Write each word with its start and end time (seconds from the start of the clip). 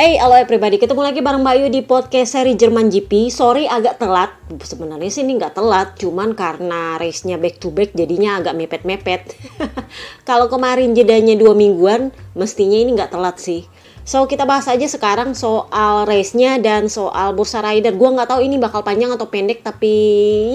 Hey, 0.00 0.16
halo 0.16 0.32
everybody, 0.32 0.80
ketemu 0.80 1.12
lagi 1.12 1.20
bareng 1.20 1.44
Bayu 1.44 1.68
di 1.68 1.84
podcast 1.84 2.32
seri 2.32 2.56
Jerman 2.56 2.88
GP. 2.88 3.28
Sorry 3.28 3.68
agak 3.68 4.00
telat, 4.00 4.32
sebenarnya 4.48 5.12
sih 5.12 5.20
ini 5.20 5.36
nggak 5.36 5.52
telat, 5.52 5.92
cuman 6.00 6.32
karena 6.32 6.96
race-nya 6.96 7.36
back 7.36 7.60
to 7.60 7.68
back 7.68 7.92
jadinya 7.92 8.40
agak 8.40 8.56
mepet-mepet. 8.56 9.36
Kalau 10.28 10.48
kemarin 10.48 10.96
jedanya 10.96 11.36
dua 11.36 11.52
mingguan, 11.52 12.16
mestinya 12.32 12.80
ini 12.80 12.96
nggak 12.96 13.12
telat 13.12 13.44
sih. 13.44 13.68
So 14.08 14.24
kita 14.24 14.48
bahas 14.48 14.72
aja 14.72 14.88
sekarang 14.88 15.36
soal 15.36 16.08
race-nya 16.08 16.56
dan 16.56 16.88
soal 16.88 17.36
bursa 17.36 17.60
rider. 17.60 17.92
Gua 17.92 18.16
nggak 18.16 18.32
tahu 18.32 18.40
ini 18.40 18.56
bakal 18.56 18.80
panjang 18.80 19.12
atau 19.12 19.28
pendek, 19.28 19.60
tapi 19.60 19.92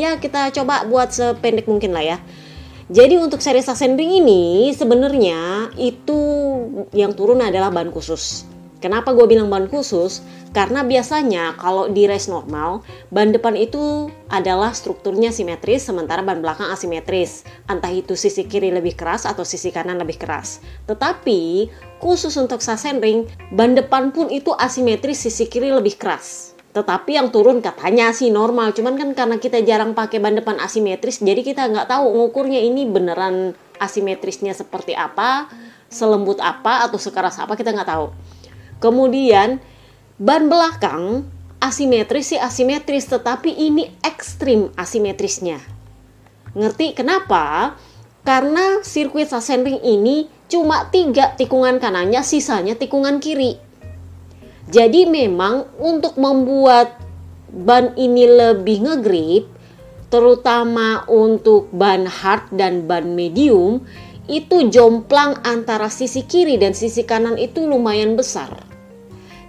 ya 0.01 0.17
kita 0.17 0.49
coba 0.57 0.89
buat 0.89 1.13
sependek 1.13 1.69
mungkin 1.69 1.93
lah 1.93 2.01
ya. 2.01 2.17
Jadi 2.89 3.21
untuk 3.21 3.45
seri 3.45 3.61
Sachsenring 3.61 4.25
ini 4.25 4.73
sebenarnya 4.73 5.69
itu 5.77 6.17
yang 6.97 7.13
turun 7.13 7.45
adalah 7.45 7.69
ban 7.69 7.93
khusus. 7.93 8.54
Kenapa 8.85 9.17
gue 9.17 9.25
bilang 9.25 9.49
ban 9.49 9.65
khusus? 9.65 10.21
Karena 10.53 10.85
biasanya 10.85 11.57
kalau 11.57 11.89
di 11.89 12.05
race 12.05 12.29
normal, 12.29 12.85
ban 13.09 13.33
depan 13.33 13.57
itu 13.57 14.13
adalah 14.29 14.77
strukturnya 14.77 15.33
simetris, 15.33 15.89
sementara 15.89 16.21
ban 16.21 16.37
belakang 16.37 16.69
asimetris. 16.69 17.49
Entah 17.65 17.89
itu 17.89 18.13
sisi 18.13 18.45
kiri 18.45 18.69
lebih 18.69 18.93
keras 18.93 19.25
atau 19.25 19.41
sisi 19.41 19.73
kanan 19.73 19.97
lebih 19.97 20.21
keras. 20.21 20.61
Tetapi 20.85 21.65
khusus 21.97 22.37
untuk 22.37 22.61
Sachsenring, 22.61 23.25
ban 23.57 23.73
depan 23.73 24.13
pun 24.13 24.29
itu 24.29 24.53
asimetris, 24.53 25.17
sisi 25.17 25.49
kiri 25.49 25.73
lebih 25.73 25.97
keras. 25.97 26.53
Tetapi 26.77 27.17
yang 27.17 27.33
turun 27.33 27.65
katanya 27.65 28.13
sih 28.13 28.29
normal, 28.29 28.77
cuman 28.77 29.01
kan 29.01 29.09
karena 29.17 29.41
kita 29.41 29.65
jarang 29.65 29.97
pakai 29.97 30.21
ban 30.21 30.37
depan 30.37 30.61
asimetris, 30.61 31.25
jadi 31.25 31.41
kita 31.41 31.73
nggak 31.73 31.89
tahu 31.89 32.05
ngukurnya 32.05 32.61
ini 32.61 32.85
beneran 32.85 33.57
asimetrisnya 33.81 34.53
seperti 34.53 34.93
apa, 34.93 35.49
selembut 35.89 36.37
apa 36.37 36.85
atau 36.85 37.01
sekeras 37.01 37.41
apa 37.41 37.57
kita 37.57 37.73
nggak 37.73 37.89
tahu. 37.89 38.13
Kemudian 38.85 39.57
ban 40.21 40.45
belakang 40.45 41.25
asimetris 41.57 42.29
sih 42.29 42.37
asimetris 42.37 43.09
tetapi 43.09 43.49
ini 43.49 43.89
ekstrim 44.05 44.69
asimetrisnya. 44.77 45.57
Ngerti 46.53 46.93
kenapa? 46.93 47.73
Karena 48.21 48.85
sirkuit 48.85 49.25
Sachsenring 49.25 49.81
ini 49.81 50.29
cuma 50.45 50.85
tiga 50.93 51.33
tikungan 51.33 51.81
kanannya, 51.81 52.21
sisanya 52.21 52.77
tikungan 52.77 53.17
kiri. 53.17 53.57
Jadi 54.69 55.09
memang 55.09 55.65
untuk 55.81 56.21
membuat 56.21 57.01
ban 57.49 57.89
ini 57.97 58.29
lebih 58.29 58.85
ngegrip, 58.85 59.45
terutama 60.13 61.09
untuk 61.09 61.73
ban 61.73 62.05
hard 62.05 62.53
dan 62.53 62.85
ban 62.85 63.17
medium, 63.17 63.81
itu 64.29 64.69
jomplang 64.69 65.41
antara 65.41 65.89
sisi 65.89 66.25
kiri 66.25 66.57
dan 66.61 66.77
sisi 66.77 67.05
kanan 67.05 67.37
itu 67.37 67.65
lumayan 67.65 68.17
besar. 68.17 68.74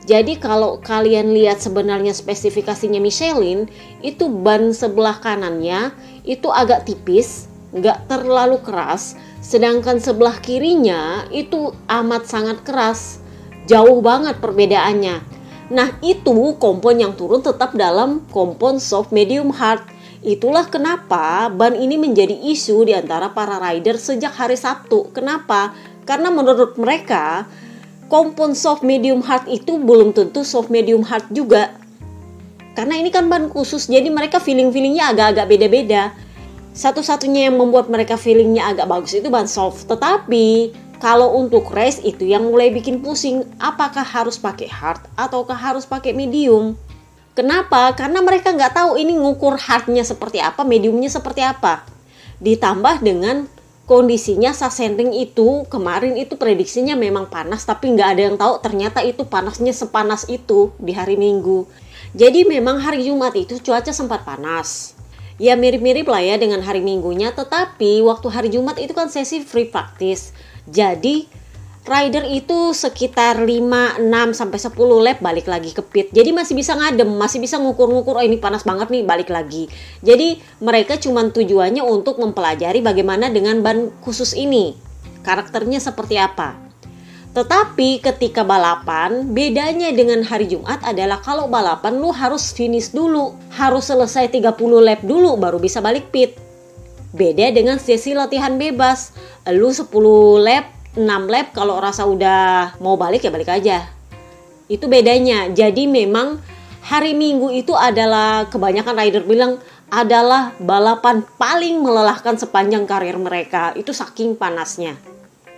Jadi 0.07 0.39
kalau 0.39 0.79
kalian 0.79 1.35
lihat 1.35 1.59
sebenarnya 1.59 2.15
spesifikasinya 2.15 3.03
Michelin, 3.03 3.67
itu 4.07 4.31
ban 4.31 4.71
sebelah 4.71 5.19
kanannya 5.19 5.91
itu 6.23 6.47
agak 6.47 6.87
tipis, 6.87 7.51
nggak 7.75 8.07
terlalu 8.07 8.63
keras, 8.63 9.19
sedangkan 9.43 9.99
sebelah 9.99 10.39
kirinya 10.39 11.27
itu 11.35 11.75
amat 11.91 12.23
sangat 12.31 12.63
keras. 12.63 13.19
Jauh 13.67 13.99
banget 13.99 14.39
perbedaannya. 14.39 15.27
Nah 15.75 15.99
itu 15.99 16.55
kompon 16.63 17.03
yang 17.03 17.19
turun 17.19 17.43
tetap 17.43 17.75
dalam 17.75 18.23
kompon 18.31 18.79
soft 18.79 19.11
medium 19.11 19.51
hard. 19.51 19.83
Itulah 20.23 20.71
kenapa 20.71 21.51
ban 21.51 21.75
ini 21.75 21.99
menjadi 21.99 22.35
isu 22.47 22.87
di 22.87 22.95
antara 22.95 23.35
para 23.35 23.59
rider 23.59 23.99
sejak 23.99 24.39
hari 24.39 24.55
Sabtu. 24.55 25.11
Kenapa? 25.11 25.75
Karena 26.07 26.31
menurut 26.31 26.79
mereka 26.79 27.51
kompon 28.07 28.55
soft 28.55 28.87
medium 28.87 29.23
hard 29.23 29.47
itu 29.51 29.79
belum 29.79 30.15
tentu 30.15 30.47
soft 30.47 30.71
medium 30.71 31.03
hard 31.03 31.27
juga. 31.35 31.75
Karena 32.77 33.01
ini 33.01 33.09
kan 33.09 33.27
ban 33.33 33.49
khusus, 33.49 33.89
jadi 33.89 34.07
mereka 34.13 34.37
feeling-feelingnya 34.37 35.17
agak-agak 35.17 35.47
beda-beda. 35.49 36.13
Satu-satunya 36.77 37.49
yang 37.49 37.57
membuat 37.57 37.89
mereka 37.89 38.21
feelingnya 38.21 38.69
agak 38.69 38.85
bagus 38.85 39.17
itu 39.17 39.33
ban 39.33 39.49
soft. 39.49 39.89
Tetapi 39.89 40.77
kalau 41.01 41.41
untuk 41.41 41.73
race 41.73 42.05
itu 42.05 42.29
yang 42.29 42.45
mulai 42.45 42.69
bikin 42.69 43.01
pusing, 43.01 43.49
apakah 43.57 44.05
harus 44.05 44.37
pakai 44.37 44.69
hard 44.69 45.01
ataukah 45.17 45.57
harus 45.57 45.89
pakai 45.89 46.13
medium? 46.13 46.77
Kenapa? 47.37 47.93
Karena 47.97 48.21
mereka 48.25 48.53
nggak 48.53 48.77
tahu 48.77 48.97
ini 48.97 49.13
ngukur 49.13 49.61
hardnya 49.61 50.05
seperti 50.05 50.41
apa, 50.41 50.65
mediumnya 50.65 51.09
seperti 51.09 51.45
apa. 51.45 51.85
Ditambah 52.41 53.01
dengan 53.01 53.49
kondisinya 53.87 54.51
Sachsenring 54.51 55.15
itu 55.15 55.63
kemarin 55.71 56.19
itu 56.19 56.35
prediksinya 56.35 56.99
memang 56.99 57.31
panas 57.31 57.63
tapi 57.63 57.95
nggak 57.95 58.09
ada 58.19 58.23
yang 58.27 58.37
tahu 58.37 58.59
ternyata 58.59 59.01
itu 59.07 59.23
panasnya 59.23 59.71
sepanas 59.71 60.27
itu 60.27 60.75
di 60.83 60.93
hari 60.93 61.15
Minggu. 61.15 61.65
Jadi 62.13 62.43
memang 62.45 62.83
hari 62.83 63.07
Jumat 63.07 63.33
itu 63.39 63.63
cuaca 63.63 63.95
sempat 63.95 64.27
panas. 64.27 64.99
Ya 65.39 65.55
mirip-mirip 65.55 66.09
lah 66.11 66.21
ya 66.21 66.37
dengan 66.37 66.61
hari 66.67 66.83
Minggunya 66.83 67.31
tetapi 67.31 68.03
waktu 68.03 68.27
hari 68.29 68.49
Jumat 68.51 68.77
itu 68.83 68.91
kan 68.91 69.07
sesi 69.07 69.47
free 69.47 69.71
practice. 69.71 70.35
Jadi 70.67 71.31
rider 71.87 72.27
itu 72.27 72.75
sekitar 72.75 73.39
5, 73.41 74.03
6 74.03 74.35
sampai 74.35 74.59
10 74.59 75.07
lap 75.07 75.19
balik 75.23 75.47
lagi 75.47 75.71
ke 75.71 75.83
pit. 75.83 76.11
Jadi 76.11 76.35
masih 76.35 76.59
bisa 76.59 76.75
ngadem, 76.75 77.09
masih 77.15 77.39
bisa 77.39 77.57
ngukur-ngukur 77.57 78.19
oh 78.19 78.25
ini 78.27 78.37
panas 78.37 78.67
banget 78.67 78.91
nih 78.91 79.07
balik 79.07 79.31
lagi. 79.31 79.71
Jadi 80.03 80.43
mereka 80.59 80.99
cuma 80.99 81.25
tujuannya 81.27 81.81
untuk 81.87 82.19
mempelajari 82.19 82.83
bagaimana 82.83 83.31
dengan 83.31 83.63
ban 83.63 83.95
khusus 84.03 84.35
ini. 84.35 84.75
Karakternya 85.23 85.79
seperti 85.79 86.19
apa. 86.19 86.67
Tetapi 87.37 88.01
ketika 88.01 88.41
balapan, 88.41 89.29
bedanya 89.37 89.93
dengan 89.93 90.25
hari 90.25 90.49
Jumat 90.49 90.81
adalah 90.81 91.21
kalau 91.21 91.45
balapan 91.53 92.01
lu 92.01 92.09
harus 92.09 92.49
finish 92.49 92.97
dulu, 92.97 93.37
harus 93.53 93.93
selesai 93.93 94.33
30 94.33 94.57
lap 94.81 95.05
dulu 95.05 95.37
baru 95.37 95.61
bisa 95.61 95.85
balik 95.85 96.09
pit. 96.09 96.41
Beda 97.17 97.49
dengan 97.49 97.77
sesi 97.77 98.13
latihan 98.13 98.57
bebas. 98.57 99.13
Lu 99.53 99.69
10 99.69 99.89
lap 100.41 100.76
6 100.97 101.05
lap 101.05 101.53
kalau 101.53 101.77
rasa 101.77 102.09
udah 102.09 102.75
mau 102.81 102.97
balik 102.97 103.29
ya 103.29 103.31
balik 103.31 103.53
aja. 103.53 103.87
Itu 104.67 104.89
bedanya. 104.89 105.53
Jadi 105.53 105.87
memang 105.87 106.41
hari 106.83 107.13
Minggu 107.13 107.53
itu 107.53 107.77
adalah 107.77 108.49
kebanyakan 108.49 108.95
rider 108.97 109.23
bilang 109.29 109.61
adalah 109.87 110.51
balapan 110.59 111.23
paling 111.39 111.79
melelahkan 111.85 112.35
sepanjang 112.41 112.89
karir 112.89 113.15
mereka. 113.21 113.77
Itu 113.79 113.95
saking 113.95 114.35
panasnya. 114.35 114.99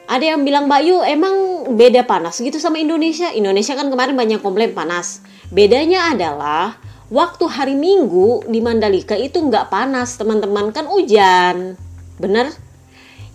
Ada 0.08 0.36
yang 0.36 0.40
bilang 0.44 0.68
Mbak 0.68 0.82
Yu 0.88 0.96
emang 1.04 1.34
beda 1.76 2.04
panas 2.08 2.40
gitu 2.40 2.56
sama 2.56 2.80
Indonesia. 2.80 3.28
Indonesia 3.32 3.76
kan 3.76 3.92
kemarin 3.92 4.16
banyak 4.16 4.40
komplain 4.40 4.72
panas. 4.72 5.20
Bedanya 5.52 6.12
adalah 6.12 6.80
waktu 7.12 7.44
hari 7.48 7.76
Minggu 7.76 8.48
di 8.48 8.60
Mandalika 8.64 9.16
itu 9.16 9.40
nggak 9.40 9.68
panas 9.68 10.16
teman-teman 10.16 10.72
kan 10.72 10.88
hujan. 10.88 11.76
Bener? 12.16 12.67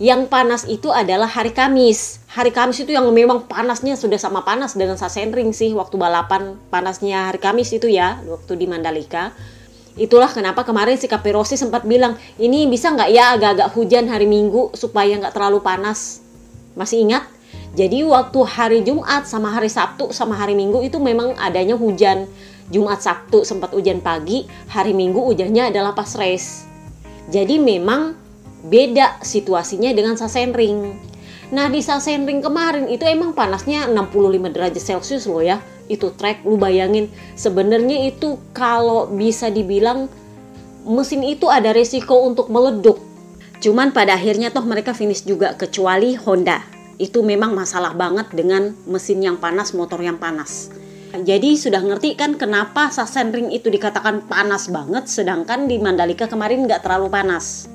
Yang 0.02 0.26
panas 0.26 0.62
itu 0.66 0.90
adalah 0.90 1.30
hari 1.30 1.54
Kamis. 1.54 2.18
Hari 2.26 2.50
Kamis 2.50 2.82
itu 2.82 2.90
yang 2.90 3.06
memang 3.14 3.46
panasnya 3.46 3.94
sudah 3.94 4.18
sama 4.18 4.42
panas 4.42 4.74
dengan 4.74 4.98
Sachsenring 4.98 5.54
sih 5.54 5.70
waktu 5.70 5.94
balapan 5.94 6.58
panasnya 6.66 7.30
hari 7.30 7.38
Kamis 7.38 7.70
itu 7.70 7.86
ya 7.86 8.18
waktu 8.26 8.58
di 8.58 8.66
Mandalika. 8.66 9.30
Itulah 9.94 10.26
kenapa 10.26 10.66
kemarin 10.66 10.98
si 10.98 11.06
Capirosi 11.06 11.54
sempat 11.54 11.86
bilang 11.86 12.18
ini 12.42 12.66
bisa 12.66 12.90
nggak 12.90 13.10
ya 13.14 13.38
agak-agak 13.38 13.70
hujan 13.78 14.10
hari 14.10 14.26
Minggu 14.26 14.74
supaya 14.74 15.14
nggak 15.14 15.30
terlalu 15.30 15.62
panas. 15.62 16.18
Masih 16.74 17.06
ingat? 17.06 17.30
Jadi 17.78 18.02
waktu 18.02 18.38
hari 18.42 18.82
Jumat 18.82 19.30
sama 19.30 19.54
hari 19.54 19.70
Sabtu 19.70 20.10
sama 20.10 20.34
hari 20.34 20.58
Minggu 20.58 20.82
itu 20.82 20.98
memang 20.98 21.38
adanya 21.38 21.78
hujan. 21.78 22.26
Jumat 22.66 22.98
Sabtu 22.98 23.46
sempat 23.46 23.70
hujan 23.70 24.02
pagi, 24.02 24.50
hari 24.66 24.90
Minggu 24.90 25.22
hujannya 25.22 25.70
adalah 25.70 25.94
pas 25.94 26.10
race. 26.18 26.66
Jadi 27.30 27.62
memang 27.62 28.23
beda 28.64 29.20
situasinya 29.20 29.92
dengan 29.92 30.16
Sachsenring. 30.16 30.96
Nah 31.52 31.68
di 31.68 31.84
Sachsenring 31.84 32.40
kemarin 32.40 32.88
itu 32.88 33.04
emang 33.04 33.36
panasnya 33.36 33.86
65 33.92 34.54
derajat 34.54 34.82
Celcius 34.82 35.28
loh 35.28 35.44
ya. 35.44 35.60
Itu 35.84 36.16
track 36.16 36.48
lu 36.48 36.56
bayangin 36.56 37.12
sebenarnya 37.36 38.08
itu 38.08 38.40
kalau 38.56 39.12
bisa 39.12 39.52
dibilang 39.52 40.08
mesin 40.88 41.20
itu 41.20 41.52
ada 41.52 41.76
resiko 41.76 42.24
untuk 42.24 42.48
meleduk. 42.48 43.00
Cuman 43.60 43.92
pada 43.92 44.16
akhirnya 44.16 44.48
toh 44.48 44.64
mereka 44.64 44.96
finish 44.96 45.24
juga 45.24 45.52
kecuali 45.56 46.16
Honda. 46.16 46.64
Itu 46.96 47.20
memang 47.20 47.52
masalah 47.52 47.92
banget 47.92 48.32
dengan 48.32 48.72
mesin 48.88 49.20
yang 49.20 49.36
panas, 49.36 49.76
motor 49.76 50.00
yang 50.00 50.16
panas. 50.16 50.72
Jadi 51.14 51.54
sudah 51.54 51.78
ngerti 51.78 52.18
kan 52.18 52.34
kenapa 52.34 52.90
Sachsenring 52.90 53.54
itu 53.54 53.70
dikatakan 53.70 54.26
panas 54.26 54.66
banget 54.66 55.06
sedangkan 55.06 55.70
di 55.70 55.78
Mandalika 55.78 56.26
kemarin 56.26 56.66
nggak 56.66 56.82
terlalu 56.82 57.06
panas. 57.06 57.70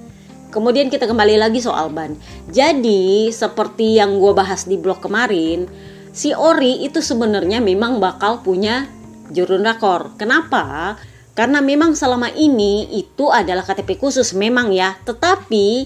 Kemudian 0.50 0.90
kita 0.90 1.06
kembali 1.06 1.38
lagi 1.38 1.62
soal 1.62 1.94
ban. 1.94 2.18
Jadi 2.50 3.30
seperti 3.30 4.02
yang 4.02 4.18
gue 4.18 4.34
bahas 4.34 4.66
di 4.66 4.82
blog 4.82 4.98
kemarin, 4.98 5.70
si 6.10 6.34
Ori 6.34 6.82
itu 6.82 7.06
sebenarnya 7.06 7.62
memang 7.62 8.02
bakal 8.02 8.42
punya 8.42 8.90
jurun 9.30 9.62
rakor. 9.62 10.18
Kenapa? 10.18 10.98
Karena 11.38 11.62
memang 11.62 11.94
selama 11.94 12.34
ini 12.34 12.90
itu 12.98 13.30
adalah 13.30 13.62
KTP 13.62 14.02
khusus 14.02 14.34
memang 14.34 14.74
ya, 14.74 14.98
tetapi 15.06 15.86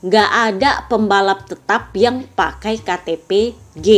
nggak 0.00 0.30
ada 0.32 0.70
pembalap 0.88 1.46
tetap 1.46 1.92
yang 1.92 2.24
pakai 2.32 2.80
KTP 2.80 3.52
G 3.76 3.88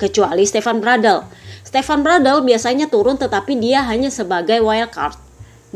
kecuali 0.00 0.44
Stefan 0.46 0.78
Bradl. 0.78 1.24
Stefan 1.66 2.06
Bradl 2.06 2.44
biasanya 2.46 2.86
turun 2.86 3.18
tetapi 3.18 3.58
dia 3.58 3.82
hanya 3.84 4.12
sebagai 4.12 4.62
wildcard. 4.62 5.25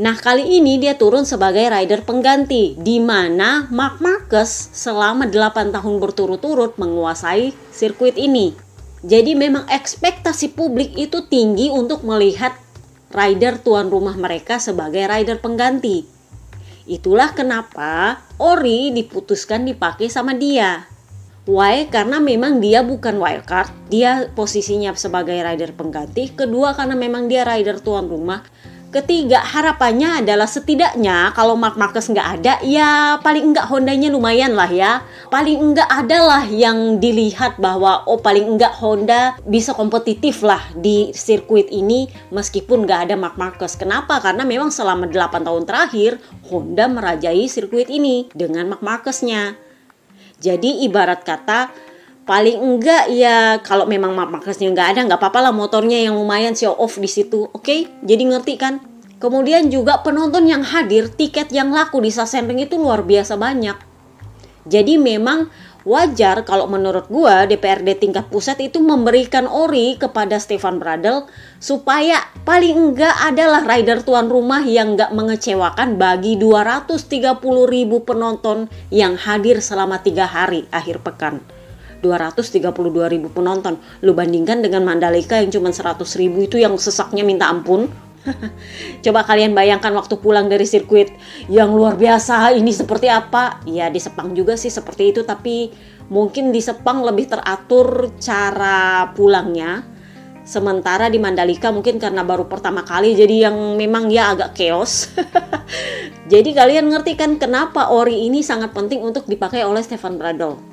Nah 0.00 0.16
kali 0.16 0.56
ini 0.56 0.80
dia 0.80 0.96
turun 0.96 1.28
sebagai 1.28 1.68
rider 1.68 2.00
pengganti 2.08 2.72
di 2.80 2.96
mana 3.04 3.68
Mark 3.68 4.00
Marquez 4.00 4.48
selama 4.72 5.28
8 5.28 5.76
tahun 5.76 6.00
berturut-turut 6.00 6.80
menguasai 6.80 7.52
sirkuit 7.68 8.16
ini. 8.16 8.56
Jadi 9.04 9.36
memang 9.36 9.68
ekspektasi 9.68 10.56
publik 10.56 10.96
itu 10.96 11.28
tinggi 11.28 11.68
untuk 11.68 12.00
melihat 12.00 12.56
rider 13.12 13.60
tuan 13.60 13.92
rumah 13.92 14.16
mereka 14.16 14.56
sebagai 14.56 15.04
rider 15.04 15.36
pengganti. 15.36 16.08
Itulah 16.88 17.36
kenapa 17.36 18.24
Ori 18.40 18.96
diputuskan 18.96 19.68
dipakai 19.68 20.08
sama 20.08 20.32
dia. 20.32 20.88
Why? 21.44 21.92
Karena 21.92 22.24
memang 22.24 22.56
dia 22.64 22.80
bukan 22.80 23.20
wildcard, 23.20 23.92
dia 23.92 24.32
posisinya 24.32 24.96
sebagai 24.96 25.36
rider 25.36 25.76
pengganti. 25.76 26.32
Kedua 26.32 26.72
karena 26.72 26.96
memang 26.96 27.28
dia 27.28 27.44
rider 27.44 27.84
tuan 27.84 28.08
rumah 28.08 28.40
Ketiga, 28.90 29.38
harapannya 29.38 30.18
adalah 30.18 30.50
setidaknya 30.50 31.30
kalau 31.38 31.54
Mark 31.54 31.78
Marquez 31.78 32.10
nggak 32.10 32.28
ada, 32.42 32.58
ya 32.66 33.22
paling 33.22 33.54
enggak 33.54 33.70
Hondanya 33.70 34.10
lumayan 34.10 34.58
lah 34.58 34.66
ya. 34.66 35.06
Paling 35.30 35.62
enggak 35.62 35.86
adalah 35.86 36.42
yang 36.50 36.98
dilihat 36.98 37.54
bahwa 37.62 38.02
oh 38.10 38.18
paling 38.18 38.50
enggak 38.50 38.74
Honda 38.82 39.38
bisa 39.46 39.78
kompetitif 39.78 40.42
lah 40.42 40.58
di 40.74 41.14
sirkuit 41.14 41.70
ini 41.70 42.10
meskipun 42.34 42.82
nggak 42.82 43.00
ada 43.06 43.14
Mark 43.14 43.38
Marquez. 43.38 43.78
Kenapa? 43.78 44.18
Karena 44.18 44.42
memang 44.42 44.74
selama 44.74 45.06
8 45.06 45.46
tahun 45.46 45.70
terakhir 45.70 46.18
Honda 46.50 46.90
merajai 46.90 47.46
sirkuit 47.46 47.86
ini 47.86 48.26
dengan 48.34 48.74
Mark 48.74 48.82
Marqueznya. 48.82 49.54
Jadi 50.42 50.82
ibarat 50.82 51.22
kata 51.22 51.70
paling 52.28 52.58
enggak 52.60 53.10
ya 53.10 53.58
kalau 53.64 53.88
memang 53.88 54.14
markasnya 54.14 54.70
nggak 54.70 54.88
ada 54.96 55.00
nggak 55.08 55.20
apa-apa 55.20 55.50
lah 55.50 55.52
motornya 55.56 55.98
yang 55.98 56.14
lumayan 56.14 56.54
show 56.54 56.76
off 56.76 57.00
di 57.00 57.10
situ 57.10 57.48
oke 57.50 57.64
okay? 57.64 57.90
jadi 58.04 58.22
ngerti 58.28 58.54
kan 58.60 58.78
kemudian 59.18 59.66
juga 59.72 59.98
penonton 60.04 60.46
yang 60.46 60.62
hadir 60.62 61.10
tiket 61.10 61.50
yang 61.50 61.74
laku 61.74 61.98
di 61.98 62.12
Sassenring 62.12 62.62
itu 62.62 62.78
luar 62.78 63.02
biasa 63.02 63.34
banyak 63.34 63.76
jadi 64.68 65.00
memang 65.00 65.48
wajar 65.88 66.44
kalau 66.44 66.68
menurut 66.68 67.08
gua 67.08 67.48
DPRD 67.48 67.96
tingkat 67.96 68.28
pusat 68.28 68.60
itu 68.60 68.84
memberikan 68.84 69.48
ori 69.48 69.96
kepada 69.96 70.36
Stefan 70.36 70.76
Bradl 70.76 71.24
supaya 71.56 72.20
paling 72.44 72.92
enggak 72.92 73.16
adalah 73.24 73.64
rider 73.64 74.04
tuan 74.04 74.28
rumah 74.28 74.60
yang 74.64 74.96
enggak 74.96 75.12
mengecewakan 75.16 75.96
bagi 75.96 76.36
230 76.36 77.40
ribu 77.64 78.04
penonton 78.04 78.68
yang 78.92 79.16
hadir 79.16 79.64
selama 79.64 80.04
tiga 80.04 80.28
hari 80.28 80.68
akhir 80.68 81.00
pekan. 81.00 81.40
232 82.00 83.12
ribu 83.12 83.28
penonton. 83.30 83.76
Lu 84.02 84.16
bandingkan 84.16 84.64
dengan 84.64 84.82
Mandalika 84.82 85.38
yang 85.38 85.52
cuma 85.52 85.70
100 85.70 86.02
ribu 86.18 86.44
itu 86.44 86.56
yang 86.56 86.74
sesaknya 86.80 87.22
minta 87.22 87.46
ampun. 87.48 87.88
Coba 89.04 89.24
kalian 89.24 89.56
bayangkan 89.56 89.92
waktu 89.96 90.20
pulang 90.20 90.52
dari 90.52 90.68
sirkuit 90.68 91.12
yang 91.48 91.72
luar 91.72 91.96
biasa 91.96 92.52
ini 92.52 92.72
seperti 92.72 93.08
apa? 93.08 93.64
Ya 93.64 93.88
di 93.88 94.00
Sepang 94.00 94.36
juga 94.36 94.60
sih 94.60 94.68
seperti 94.68 95.12
itu 95.16 95.24
tapi 95.24 95.72
mungkin 96.12 96.52
di 96.52 96.60
Sepang 96.60 97.00
lebih 97.00 97.32
teratur 97.32 98.12
cara 98.20 99.08
pulangnya. 99.16 99.84
Sementara 100.40 101.06
di 101.06 101.20
Mandalika 101.20 101.70
mungkin 101.70 102.02
karena 102.02 102.26
baru 102.26 102.48
pertama 102.50 102.82
kali 102.82 103.14
jadi 103.14 103.48
yang 103.48 103.56
memang 103.78 104.10
ya 104.10 104.34
agak 104.34 104.56
chaos. 104.56 105.12
jadi 106.32 106.50
kalian 106.52 106.90
ngerti 106.90 107.14
kan 107.14 107.38
kenapa 107.38 107.88
ori 107.92 108.26
ini 108.26 108.42
sangat 108.42 108.74
penting 108.74 109.00
untuk 109.00 109.30
dipakai 109.30 109.62
oleh 109.62 109.80
Stefan 109.84 110.18
Bradl 110.18 110.69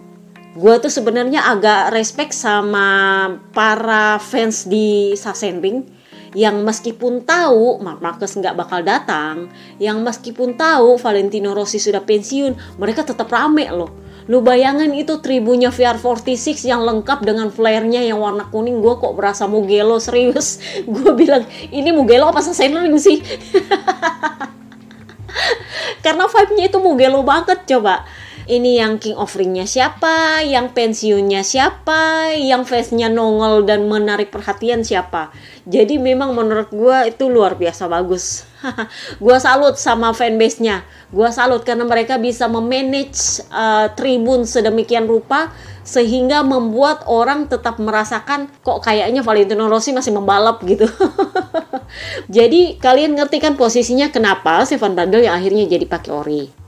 gue 0.58 0.76
tuh 0.82 0.90
sebenarnya 0.90 1.54
agak 1.54 1.94
respect 1.94 2.34
sama 2.34 3.30
para 3.54 4.18
fans 4.18 4.66
di 4.66 5.14
Sassenring 5.14 5.86
yang 6.34 6.66
meskipun 6.66 7.22
tahu 7.24 7.78
Mark 7.80 8.02
Marquez 8.02 8.36
nggak 8.36 8.58
bakal 8.58 8.82
datang, 8.82 9.54
yang 9.78 10.02
meskipun 10.02 10.58
tahu 10.58 10.98
Valentino 10.98 11.54
Rossi 11.54 11.80
sudah 11.80 12.02
pensiun, 12.04 12.78
mereka 12.82 13.06
tetap 13.06 13.32
rame 13.32 13.70
loh. 13.70 13.94
Lu 14.28 14.44
bayangin 14.44 14.92
itu 14.92 15.24
tribunya 15.24 15.72
VR46 15.72 16.68
yang 16.68 16.84
lengkap 16.84 17.24
dengan 17.24 17.48
flare-nya 17.48 18.04
yang 18.04 18.20
warna 18.20 18.44
kuning, 18.52 18.84
gue 18.84 18.94
kok 19.00 19.16
berasa 19.16 19.48
Mugello 19.48 20.04
serius. 20.04 20.60
gue 20.94 21.12
bilang, 21.16 21.48
ini 21.72 21.96
Mugello 21.96 22.28
apa 22.28 22.44
Sassenring 22.44 23.00
sih? 23.00 23.24
Karena 26.06 26.28
vibe-nya 26.28 26.68
itu 26.68 26.78
Mugello 26.84 27.24
banget 27.24 27.64
coba 27.66 28.04
ini 28.48 28.80
yang 28.80 28.96
king 28.96 29.20
offeringnya 29.20 29.68
siapa, 29.68 30.40
yang 30.48 30.72
pensiunnya 30.72 31.44
siapa, 31.44 32.32
yang 32.34 32.64
face-nya 32.64 33.12
nongol 33.12 33.68
dan 33.68 33.86
menarik 33.92 34.32
perhatian 34.32 34.88
siapa. 34.88 35.36
Jadi 35.68 36.00
memang 36.00 36.32
menurut 36.32 36.72
gue 36.72 37.12
itu 37.12 37.28
luar 37.28 37.60
biasa 37.60 37.92
bagus. 37.92 38.48
gue 39.24 39.38
salut 39.44 39.76
sama 39.76 40.16
fanbase-nya. 40.16 40.88
Gue 41.12 41.28
salut 41.36 41.68
karena 41.68 41.84
mereka 41.84 42.16
bisa 42.16 42.48
memanage 42.48 43.44
uh, 43.52 43.92
tribun 43.94 44.48
sedemikian 44.48 45.12
rupa 45.12 45.52
sehingga 45.88 46.44
membuat 46.44 47.08
orang 47.08 47.48
tetap 47.48 47.80
merasakan 47.80 48.52
kok 48.60 48.84
kayaknya 48.84 49.24
Valentino 49.24 49.72
Rossi 49.72 49.92
masih 49.92 50.16
membalap 50.16 50.64
gitu. 50.68 50.88
jadi 52.36 52.76
kalian 52.80 53.16
ngerti 53.16 53.40
kan 53.40 53.56
posisinya 53.56 54.12
kenapa 54.12 54.64
Stefan 54.68 54.96
Bradl 54.96 55.24
yang 55.24 55.36
akhirnya 55.36 55.68
jadi 55.68 55.88
pakai 55.88 56.12
ori. 56.12 56.67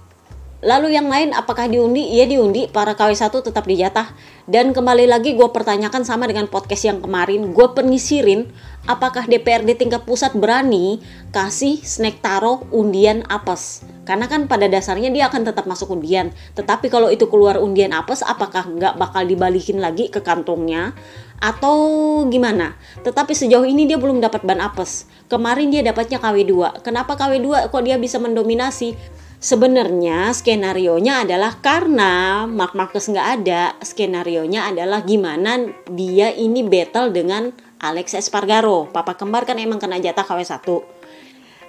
Lalu 0.60 0.92
yang 0.92 1.08
lain 1.08 1.32
apakah 1.32 1.72
diundi? 1.72 2.20
Iya 2.20 2.28
diundi, 2.28 2.68
para 2.68 2.92
KW1 2.92 3.32
tetap 3.32 3.64
dijatah. 3.64 4.12
Dan 4.44 4.76
kembali 4.76 5.08
lagi 5.08 5.32
gue 5.32 5.48
pertanyakan 5.48 6.04
sama 6.04 6.28
dengan 6.28 6.52
podcast 6.52 6.84
yang 6.84 7.00
kemarin, 7.00 7.56
gue 7.56 7.68
penyisirin 7.72 8.52
apakah 8.84 9.24
DPRD 9.24 9.80
tingkat 9.80 10.04
pusat 10.04 10.36
berani 10.36 11.00
kasih 11.32 11.80
snack 11.80 12.20
taro 12.20 12.68
undian 12.76 13.24
apes. 13.32 13.88
Karena 14.04 14.28
kan 14.28 14.52
pada 14.52 14.68
dasarnya 14.68 15.08
dia 15.16 15.32
akan 15.32 15.48
tetap 15.48 15.64
masuk 15.64 15.96
undian. 15.96 16.36
Tetapi 16.60 16.92
kalau 16.92 17.08
itu 17.08 17.32
keluar 17.32 17.56
undian 17.56 17.96
apes, 17.96 18.20
apakah 18.20 18.68
nggak 18.68 19.00
bakal 19.00 19.24
dibalikin 19.24 19.80
lagi 19.80 20.12
ke 20.12 20.20
kantongnya? 20.20 20.92
Atau 21.40 21.80
gimana? 22.28 22.76
Tetapi 23.00 23.32
sejauh 23.32 23.64
ini 23.64 23.88
dia 23.88 23.96
belum 23.96 24.20
dapat 24.20 24.44
ban 24.44 24.60
apes. 24.60 25.08
Kemarin 25.32 25.72
dia 25.72 25.88
dapatnya 25.88 26.20
KW2. 26.20 26.84
Kenapa 26.84 27.16
KW2 27.16 27.72
kok 27.72 27.84
dia 27.88 27.96
bisa 27.96 28.20
mendominasi? 28.20 29.19
Sebenarnya 29.40 30.36
skenario 30.36 31.00
nya 31.00 31.24
adalah 31.24 31.64
karena 31.64 32.44
Mark 32.44 32.76
Marcus 32.76 33.08
nggak 33.08 33.28
ada, 33.40 33.72
skenario 33.80 34.44
nya 34.44 34.68
adalah 34.68 35.00
gimana 35.00 35.64
dia 35.88 36.28
ini 36.36 36.60
battle 36.60 37.16
dengan 37.16 37.56
Alex 37.80 38.20
Espargaro. 38.20 38.92
Papa 38.92 39.16
kembar 39.16 39.48
kan 39.48 39.56
emang 39.56 39.80
kena 39.80 39.96
jatah 39.96 40.28
KW1. 40.28 40.68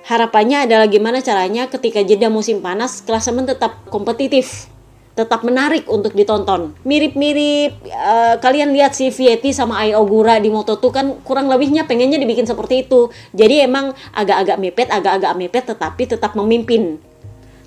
Harapannya 0.02 0.66
adalah 0.66 0.90
gimana 0.90 1.22
caranya 1.22 1.70
ketika 1.70 2.02
jeda 2.02 2.26
musim 2.26 2.58
panas 2.58 3.06
klasemen 3.06 3.46
tetap 3.46 3.86
kompetitif 3.86 4.66
tetap 5.14 5.46
menarik 5.46 5.86
untuk 5.86 6.10
ditonton. 6.16 6.74
Mirip-mirip 6.82 7.76
uh, 7.86 8.34
kalian 8.42 8.74
lihat 8.74 8.98
si 8.98 9.14
Vietti 9.14 9.54
sama 9.54 9.84
Ai 9.84 9.94
Ogura 9.94 10.42
di 10.42 10.50
Moto2 10.50 10.84
kan 10.90 11.06
kurang 11.22 11.46
lebihnya 11.46 11.86
pengennya 11.86 12.18
dibikin 12.18 12.50
seperti 12.50 12.88
itu. 12.88 13.14
Jadi 13.30 13.62
emang 13.62 13.94
agak-agak 14.16 14.58
mepet, 14.58 14.88
agak-agak 14.90 15.38
mepet 15.38 15.64
tetapi 15.70 16.02
tetap 16.08 16.32
memimpin 16.34 16.98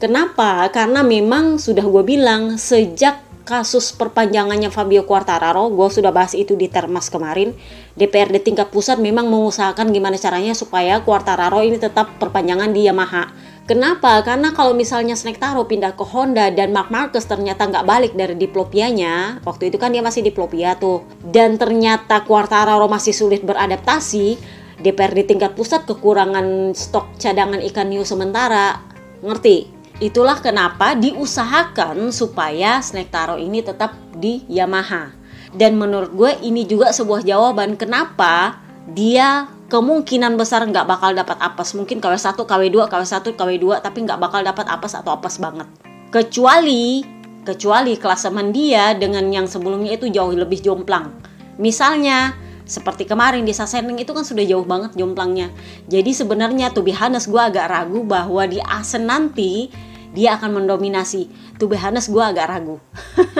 Kenapa? 0.04 0.68
Karena 0.68 1.00
memang 1.00 1.56
sudah 1.56 1.88
gue 1.88 2.04
bilang 2.04 2.60
sejak 2.60 3.24
kasus 3.48 3.96
perpanjangannya 3.96 4.68
Fabio 4.68 5.08
Quartararo, 5.08 5.72
gue 5.72 5.88
sudah 5.88 6.12
bahas 6.12 6.36
itu 6.36 6.60
di 6.60 6.68
Termas 6.68 7.08
kemarin. 7.08 7.56
DPRD 7.96 8.44
tingkat 8.44 8.68
pusat 8.68 9.00
memang 9.00 9.32
mengusahakan 9.32 9.96
gimana 9.96 10.20
caranya 10.20 10.52
supaya 10.52 11.00
Quartararo 11.00 11.64
ini 11.64 11.80
tetap 11.80 12.20
perpanjangan 12.20 12.76
di 12.76 12.84
Yamaha. 12.84 13.32
Kenapa? 13.64 14.20
Karena 14.28 14.52
kalau 14.52 14.76
misalnya 14.76 15.16
Taro 15.16 15.64
pindah 15.72 15.96
ke 15.96 16.04
Honda 16.04 16.52
dan 16.52 16.76
Mark 16.76 16.92
Marquez 16.92 17.24
ternyata 17.24 17.64
nggak 17.64 17.88
balik 17.88 18.12
dari 18.12 18.36
diplopianya, 18.36 19.40
waktu 19.48 19.72
itu 19.72 19.80
kan 19.80 19.96
dia 19.96 20.04
masih 20.04 20.20
diplopia 20.20 20.76
tuh, 20.76 21.08
dan 21.24 21.56
ternyata 21.56 22.28
Quartararo 22.28 22.92
masih 22.92 23.16
sulit 23.16 23.40
beradaptasi, 23.48 24.36
DPRD 24.84 25.32
tingkat 25.32 25.56
pusat 25.56 25.88
kekurangan 25.88 26.76
stok 26.76 27.16
cadangan 27.16 27.64
ikan 27.72 27.88
hiu 27.88 28.04
sementara, 28.04 28.84
ngerti? 29.24 29.83
Itulah 30.04 30.44
kenapa 30.44 31.00
diusahakan 31.00 32.12
supaya 32.12 32.84
snack 32.84 33.08
taro 33.08 33.40
ini 33.40 33.64
tetap 33.64 33.96
di 34.20 34.44
Yamaha. 34.52 35.16
Dan 35.56 35.80
menurut 35.80 36.12
gue 36.12 36.32
ini 36.44 36.68
juga 36.68 36.92
sebuah 36.92 37.24
jawaban 37.24 37.80
kenapa 37.80 38.60
dia 38.92 39.48
kemungkinan 39.72 40.36
besar 40.36 40.68
nggak 40.68 40.84
bakal 40.92 41.16
dapat 41.16 41.40
apes. 41.40 41.72
Mungkin 41.72 42.04
KW1, 42.04 42.36
KW2, 42.36 42.92
KW1, 42.92 43.32
KW2 43.32 43.66
tapi 43.80 43.98
nggak 44.04 44.20
bakal 44.20 44.44
dapat 44.44 44.68
apes 44.68 44.92
atau 44.92 45.16
apes 45.16 45.40
banget. 45.40 45.72
Kecuali 46.12 47.00
kecuali 47.48 47.96
klasemen 47.96 48.52
dia 48.52 48.92
dengan 49.00 49.24
yang 49.32 49.48
sebelumnya 49.48 49.96
itu 49.96 50.12
jauh 50.12 50.36
lebih 50.36 50.60
jomplang. 50.60 51.16
Misalnya 51.56 52.36
seperti 52.68 53.08
kemarin 53.08 53.48
di 53.48 53.56
Sassenring 53.56 54.04
itu 54.04 54.12
kan 54.12 54.28
sudah 54.28 54.44
jauh 54.44 54.68
banget 54.68 55.00
jomplangnya. 55.00 55.48
Jadi 55.88 56.12
sebenarnya 56.12 56.76
tuh 56.76 56.84
Hanes 56.92 57.32
gue 57.32 57.40
agak 57.40 57.72
ragu 57.72 58.04
bahwa 58.04 58.44
di 58.44 58.60
Asen 58.60 59.08
nanti 59.08 59.72
dia 60.14 60.38
akan 60.38 60.64
mendominasi. 60.64 61.28
Tuh 61.58 61.68
Hanes 61.74 62.08
gue 62.08 62.24
agak 62.24 62.48
ragu. 62.48 62.78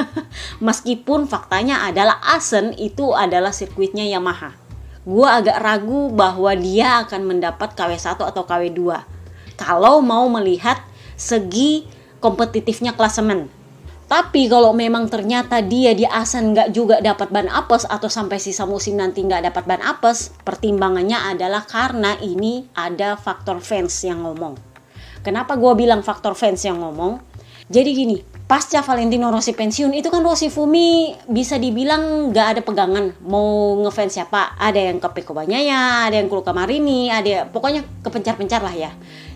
Meskipun 0.66 1.30
faktanya 1.30 1.86
adalah 1.86 2.20
Asen 2.34 2.74
itu 2.76 3.14
adalah 3.14 3.54
sirkuitnya 3.54 4.04
Yamaha. 4.10 4.60
gue 5.04 5.28
agak 5.28 5.60
ragu 5.60 6.16
bahwa 6.16 6.56
dia 6.56 7.04
akan 7.04 7.36
mendapat 7.36 7.76
KW1 7.76 8.24
atau 8.24 8.48
KW2 8.48 9.04
kalau 9.60 10.00
mau 10.00 10.32
melihat 10.32 10.80
segi 11.20 11.84
kompetitifnya 12.24 12.96
klasemen 12.96 13.52
tapi 14.14 14.46
kalau 14.46 14.78
memang 14.78 15.10
ternyata 15.10 15.58
dia 15.64 15.98
di 15.98 16.06
Asan 16.06 16.54
nggak 16.54 16.70
juga 16.70 17.02
dapat 17.02 17.34
ban 17.34 17.50
apes 17.50 17.88
atau 17.90 18.06
sampai 18.06 18.38
sisa 18.38 18.62
musim 18.68 18.94
nanti 18.94 19.26
nggak 19.26 19.50
dapat 19.50 19.64
ban 19.66 19.82
apes, 19.82 20.30
pertimbangannya 20.46 21.18
adalah 21.34 21.66
karena 21.66 22.14
ini 22.22 22.70
ada 22.78 23.18
faktor 23.18 23.58
fans 23.58 24.06
yang 24.06 24.22
ngomong. 24.22 24.73
Kenapa 25.24 25.56
gue 25.56 25.74
bilang 25.74 26.04
faktor 26.04 26.36
fans 26.36 26.62
yang 26.68 26.84
ngomong? 26.84 27.24
Jadi 27.72 27.90
gini, 27.96 28.20
pasca 28.44 28.84
Valentino 28.84 29.32
Rossi 29.32 29.56
pensiun 29.56 29.96
itu 29.96 30.12
kan 30.12 30.20
Rossi 30.20 30.52
Fumi 30.52 31.16
bisa 31.32 31.56
dibilang 31.56 32.30
nggak 32.30 32.48
ada 32.54 32.62
pegangan 32.62 33.16
mau 33.24 33.80
ngefans 33.80 34.20
siapa. 34.20 34.60
Ada 34.60 34.92
yang 34.92 35.00
ke 35.00 35.08
Peko 35.16 35.32
Banyaya, 35.32 36.12
ada 36.12 36.20
yang 36.20 36.28
ke 36.28 36.36
Luka 36.36 36.52
Marini, 36.52 37.08
ada 37.08 37.48
pokoknya 37.48 37.88
kepencar-pencar 38.04 38.62
lah 38.62 38.76
ya. 38.76 38.92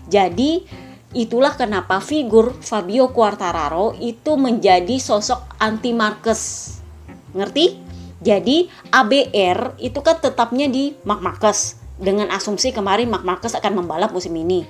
Jadi 0.06 0.86
Itulah 1.16 1.56
kenapa 1.56 2.04
figur 2.04 2.52
Fabio 2.60 3.16
Quartararo 3.16 3.96
itu 3.96 4.36
menjadi 4.36 5.00
sosok 5.00 5.56
anti 5.56 5.96
Marquez. 5.96 6.76
Ngerti? 7.32 7.80
Jadi 8.20 8.68
ABR 8.92 9.80
itu 9.80 10.04
kan 10.04 10.20
tetapnya 10.20 10.68
di 10.68 10.92
Mark 11.08 11.24
Marquez 11.24 11.80
dengan 11.96 12.28
asumsi 12.28 12.76
kemarin 12.76 13.08
Mark 13.08 13.24
Marquez 13.24 13.56
akan 13.56 13.80
membalap 13.80 14.12
musim 14.12 14.36
ini. 14.36 14.68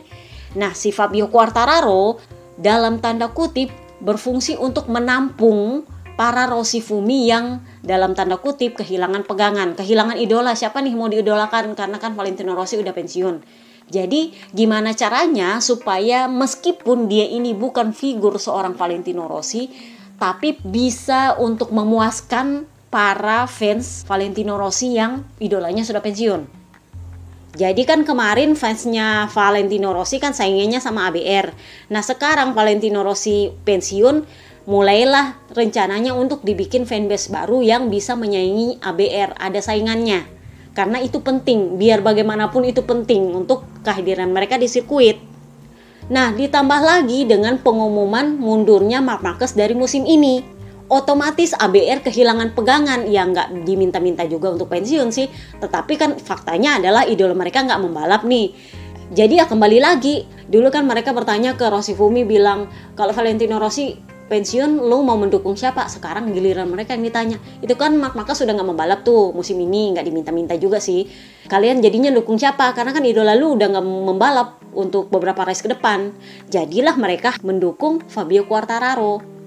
Nah, 0.56 0.72
si 0.72 0.94
Fabio 0.94 1.28
Quartararo 1.28 2.16
dalam 2.56 3.02
tanda 3.02 3.28
kutip 3.34 3.68
berfungsi 4.00 4.56
untuk 4.56 4.88
menampung 4.88 5.84
para 6.18 6.50
Rossi 6.50 6.82
Fumi 6.82 7.30
yang 7.30 7.62
dalam 7.78 8.10
tanda 8.18 8.42
kutip 8.42 8.74
kehilangan 8.82 9.22
pegangan, 9.22 9.78
kehilangan 9.78 10.18
idola. 10.18 10.58
Siapa 10.58 10.82
nih 10.82 10.94
mau 10.98 11.06
diidolakan 11.06 11.78
karena 11.78 12.02
kan 12.02 12.18
Valentino 12.18 12.58
Rossi 12.58 12.74
udah 12.74 12.90
pensiun. 12.90 13.36
Jadi 13.88 14.34
gimana 14.52 14.92
caranya 14.92 15.62
supaya 15.64 16.28
meskipun 16.28 17.08
dia 17.08 17.24
ini 17.24 17.56
bukan 17.56 17.96
figur 17.96 18.36
seorang 18.36 18.76
Valentino 18.76 19.24
Rossi, 19.30 19.70
tapi 20.20 20.58
bisa 20.60 21.38
untuk 21.40 21.72
memuaskan 21.72 22.68
para 22.92 23.48
fans 23.48 24.04
Valentino 24.04 24.60
Rossi 24.60 24.98
yang 24.98 25.24
idolanya 25.40 25.86
sudah 25.86 26.04
pensiun. 26.04 26.57
Jadi 27.58 27.82
kan 27.82 28.06
kemarin 28.06 28.54
fansnya 28.54 29.26
Valentino 29.34 29.90
Rossi 29.90 30.22
kan 30.22 30.30
saingannya 30.30 30.78
sama 30.78 31.10
ABR. 31.10 31.50
Nah 31.90 32.06
sekarang 32.06 32.54
Valentino 32.54 33.02
Rossi 33.02 33.50
pensiun, 33.50 34.22
mulailah 34.70 35.42
rencananya 35.50 36.14
untuk 36.14 36.46
dibikin 36.46 36.86
fanbase 36.86 37.34
baru 37.34 37.58
yang 37.66 37.90
bisa 37.90 38.14
menyaingi 38.14 38.78
ABR. 38.78 39.34
Ada 39.42 39.58
saingannya 39.58 40.38
karena 40.78 41.02
itu 41.02 41.18
penting 41.18 41.74
biar 41.74 41.98
bagaimanapun 42.06 42.62
itu 42.62 42.86
penting 42.86 43.34
untuk 43.34 43.66
kehadiran 43.82 44.30
mereka 44.30 44.54
di 44.54 44.70
sirkuit. 44.70 45.18
Nah, 46.06 46.30
ditambah 46.30 46.80
lagi 46.80 47.26
dengan 47.26 47.58
pengumuman 47.58 48.38
mundurnya 48.38 49.02
Mark 49.02 49.26
Marquez 49.26 49.58
dari 49.58 49.74
musim 49.74 50.06
ini. 50.06 50.57
Otomatis 50.88 51.52
ABR 51.52 52.00
kehilangan 52.00 52.56
pegangan. 52.56 53.04
Yang 53.04 53.28
nggak 53.36 53.48
diminta-minta 53.68 54.24
juga 54.24 54.56
untuk 54.56 54.72
pensiun 54.72 55.12
sih. 55.12 55.28
Tetapi 55.60 55.94
kan 56.00 56.10
faktanya 56.16 56.80
adalah 56.80 57.04
idola 57.04 57.36
mereka 57.36 57.60
nggak 57.60 57.80
membalap 57.80 58.24
nih. 58.24 58.52
Jadi 59.08 59.40
ya 59.40 59.48
kembali 59.48 59.80
lagi, 59.80 60.28
dulu 60.52 60.68
kan 60.68 60.84
mereka 60.84 61.16
bertanya 61.16 61.56
ke 61.56 61.64
Rossi 61.72 61.96
Fumi 61.96 62.28
bilang 62.28 62.68
kalau 62.92 63.16
Valentino 63.16 63.56
Rossi 63.56 63.96
pensiun 64.28 64.84
lu 64.84 65.00
mau 65.00 65.16
mendukung 65.16 65.56
siapa? 65.56 65.88
Sekarang 65.88 66.28
giliran 66.36 66.68
mereka 66.68 66.92
yang 66.92 67.08
ditanya. 67.08 67.36
Itu 67.64 67.72
kan 67.80 67.96
mak 67.96 68.12
maka 68.12 68.36
sudah 68.36 68.52
nggak 68.52 68.68
membalap 68.68 69.00
tuh 69.08 69.32
musim 69.32 69.56
ini 69.64 69.96
nggak 69.96 70.04
diminta-minta 70.04 70.54
juga 70.60 70.76
sih. 70.76 71.08
Kalian 71.48 71.80
jadinya 71.80 72.12
dukung 72.12 72.36
siapa? 72.36 72.76
Karena 72.76 72.92
kan 72.92 73.00
idola 73.08 73.32
lu 73.32 73.56
udah 73.56 73.66
nggak 73.72 73.86
membalap 73.88 74.48
untuk 74.76 75.08
beberapa 75.08 75.40
race 75.48 75.64
ke 75.64 75.72
depan. 75.72 76.12
Jadilah 76.52 77.00
mereka 77.00 77.32
mendukung 77.40 78.04
Fabio 78.04 78.44
Quartararo 78.44 79.37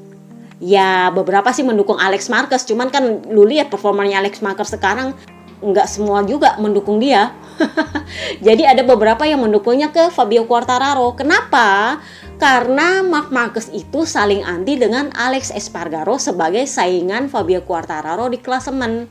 ya 0.61 1.09
beberapa 1.09 1.49
sih 1.49 1.65
mendukung 1.65 1.97
Alex 1.97 2.29
Marquez 2.29 2.63
cuman 2.69 2.93
kan 2.93 3.25
lu 3.27 3.43
lihat 3.49 3.73
performanya 3.73 4.21
Alex 4.21 4.45
Marquez 4.45 4.69
sekarang 4.69 5.17
nggak 5.61 5.89
semua 5.89 6.21
juga 6.25 6.57
mendukung 6.57 7.01
dia 7.01 7.33
jadi 8.45 8.77
ada 8.77 8.85
beberapa 8.85 9.25
yang 9.25 9.41
mendukungnya 9.41 9.89
ke 9.89 10.13
Fabio 10.13 10.45
Quartararo 10.45 11.17
kenapa 11.17 11.97
karena 12.41 13.05
Mark 13.05 13.29
Marquez 13.29 13.69
itu 13.69 14.01
saling 14.01 14.41
anti 14.41 14.73
dengan 14.73 15.13
Alex 15.13 15.53
Espargaro 15.53 16.17
sebagai 16.17 16.65
saingan 16.65 17.29
Fabio 17.29 17.61
Quartararo 17.61 18.33
di 18.33 18.41
klasemen. 18.41 19.05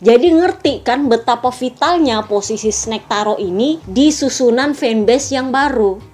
Jadi 0.00 0.32
ngerti 0.32 0.80
kan 0.80 1.12
betapa 1.12 1.52
vitalnya 1.52 2.24
posisi 2.24 2.72
Snack 2.72 3.04
Taro 3.04 3.36
ini 3.36 3.76
di 3.84 4.08
susunan 4.08 4.72
fanbase 4.72 5.36
yang 5.36 5.52
baru. 5.52 6.07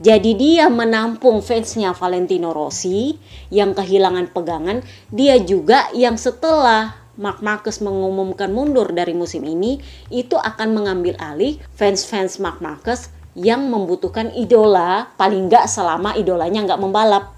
Jadi 0.00 0.32
dia 0.32 0.72
menampung 0.72 1.44
fansnya 1.44 1.92
Valentino 1.92 2.56
Rossi 2.56 3.20
yang 3.52 3.76
kehilangan 3.76 4.32
pegangan. 4.32 4.80
Dia 5.12 5.36
juga 5.44 5.92
yang 5.92 6.16
setelah 6.16 6.96
Mark 7.20 7.44
Marquez 7.44 7.84
mengumumkan 7.84 8.48
mundur 8.48 8.88
dari 8.96 9.12
musim 9.12 9.44
ini, 9.44 9.76
itu 10.08 10.40
akan 10.40 10.72
mengambil 10.72 11.20
alih 11.20 11.60
fans-fans 11.76 12.40
Mark 12.40 12.64
Marquez 12.64 13.12
yang 13.36 13.68
membutuhkan 13.68 14.32
idola. 14.32 15.12
Paling 15.20 15.52
nggak 15.52 15.68
selama 15.68 16.16
idolanya 16.16 16.64
nggak 16.64 16.80
membalap. 16.80 17.36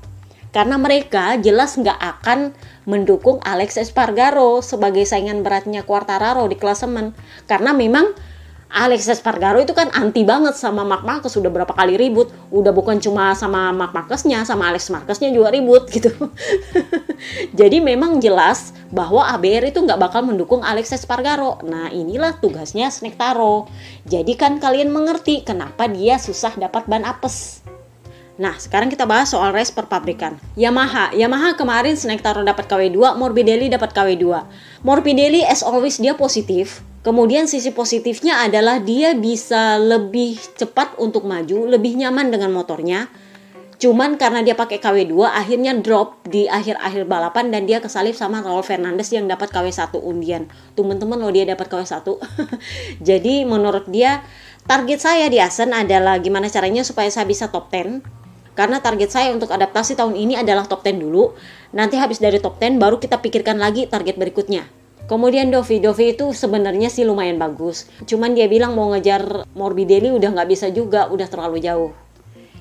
Karena 0.55 0.79
mereka 0.79 1.35
jelas 1.43 1.75
nggak 1.75 1.99
akan 1.99 2.55
mendukung 2.87 3.43
Alex 3.43 3.75
Espargaro 3.75 4.63
sebagai 4.63 5.03
saingan 5.03 5.43
beratnya 5.43 5.83
Quartararo 5.83 6.47
di 6.47 6.55
klasemen. 6.55 7.11
Karena 7.51 7.75
memang 7.75 8.15
Alex 8.73 9.05
Espargaro 9.05 9.61
itu 9.61 9.77
kan 9.77 9.93
anti 9.93 10.25
banget 10.25 10.57
sama 10.57 10.81
Mark 10.81 11.05
Marquez 11.05 11.37
sudah 11.37 11.53
berapa 11.53 11.77
kali 11.77 12.01
ribut. 12.01 12.33
Udah 12.49 12.73
bukan 12.73 12.97
cuma 13.05 13.37
sama 13.37 13.69
Mark 13.69 13.93
Marqueznya 13.93 14.49
sama 14.49 14.73
Alex 14.73 14.89
Marqueznya 14.89 15.29
juga 15.29 15.53
ribut 15.53 15.93
gitu. 15.93 16.09
Jadi 17.61 17.85
memang 17.85 18.17
jelas 18.17 18.73
bahwa 18.89 19.29
ABR 19.37 19.69
itu 19.69 19.85
nggak 19.85 20.01
bakal 20.01 20.25
mendukung 20.25 20.65
Alex 20.65 20.97
Espargaro. 20.97 21.61
Nah 21.69 21.93
inilah 21.93 22.41
tugasnya 22.41 22.89
Snake 22.89 23.21
Taro. 23.21 23.69
Jadi 24.09 24.41
kan 24.41 24.57
kalian 24.57 24.89
mengerti 24.89 25.45
kenapa 25.45 25.85
dia 25.85 26.17
susah 26.17 26.57
dapat 26.57 26.89
ban 26.89 27.05
apes. 27.05 27.61
Nah, 28.41 28.57
sekarang 28.57 28.89
kita 28.89 29.05
bahas 29.05 29.29
soal 29.29 29.53
race 29.53 29.69
per 29.69 29.85
pabrikan. 29.93 30.41
Yamaha, 30.57 31.13
Yamaha 31.13 31.53
kemarin 31.53 31.93
Snake 32.01 32.25
Taro 32.25 32.41
dapat 32.41 32.65
KW2, 32.65 33.21
Morbidelli 33.21 33.69
dapat 33.69 33.93
KW2. 33.93 34.25
Morbidelli 34.81 35.45
as 35.45 35.61
always 35.61 36.01
dia 36.01 36.17
positif, 36.17 36.81
Kemudian 37.03 37.51
sisi 37.51 37.75
positifnya 37.75 38.47
adalah 38.47 38.79
dia 38.79 39.11
bisa 39.19 39.75
lebih 39.75 40.39
cepat 40.55 40.95
untuk 41.03 41.27
maju, 41.27 41.67
lebih 41.67 41.99
nyaman 41.99 42.31
dengan 42.31 42.55
motornya. 42.55 43.11
Cuman 43.83 44.15
karena 44.15 44.47
dia 44.47 44.55
pakai 44.55 44.79
KW2 44.79 45.27
akhirnya 45.27 45.75
drop 45.75 46.23
di 46.23 46.47
akhir-akhir 46.47 47.03
balapan 47.11 47.51
dan 47.51 47.67
dia 47.67 47.83
kesalip 47.83 48.15
sama 48.15 48.39
Raul 48.39 48.63
Fernandez 48.63 49.11
yang 49.11 49.27
dapat 49.27 49.51
KW1 49.51 49.99
undian. 49.99 50.47
Teman-teman 50.79 51.19
lo 51.19 51.35
dia 51.35 51.43
dapat 51.43 51.67
KW1. 51.67 52.07
Jadi 53.11 53.43
menurut 53.43 53.91
dia 53.91 54.23
target 54.71 55.03
saya 55.03 55.27
di 55.27 55.43
Asen 55.43 55.75
adalah 55.75 56.23
gimana 56.23 56.47
caranya 56.47 56.87
supaya 56.87 57.11
saya 57.11 57.27
bisa 57.27 57.51
top 57.51 57.67
10 57.75 57.99
karena 58.55 58.79
target 58.79 59.11
saya 59.11 59.35
untuk 59.35 59.51
adaptasi 59.51 59.99
tahun 59.99 60.15
ini 60.15 60.39
adalah 60.39 60.71
top 60.71 60.87
10 60.87 61.03
dulu. 61.03 61.35
Nanti 61.75 61.99
habis 61.99 62.23
dari 62.23 62.39
top 62.39 62.63
10 62.63 62.79
baru 62.79 63.03
kita 63.03 63.19
pikirkan 63.19 63.59
lagi 63.59 63.91
target 63.91 64.15
berikutnya. 64.15 64.82
Kemudian 65.11 65.51
Dovi, 65.51 65.83
Dovi 65.83 66.15
itu 66.15 66.31
sebenarnya 66.31 66.87
sih 66.87 67.03
lumayan 67.03 67.37
bagus. 67.37 67.91
Cuman 68.07 68.39
dia 68.39 68.47
bilang 68.47 68.79
mau 68.79 68.95
ngejar 68.95 69.45
Morbidelli 69.53 70.15
udah 70.15 70.31
nggak 70.31 70.49
bisa 70.49 70.71
juga, 70.71 71.11
udah 71.11 71.27
terlalu 71.27 71.59
jauh. 71.59 71.91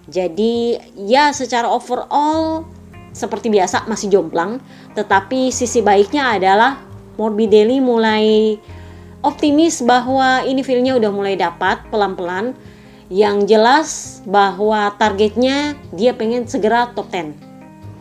Jadi 0.10 0.76
ya 0.98 1.30
secara 1.32 1.70
overall 1.70 2.66
seperti 3.14 3.54
biasa 3.54 3.86
masih 3.86 4.10
jomplang. 4.10 4.58
Tetapi 4.98 5.54
sisi 5.54 5.86
baiknya 5.86 6.34
adalah 6.34 6.82
Morbidelli 7.16 7.78
mulai 7.78 8.58
optimis 9.22 9.86
bahwa 9.86 10.42
ini 10.42 10.66
feelnya 10.66 10.98
udah 10.98 11.12
mulai 11.14 11.38
dapat 11.38 11.86
pelan-pelan. 11.94 12.58
Yang 13.12 13.38
jelas 13.44 13.90
bahwa 14.24 14.96
targetnya 14.96 15.76
dia 15.92 16.16
pengen 16.16 16.48
segera 16.48 16.90
top 16.96 17.12
10 17.12 17.51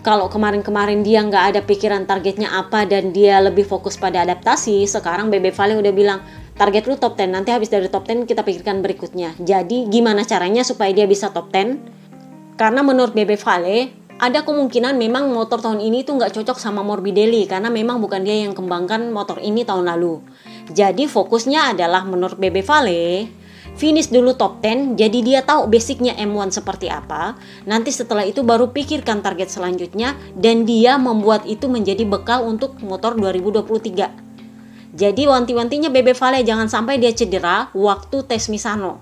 kalau 0.01 0.33
kemarin-kemarin 0.33 1.05
dia 1.05 1.21
nggak 1.21 1.45
ada 1.55 1.61
pikiran 1.61 2.09
targetnya 2.09 2.49
apa 2.57 2.89
dan 2.89 3.13
dia 3.13 3.37
lebih 3.41 3.69
fokus 3.69 4.01
pada 4.01 4.25
adaptasi, 4.25 4.89
sekarang 4.89 5.29
Bebe 5.29 5.53
Vale 5.53 5.77
udah 5.77 5.93
bilang 5.93 6.21
target 6.57 6.89
lu 6.89 6.97
top 6.97 7.21
10, 7.21 7.37
nanti 7.37 7.53
habis 7.53 7.69
dari 7.69 7.93
top 7.93 8.09
10 8.09 8.25
kita 8.25 8.41
pikirkan 8.41 8.81
berikutnya. 8.81 9.37
Jadi 9.37 9.93
gimana 9.93 10.25
caranya 10.25 10.65
supaya 10.65 10.93
dia 10.97 11.05
bisa 11.05 11.29
top 11.29 11.53
10? 11.53 12.57
Karena 12.57 12.81
menurut 12.81 13.13
Bebe 13.13 13.37
Vale, 13.37 13.93
ada 14.21 14.45
kemungkinan 14.45 15.01
memang 15.01 15.33
motor 15.33 15.65
tahun 15.65 15.81
ini 15.81 16.05
tuh 16.05 16.21
nggak 16.21 16.37
cocok 16.37 16.61
sama 16.61 16.85
Morbidelli 16.85 17.49
karena 17.49 17.73
memang 17.73 18.05
bukan 18.05 18.21
dia 18.21 18.45
yang 18.45 18.53
kembangkan 18.53 19.09
motor 19.09 19.41
ini 19.41 19.65
tahun 19.65 19.89
lalu. 19.89 20.21
Jadi 20.69 21.09
fokusnya 21.09 21.73
adalah 21.73 22.05
menurut 22.05 22.37
Bebe 22.37 22.61
Vale 22.61 23.40
finish 23.81 24.13
dulu 24.13 24.37
top 24.37 24.61
10 24.61 25.01
jadi 25.01 25.19
dia 25.25 25.41
tahu 25.41 25.73
basicnya 25.73 26.13
M1 26.21 26.53
seperti 26.53 26.93
apa 26.93 27.41
nanti 27.65 27.89
setelah 27.89 28.29
itu 28.29 28.45
baru 28.45 28.69
pikirkan 28.77 29.25
target 29.25 29.49
selanjutnya 29.49 30.21
dan 30.37 30.69
dia 30.69 31.01
membuat 31.01 31.49
itu 31.49 31.65
menjadi 31.65 32.05
bekal 32.05 32.45
untuk 32.45 32.77
motor 32.85 33.17
2023 33.17 34.29
Jadi 34.91 35.23
wanti-wantinya 35.23 35.87
Bebe 35.87 36.19
Vale 36.19 36.43
jangan 36.43 36.67
sampai 36.67 36.99
dia 36.99 37.15
cedera 37.15 37.71
waktu 37.79 38.27
tes 38.27 38.51
Misano. 38.51 38.99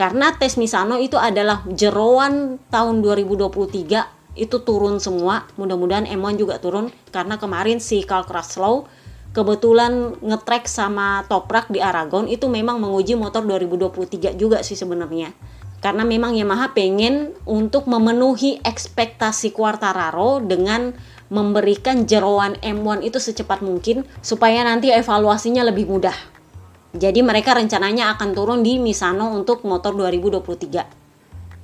Karena 0.00 0.32
tes 0.32 0.56
Misano 0.56 0.96
itu 0.96 1.20
adalah 1.20 1.60
jeroan 1.68 2.56
tahun 2.72 3.04
2023 3.04 4.40
itu 4.40 4.56
turun 4.64 4.96
semua. 4.96 5.44
Mudah-mudahan 5.60 6.08
M1 6.08 6.40
juga 6.40 6.56
turun 6.56 6.88
karena 7.12 7.36
kemarin 7.36 7.84
si 7.84 8.00
Carl 8.00 8.24
Kraslow 8.24 8.88
kebetulan 9.36 10.16
ngetrek 10.20 10.64
sama 10.68 11.24
Toprak 11.28 11.68
di 11.68 11.80
Aragon 11.82 12.28
itu 12.28 12.48
memang 12.48 12.80
menguji 12.80 13.14
motor 13.14 13.44
2023 13.44 14.34
juga 14.36 14.64
sih 14.64 14.74
sebenarnya 14.74 15.32
karena 15.78 16.02
memang 16.02 16.34
Yamaha 16.34 16.74
pengen 16.74 17.38
untuk 17.46 17.86
memenuhi 17.86 18.58
ekspektasi 18.66 19.54
Quartararo 19.54 20.42
dengan 20.42 20.90
memberikan 21.30 22.08
jeroan 22.08 22.58
M1 22.64 23.06
itu 23.06 23.22
secepat 23.22 23.62
mungkin 23.62 24.02
supaya 24.18 24.64
nanti 24.66 24.90
evaluasinya 24.90 25.62
lebih 25.62 25.86
mudah. 25.86 26.16
Jadi 26.96 27.20
mereka 27.20 27.54
rencananya 27.54 28.16
akan 28.16 28.32
turun 28.32 28.60
di 28.64 28.80
Misano 28.80 29.30
untuk 29.30 29.62
motor 29.62 29.94
2023. 29.94 31.07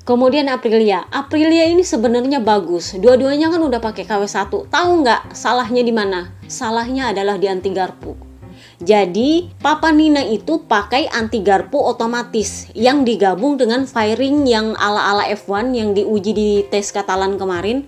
Kemudian 0.05 0.53
Aprilia. 0.53 1.09
Aprilia 1.09 1.65
ini 1.65 1.81
sebenarnya 1.81 2.41
bagus. 2.45 2.93
Dua-duanya 2.93 3.49
kan 3.49 3.61
udah 3.65 3.81
pakai 3.81 4.05
KW1. 4.05 4.69
Tahu 4.69 4.91
nggak 5.01 5.33
salahnya 5.33 5.81
di 5.81 5.93
mana? 5.97 6.29
Salahnya 6.45 7.11
adalah 7.11 7.41
di 7.41 7.49
anti 7.49 7.73
garpu 7.73 8.35
jadi 8.83 9.49
Papa 9.63 9.95
Nina 9.95 10.21
itu 10.27 10.67
pakai 10.67 11.07
anti 11.09 11.41
garpu 11.41 11.79
otomatis 11.79 12.69
yang 12.75 13.07
digabung 13.07 13.55
dengan 13.55 13.87
firing 13.87 14.43
yang 14.45 14.75
ala-ala 14.75 15.31
F1 15.31 15.71
yang 15.73 15.95
diuji 15.95 16.33
di 16.35 16.51
tes 16.67 16.91
Katalan 16.91 17.39
kemarin. 17.39 17.87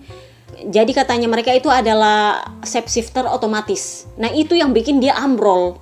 Jadi 0.57 0.95
katanya 0.95 1.29
mereka 1.29 1.53
itu 1.53 1.69
adalah 1.69 2.41
shape 2.63 2.89
shifter 2.89 3.27
otomatis. 3.27 4.09
Nah 4.17 4.31
itu 4.31 4.57
yang 4.57 4.73
bikin 4.73 4.97
dia 4.97 5.13
ambrol. 5.19 5.77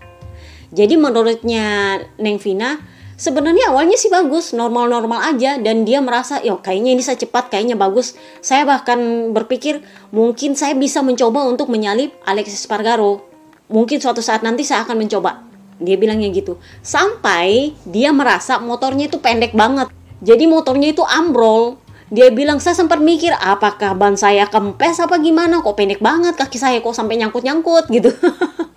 Jadi 0.75 0.99
menurutnya 0.99 2.01
Neng 2.19 2.41
Vina 2.41 2.75
sebenarnya 3.15 3.71
awalnya 3.71 3.97
sih 3.99 4.11
bagus, 4.11 4.51
normal-normal 4.51 5.35
aja. 5.35 5.57
Dan 5.59 5.83
dia 5.83 5.99
merasa, 5.99 6.39
yo 6.43 6.59
kayaknya 6.59 6.95
ini 6.95 7.03
saya 7.03 7.19
cepat, 7.19 7.51
kayaknya 7.51 7.75
bagus. 7.75 8.15
Saya 8.39 8.63
bahkan 8.67 9.31
berpikir 9.31 9.83
mungkin 10.11 10.53
saya 10.53 10.75
bisa 10.75 11.03
mencoba 11.03 11.43
untuk 11.47 11.71
menyalip 11.71 12.15
Alexis 12.23 12.63
Spargaro. 12.63 13.23
Mungkin 13.67 13.97
suatu 13.97 14.21
saat 14.21 14.45
nanti 14.45 14.61
saya 14.61 14.85
akan 14.85 14.95
mencoba. 15.01 15.41
Dia 15.81 15.99
bilangnya 15.99 16.31
gitu. 16.31 16.61
Sampai 16.79 17.75
dia 17.83 18.15
merasa 18.15 18.61
motornya 18.61 19.11
itu 19.11 19.19
pendek 19.19 19.51
banget. 19.57 19.91
Jadi 20.23 20.47
motornya 20.47 20.95
itu 20.95 21.03
ambrol. 21.03 21.81
Dia 22.13 22.29
bilang 22.29 22.61
saya 22.61 22.77
sempat 22.77 23.01
mikir 23.01 23.33
apakah 23.33 23.97
ban 23.97 24.13
saya 24.13 24.45
kempes 24.45 25.01
apa 25.01 25.17
gimana? 25.17 25.59
Kok 25.65 25.75
pendek 25.75 25.99
banget 25.99 26.37
kaki 26.37 26.61
saya 26.61 26.77
kok 26.79 26.93
sampai 26.93 27.17
nyangkut-nyangkut 27.17 27.89
gitu 27.89 28.13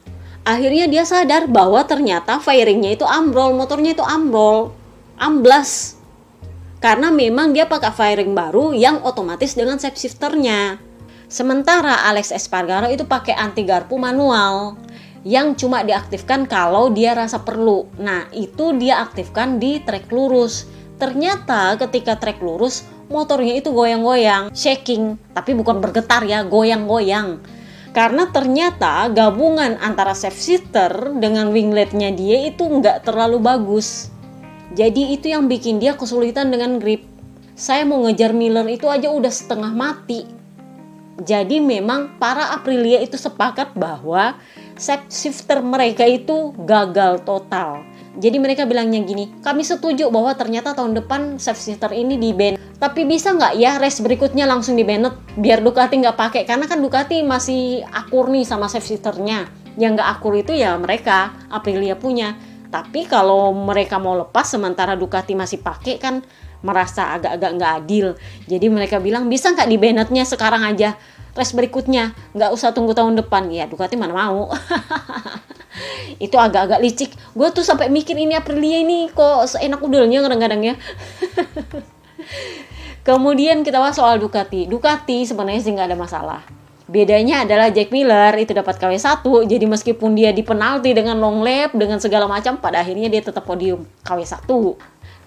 akhirnya 0.48 0.88
dia 0.88 1.04
sadar 1.04 1.44
bahwa 1.44 1.84
ternyata 1.84 2.40
fairingnya 2.40 2.96
itu 2.96 3.04
ambrol 3.04 3.52
motornya 3.52 3.92
itu 3.92 4.00
ambrol 4.00 4.72
amblas 5.20 6.00
karena 6.80 7.12
memang 7.12 7.52
dia 7.52 7.68
pakai 7.68 7.92
fairing 7.92 8.32
baru 8.32 8.72
yang 8.72 9.04
otomatis 9.04 9.52
dengan 9.52 9.76
shape 9.76 10.00
shifternya 10.00 10.88
Sementara 11.28 12.08
Alex 12.08 12.32
Espargaro 12.32 12.88
itu 12.88 13.04
pakai 13.04 13.36
anti 13.36 13.60
garpu 13.60 14.00
manual 14.00 14.80
yang 15.28 15.52
cuma 15.52 15.84
diaktifkan 15.84 16.48
kalau 16.48 16.88
dia 16.88 17.12
rasa 17.12 17.44
perlu. 17.44 17.84
Nah, 18.00 18.32
itu 18.32 18.72
dia 18.80 19.04
aktifkan 19.04 19.60
di 19.60 19.76
trek 19.84 20.08
lurus. 20.08 20.64
Ternyata 20.96 21.76
ketika 21.76 22.16
trek 22.16 22.40
lurus, 22.40 22.88
motornya 23.12 23.60
itu 23.60 23.68
goyang-goyang, 23.76 24.56
shaking, 24.56 25.20
tapi 25.36 25.52
bukan 25.52 25.84
bergetar 25.84 26.24
ya, 26.24 26.48
goyang-goyang. 26.48 27.44
Karena 27.96 28.28
ternyata 28.30 29.08
gabungan 29.10 29.80
antara 29.80 30.12
safe 30.12 30.36
shifter 30.36 31.16
dengan 31.16 31.50
wingletnya 31.50 32.12
dia 32.12 32.46
itu 32.46 32.68
nggak 32.68 33.08
terlalu 33.08 33.40
bagus. 33.40 34.12
Jadi 34.76 35.16
itu 35.16 35.32
yang 35.32 35.48
bikin 35.48 35.80
dia 35.80 35.96
kesulitan 35.96 36.52
dengan 36.52 36.76
grip. 36.76 37.02
Saya 37.58 37.82
mau 37.88 38.04
ngejar 38.06 38.36
Miller 38.36 38.68
itu 38.70 38.86
aja 38.86 39.10
udah 39.10 39.32
setengah 39.32 39.72
mati 39.74 40.38
jadi 41.18 41.58
memang 41.58 42.14
para 42.22 42.54
Aprilia 42.54 43.02
itu 43.02 43.18
sepakat 43.18 43.74
bahwa 43.74 44.38
shifter 45.10 45.58
mereka 45.58 46.06
itu 46.06 46.54
gagal 46.62 47.26
total. 47.26 47.82
Jadi 48.16 48.40
mereka 48.40 48.64
bilangnya 48.64 49.04
gini, 49.04 49.28
kami 49.44 49.60
setuju 49.60 50.08
bahwa 50.08 50.32
ternyata 50.32 50.72
tahun 50.72 50.96
depan 50.96 51.36
shifter 51.36 51.92
ini 51.92 52.16
di 52.16 52.32
ban. 52.32 52.56
Tapi 52.78 53.04
bisa 53.04 53.36
nggak 53.36 53.52
ya 53.60 53.76
race 53.76 54.00
berikutnya 54.00 54.48
langsung 54.48 54.78
di 54.78 54.86
banned 54.86 55.36
biar 55.36 55.60
Ducati 55.60 56.00
nggak 56.00 56.16
pakai 56.16 56.42
karena 56.48 56.64
kan 56.64 56.80
Ducati 56.80 57.20
masih 57.26 57.84
akur 57.84 58.32
nih 58.32 58.48
sama 58.48 58.70
shifternya. 58.72 59.50
Yang 59.78 60.00
nggak 60.00 60.08
akur 60.18 60.34
itu 60.34 60.56
ya 60.56 60.74
mereka 60.80 61.36
Aprilia 61.52 61.94
punya. 61.94 62.38
Tapi 62.72 63.04
kalau 63.04 63.52
mereka 63.52 64.00
mau 64.00 64.16
lepas 64.16 64.48
sementara 64.48 64.96
Ducati 64.96 65.36
masih 65.36 65.60
pakai 65.60 66.00
kan 66.00 66.24
merasa 66.64 67.14
agak-agak 67.14 67.50
nggak 67.54 67.72
adil. 67.84 68.06
Jadi 68.48 68.66
mereka 68.66 68.98
bilang 68.98 69.30
bisa 69.30 69.52
nggak 69.52 69.68
di 69.68 69.76
Bennettnya 69.78 70.24
sekarang 70.26 70.64
aja 70.66 70.98
race 71.38 71.54
berikutnya 71.54 72.18
nggak 72.34 72.50
usah 72.50 72.74
tunggu 72.74 72.98
tahun 72.98 73.14
depan 73.22 73.46
ya 73.54 73.70
Ducati 73.70 73.94
mana 73.94 74.10
mau 74.10 74.50
itu 76.24 76.36
agak-agak 76.36 76.80
licik 76.82 77.10
gue 77.14 77.48
tuh 77.54 77.64
sampai 77.64 77.92
mikir 77.92 78.14
ini 78.14 78.34
Aprilia 78.34 78.82
ini 78.82 79.10
kok 79.12 79.46
seenak 79.48 79.82
udelnya 79.82 80.24
kadang-kadang 80.24 80.62
ya 80.62 80.74
kemudian 83.08 83.62
kita 83.62 83.78
bahas 83.80 83.96
soal 83.96 84.18
Ducati 84.18 84.66
Ducati 84.66 85.24
sebenarnya 85.24 85.62
sih 85.62 85.72
nggak 85.74 85.88
ada 85.94 85.98
masalah 85.98 86.40
Bedanya 86.88 87.44
adalah 87.44 87.68
Jack 87.68 87.92
Miller 87.92 88.32
itu 88.40 88.56
dapat 88.56 88.80
KW1, 88.80 89.20
jadi 89.44 89.68
meskipun 89.68 90.16
dia 90.16 90.32
dipenalti 90.32 90.96
dengan 90.96 91.20
long 91.20 91.44
lap, 91.44 91.76
dengan 91.76 92.00
segala 92.00 92.24
macam, 92.24 92.56
pada 92.56 92.80
akhirnya 92.80 93.12
dia 93.12 93.20
tetap 93.20 93.44
podium 93.44 93.84
KW1. 94.08 94.48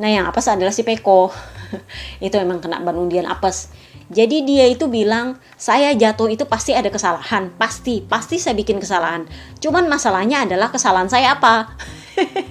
Nah 0.01 0.09
yang 0.09 0.25
apes 0.25 0.49
adalah 0.49 0.73
si 0.73 0.81
Peko. 0.81 1.29
itu 2.25 2.33
emang 2.33 2.57
kena 2.57 2.81
ban 2.81 2.97
undian 2.97 3.29
apes. 3.29 3.69
Jadi 4.11 4.43
dia 4.43 4.67
itu 4.67 4.91
bilang, 4.91 5.39
saya 5.55 5.95
jatuh 5.95 6.27
itu 6.27 6.43
pasti 6.43 6.75
ada 6.75 6.91
kesalahan. 6.91 7.47
Pasti, 7.55 8.03
pasti 8.03 8.35
saya 8.35 8.51
bikin 8.59 8.83
kesalahan. 8.83 9.23
Cuman 9.63 9.87
masalahnya 9.87 10.43
adalah 10.43 10.67
kesalahan 10.67 11.07
saya 11.07 11.39
apa? 11.39 11.79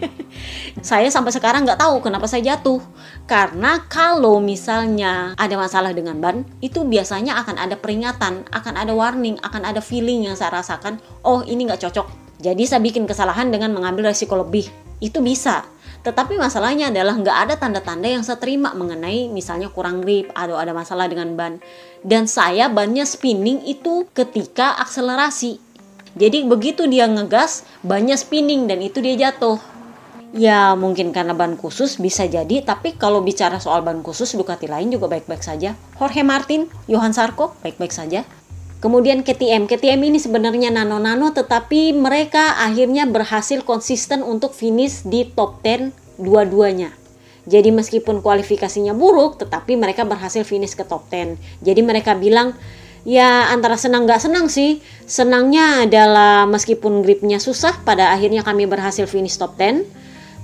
saya 0.80 1.12
sampai 1.12 1.36
sekarang 1.36 1.68
nggak 1.68 1.76
tahu 1.76 2.00
kenapa 2.00 2.24
saya 2.24 2.56
jatuh. 2.56 2.80
Karena 3.28 3.84
kalau 3.92 4.40
misalnya 4.40 5.36
ada 5.36 5.52
masalah 5.60 5.92
dengan 5.92 6.16
ban, 6.16 6.48
itu 6.64 6.80
biasanya 6.80 7.36
akan 7.44 7.60
ada 7.60 7.76
peringatan, 7.76 8.48
akan 8.48 8.74
ada 8.80 8.96
warning, 8.96 9.36
akan 9.44 9.68
ada 9.68 9.84
feeling 9.84 10.32
yang 10.32 10.40
saya 10.40 10.64
rasakan, 10.64 10.96
oh 11.28 11.44
ini 11.44 11.68
nggak 11.68 11.84
cocok. 11.84 12.08
Jadi 12.40 12.64
saya 12.64 12.80
bikin 12.80 13.04
kesalahan 13.04 13.52
dengan 13.52 13.76
mengambil 13.76 14.08
resiko 14.08 14.32
lebih. 14.32 14.64
Itu 14.96 15.20
bisa 15.20 15.68
tetapi 16.00 16.40
masalahnya 16.40 16.88
adalah 16.88 17.12
nggak 17.12 17.38
ada 17.44 17.54
tanda-tanda 17.60 18.08
yang 18.08 18.24
saya 18.24 18.40
terima 18.40 18.72
mengenai 18.72 19.28
misalnya 19.28 19.68
kurang 19.68 20.00
grip 20.00 20.32
atau 20.32 20.56
ada 20.56 20.72
masalah 20.72 21.04
dengan 21.12 21.36
ban. 21.36 21.60
Dan 22.00 22.24
saya 22.24 22.72
bannya 22.72 23.04
spinning 23.04 23.60
itu 23.68 24.08
ketika 24.16 24.80
akselerasi. 24.80 25.60
Jadi 26.16 26.48
begitu 26.48 26.88
dia 26.88 27.04
ngegas, 27.04 27.68
bannya 27.84 28.16
spinning 28.16 28.64
dan 28.64 28.80
itu 28.80 29.04
dia 29.04 29.28
jatuh. 29.28 29.60
Ya 30.30 30.72
mungkin 30.78 31.12
karena 31.12 31.36
ban 31.36 31.58
khusus 31.58 31.98
bisa 32.00 32.24
jadi, 32.24 32.62
tapi 32.62 32.94
kalau 32.96 33.20
bicara 33.20 33.58
soal 33.60 33.82
ban 33.82 34.00
khusus 34.00 34.32
Ducati 34.32 34.70
lain 34.70 34.88
juga 34.88 35.10
baik-baik 35.10 35.42
saja. 35.42 35.76
Jorge 35.98 36.22
Martin, 36.22 36.70
Johan 36.88 37.12
Sarko 37.12 37.52
baik-baik 37.60 37.92
saja. 37.92 38.24
Kemudian 38.80 39.20
KTM, 39.20 39.68
KTM 39.68 40.00
ini 40.08 40.16
sebenarnya 40.16 40.72
nano-nano 40.72 41.36
tetapi 41.36 41.92
mereka 41.92 42.56
akhirnya 42.64 43.04
berhasil 43.04 43.60
konsisten 43.60 44.24
untuk 44.24 44.56
finish 44.56 45.04
di 45.04 45.28
top 45.28 45.60
10 45.60 45.92
dua-duanya. 46.16 46.96
Jadi 47.44 47.76
meskipun 47.76 48.24
kualifikasinya 48.24 48.96
buruk 48.96 49.36
tetapi 49.36 49.76
mereka 49.76 50.08
berhasil 50.08 50.48
finish 50.48 50.72
ke 50.72 50.88
top 50.88 51.12
10. 51.12 51.36
Jadi 51.60 51.80
mereka 51.84 52.16
bilang 52.16 52.56
ya 53.04 53.52
antara 53.52 53.76
senang 53.76 54.08
gak 54.08 54.24
senang 54.24 54.48
sih. 54.48 54.80
Senangnya 55.04 55.84
adalah 55.84 56.48
meskipun 56.48 57.04
gripnya 57.04 57.36
susah 57.36 57.84
pada 57.84 58.16
akhirnya 58.16 58.40
kami 58.40 58.64
berhasil 58.64 59.04
finish 59.04 59.36
top 59.36 59.60
10. 59.60 59.84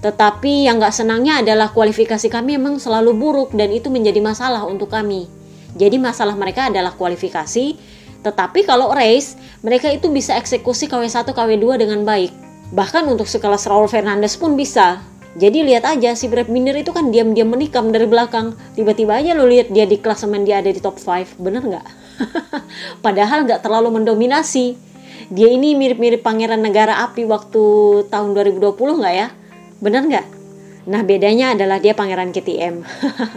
Tetapi 0.04 0.68
yang 0.68 0.76
gak 0.76 0.92
senangnya 0.92 1.40
adalah 1.40 1.72
kualifikasi 1.72 2.28
kami 2.28 2.60
memang 2.60 2.76
selalu 2.76 3.16
buruk 3.16 3.56
dan 3.56 3.72
itu 3.72 3.88
menjadi 3.88 4.20
masalah 4.20 4.68
untuk 4.68 4.92
kami. 4.92 5.24
Jadi 5.72 5.96
masalah 5.96 6.36
mereka 6.36 6.68
adalah 6.68 6.92
kualifikasi 6.96 7.95
tetapi 8.26 8.66
kalau 8.66 8.90
race, 8.90 9.38
mereka 9.62 9.86
itu 9.86 10.10
bisa 10.10 10.34
eksekusi 10.34 10.90
KW1, 10.90 11.30
KW2 11.30 11.78
dengan 11.78 12.02
baik. 12.02 12.34
Bahkan 12.74 13.06
untuk 13.06 13.30
sekelas 13.30 13.70
Raul 13.70 13.86
Fernandez 13.86 14.34
pun 14.34 14.58
bisa. 14.58 14.98
Jadi 15.38 15.62
lihat 15.62 15.86
aja 15.86 16.18
si 16.18 16.26
Brad 16.26 16.50
Binder 16.50 16.74
itu 16.74 16.90
kan 16.90 17.14
diam-diam 17.14 17.46
menikam 17.46 17.94
dari 17.94 18.10
belakang. 18.10 18.58
Tiba-tiba 18.74 19.22
aja 19.22 19.30
lo 19.38 19.46
lihat 19.46 19.70
dia 19.70 19.86
di 19.86 20.02
klasemen 20.02 20.42
dia 20.42 20.58
ada 20.58 20.74
di 20.74 20.82
top 20.82 20.98
5. 20.98 21.38
Bener 21.38 21.62
nggak? 21.62 21.86
Padahal 23.04 23.46
nggak 23.46 23.62
terlalu 23.62 24.02
mendominasi. 24.02 24.74
Dia 25.30 25.46
ini 25.46 25.78
mirip-mirip 25.78 26.26
pangeran 26.26 26.58
negara 26.58 27.06
api 27.06 27.30
waktu 27.30 27.62
tahun 28.10 28.34
2020 28.34 28.74
nggak 28.74 29.14
ya? 29.14 29.28
Bener 29.78 30.02
nggak? 30.02 30.26
Nah 30.90 31.00
bedanya 31.06 31.54
adalah 31.54 31.78
dia 31.78 31.94
pangeran 31.94 32.34
KTM. 32.34 32.82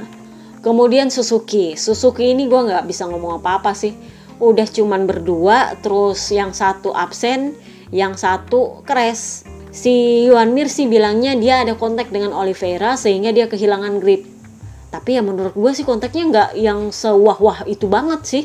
Kemudian 0.65 1.13
Suzuki. 1.13 1.77
Suzuki 1.77 2.33
ini 2.33 2.49
gue 2.49 2.57
nggak 2.57 2.89
bisa 2.89 3.05
ngomong 3.05 3.37
apa-apa 3.37 3.77
sih 3.77 3.93
udah 4.39 4.67
cuman 4.67 5.03
berdua 5.03 5.75
terus 5.83 6.31
yang 6.31 6.55
satu 6.55 6.95
absen 6.95 7.55
yang 7.91 8.15
satu 8.15 8.81
crash. 8.85 9.45
Si 9.69 10.25
Yuan 10.25 10.57
Mir 10.57 10.65
sih 10.65 10.89
bilangnya 10.89 11.37
dia 11.37 11.61
ada 11.61 11.77
kontak 11.77 12.09
dengan 12.09 12.33
Oliveira 12.33 12.97
sehingga 12.97 13.29
dia 13.29 13.45
kehilangan 13.45 14.01
grip. 14.01 14.25
Tapi 14.89 15.21
ya 15.21 15.21
menurut 15.21 15.53
gue 15.53 15.71
sih 15.77 15.85
kontaknya 15.85 16.23
nggak 16.25 16.49
yang 16.57 16.89
sewah-wah 16.89 17.61
itu 17.69 17.85
banget 17.85 18.21
sih. 18.25 18.43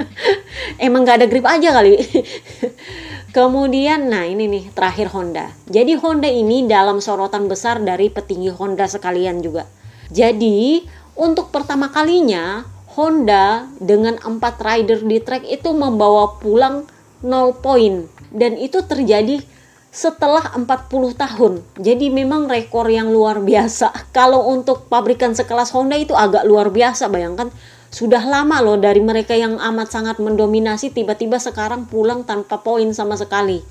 Emang 0.80 1.04
nggak 1.04 1.20
ada 1.20 1.26
grip 1.28 1.44
aja 1.44 1.68
kali. 1.76 2.00
Kemudian, 3.36 4.10
nah 4.10 4.26
ini 4.26 4.50
nih 4.50 4.64
terakhir 4.74 5.12
Honda. 5.14 5.54
Jadi 5.70 5.94
Honda 6.00 6.26
ini 6.26 6.66
dalam 6.66 6.98
sorotan 6.98 7.46
besar 7.46 7.78
dari 7.78 8.10
petinggi 8.10 8.50
Honda 8.50 8.90
sekalian 8.90 9.38
juga. 9.38 9.70
Jadi 10.10 10.82
untuk 11.14 11.54
pertama 11.54 11.92
kalinya 11.94 12.66
Honda 12.98 13.70
dengan 13.78 14.18
empat 14.18 14.58
rider 14.58 15.06
di 15.06 15.22
track 15.22 15.46
itu 15.46 15.70
membawa 15.70 16.38
pulang 16.42 16.90
0 17.22 17.54
poin 17.62 18.10
dan 18.34 18.58
itu 18.58 18.82
terjadi 18.82 19.42
setelah 19.90 20.54
40 20.54 21.18
tahun. 21.18 21.52
Jadi 21.78 22.14
memang 22.14 22.46
rekor 22.46 22.86
yang 22.86 23.10
luar 23.10 23.42
biasa. 23.42 23.90
Kalau 24.16 24.46
untuk 24.50 24.86
pabrikan 24.86 25.34
sekelas 25.34 25.74
Honda 25.74 25.98
itu 25.98 26.14
agak 26.14 26.46
luar 26.46 26.70
biasa. 26.70 27.10
Bayangkan 27.10 27.50
sudah 27.90 28.22
lama 28.22 28.62
loh 28.62 28.78
dari 28.78 29.02
mereka 29.02 29.34
yang 29.34 29.58
amat 29.58 29.90
sangat 29.90 30.22
mendominasi 30.22 30.94
tiba-tiba 30.94 31.42
sekarang 31.42 31.90
pulang 31.90 32.22
tanpa 32.22 32.62
poin 32.62 32.86
sama 32.94 33.18
sekali. 33.18 33.66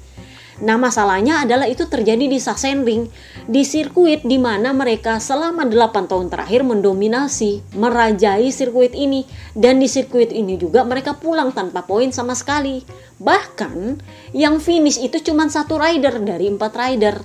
Nah 0.60 0.76
masalahnya 0.76 1.48
adalah 1.48 1.72
itu 1.72 1.88
terjadi 1.88 2.28
di 2.28 2.36
Sachsenring, 2.36 3.08
di 3.48 3.64
sirkuit 3.64 4.28
di 4.28 4.36
mana 4.36 4.76
mereka 4.76 5.16
selama 5.24 5.64
8 5.64 6.12
tahun 6.12 6.28
terakhir 6.28 6.68
mendominasi, 6.68 7.76
merajai 7.80 8.52
sirkuit 8.52 8.92
ini. 8.92 9.24
Dan 9.56 9.80
di 9.80 9.88
sirkuit 9.88 10.36
ini 10.36 10.60
juga 10.60 10.84
mereka 10.84 11.16
pulang 11.16 11.56
tanpa 11.56 11.88
poin 11.88 12.12
sama 12.12 12.36
sekali. 12.36 12.84
Bahkan 13.24 14.04
yang 14.36 14.60
finish 14.60 15.00
itu 15.00 15.24
cuma 15.24 15.48
satu 15.48 15.80
rider 15.80 16.20
dari 16.20 16.52
empat 16.52 16.72
rider. 16.76 17.16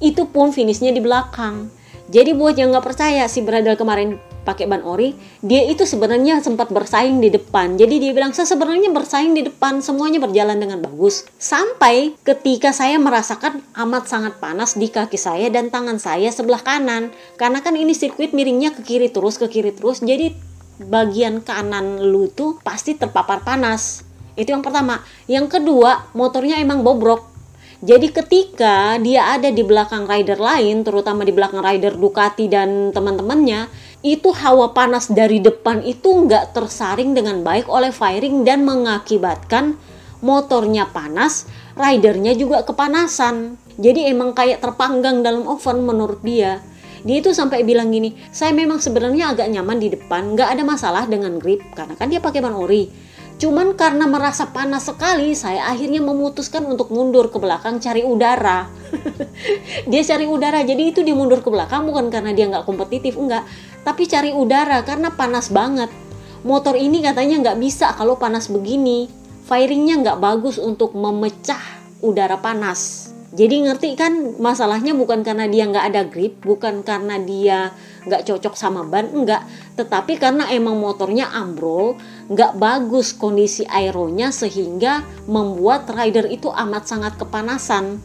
Itu 0.00 0.30
pun 0.32 0.56
finishnya 0.56 0.88
di 0.88 1.04
belakang. 1.04 1.68
Jadi 2.08 2.32
buat 2.32 2.56
yang 2.56 2.72
nggak 2.72 2.86
percaya 2.88 3.28
si 3.28 3.44
Bradal 3.44 3.76
kemarin 3.76 4.16
pakai 4.48 4.64
ban 4.64 4.80
ori, 4.80 5.12
dia 5.44 5.68
itu 5.68 5.84
sebenarnya 5.84 6.40
sempat 6.40 6.72
bersaing 6.72 7.20
di 7.20 7.28
depan. 7.28 7.76
Jadi 7.76 8.00
dia 8.00 8.16
bilang 8.16 8.32
saya 8.32 8.48
sebenarnya 8.48 8.88
bersaing 8.88 9.36
di 9.36 9.44
depan, 9.44 9.84
semuanya 9.84 10.24
berjalan 10.24 10.56
dengan 10.56 10.80
bagus. 10.80 11.28
Sampai 11.36 12.16
ketika 12.24 12.72
saya 12.72 12.96
merasakan 12.96 13.60
amat 13.76 14.08
sangat 14.08 14.40
panas 14.40 14.80
di 14.80 14.88
kaki 14.88 15.20
saya 15.20 15.52
dan 15.52 15.68
tangan 15.68 16.00
saya 16.00 16.32
sebelah 16.32 16.64
kanan. 16.64 17.12
Karena 17.36 17.60
kan 17.60 17.76
ini 17.76 17.92
sirkuit 17.92 18.32
miringnya 18.32 18.72
ke 18.72 18.80
kiri 18.80 19.12
terus, 19.12 19.36
ke 19.36 19.52
kiri 19.52 19.76
terus. 19.76 20.00
Jadi 20.00 20.32
bagian 20.80 21.44
kanan 21.44 22.00
lu 22.00 22.32
tuh 22.32 22.56
pasti 22.64 22.96
terpapar 22.96 23.44
panas. 23.44 24.08
Itu 24.38 24.54
yang 24.56 24.64
pertama. 24.64 25.04
Yang 25.28 25.60
kedua, 25.60 26.08
motornya 26.16 26.56
emang 26.62 26.80
bobrok. 26.80 27.37
Jadi 27.78 28.10
ketika 28.10 28.98
dia 28.98 29.38
ada 29.38 29.54
di 29.54 29.62
belakang 29.62 30.10
rider 30.10 30.42
lain, 30.42 30.82
terutama 30.82 31.22
di 31.22 31.30
belakang 31.30 31.62
rider 31.62 31.94
Ducati 31.94 32.50
dan 32.50 32.90
teman-temannya, 32.90 33.70
itu 34.02 34.34
hawa 34.34 34.74
panas 34.74 35.06
dari 35.06 35.38
depan 35.38 35.86
itu 35.86 36.26
nggak 36.26 36.58
tersaring 36.58 37.14
dengan 37.14 37.46
baik 37.46 37.70
oleh 37.70 37.94
firing 37.94 38.42
dan 38.42 38.66
mengakibatkan 38.66 39.78
motornya 40.18 40.90
panas, 40.90 41.46
ridernya 41.78 42.34
juga 42.34 42.66
kepanasan. 42.66 43.54
Jadi 43.78 44.10
emang 44.10 44.34
kayak 44.34 44.58
terpanggang 44.58 45.22
dalam 45.22 45.46
oven 45.46 45.86
menurut 45.86 46.18
dia. 46.26 46.58
Dia 47.06 47.22
itu 47.22 47.30
sampai 47.30 47.62
bilang 47.62 47.94
gini, 47.94 48.18
saya 48.34 48.50
memang 48.50 48.82
sebenarnya 48.82 49.38
agak 49.38 49.46
nyaman 49.54 49.78
di 49.78 49.94
depan, 49.94 50.34
nggak 50.34 50.50
ada 50.50 50.62
masalah 50.66 51.06
dengan 51.06 51.38
grip 51.38 51.62
karena 51.78 51.94
kan 51.94 52.10
dia 52.10 52.18
pakai 52.18 52.42
ban 52.42 52.58
ori. 52.58 52.90
Cuman 53.38 53.78
karena 53.78 54.10
merasa 54.10 54.50
panas 54.50 54.90
sekali, 54.90 55.30
saya 55.38 55.70
akhirnya 55.70 56.02
memutuskan 56.02 56.66
untuk 56.66 56.90
mundur 56.90 57.30
ke 57.30 57.38
belakang 57.38 57.78
cari 57.78 58.02
udara. 58.02 58.66
dia 59.90 60.02
cari 60.02 60.26
udara, 60.26 60.66
jadi 60.66 60.90
itu 60.90 61.06
dia 61.06 61.14
mundur 61.14 61.38
ke 61.38 61.48
belakang 61.48 61.86
bukan 61.86 62.10
karena 62.10 62.34
dia 62.34 62.50
nggak 62.50 62.66
kompetitif, 62.66 63.14
enggak 63.14 63.46
tapi 63.88 64.04
cari 64.04 64.36
udara 64.36 64.84
karena 64.84 65.08
panas 65.16 65.48
banget. 65.48 65.88
Motor 66.44 66.76
ini 66.76 67.00
katanya 67.00 67.40
nggak 67.40 67.58
bisa 67.58 67.96
kalau 67.96 68.20
panas 68.20 68.52
begini. 68.52 69.08
Firingnya 69.48 70.04
nggak 70.04 70.18
bagus 70.20 70.60
untuk 70.60 70.92
memecah 70.92 71.60
udara 72.04 72.36
panas. 72.36 73.08
Jadi 73.32 73.64
ngerti 73.64 73.96
kan 73.96 74.36
masalahnya 74.36 74.92
bukan 74.92 75.24
karena 75.24 75.48
dia 75.48 75.64
nggak 75.64 75.86
ada 75.88 76.02
grip, 76.04 76.36
bukan 76.44 76.84
karena 76.84 77.16
dia 77.16 77.72
nggak 78.06 78.28
cocok 78.28 78.54
sama 78.54 78.84
ban, 78.86 79.10
enggak. 79.10 79.42
Tetapi 79.74 80.20
karena 80.20 80.46
emang 80.52 80.78
motornya 80.78 81.32
ambrol, 81.32 81.98
nggak 82.30 82.60
bagus 82.60 83.16
kondisi 83.16 83.64
aeronya 83.66 84.30
sehingga 84.30 85.02
membuat 85.26 85.90
rider 85.90 86.28
itu 86.30 86.52
amat 86.52 86.86
sangat 86.86 87.16
kepanasan. 87.16 87.98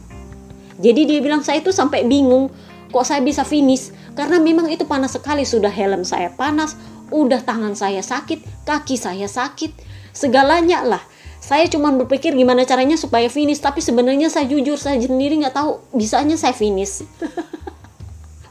Jadi 0.80 1.06
dia 1.06 1.18
bilang 1.22 1.44
saya 1.44 1.62
itu 1.62 1.70
sampai 1.70 2.02
bingung 2.02 2.50
kok 2.94 3.02
saya 3.02 3.18
bisa 3.26 3.42
finish 3.42 3.90
karena 4.14 4.38
memang 4.38 4.70
itu 4.70 4.86
panas 4.86 5.18
sekali 5.18 5.42
sudah 5.42 5.70
helm 5.70 6.06
saya 6.06 6.30
panas 6.30 6.78
udah 7.10 7.42
tangan 7.42 7.74
saya 7.74 7.98
sakit 7.98 8.62
kaki 8.62 8.94
saya 8.94 9.26
sakit 9.26 9.74
segalanya 10.14 10.86
lah 10.86 11.02
saya 11.42 11.66
cuma 11.66 11.90
berpikir 11.90 12.30
gimana 12.38 12.62
caranya 12.62 12.94
supaya 12.94 13.26
finish 13.26 13.58
tapi 13.58 13.82
sebenarnya 13.82 14.30
saya 14.30 14.46
jujur 14.46 14.78
saya 14.78 15.02
sendiri 15.02 15.42
nggak 15.42 15.58
tahu 15.58 15.82
bisanya 15.90 16.38
saya 16.38 16.54
finish 16.54 17.02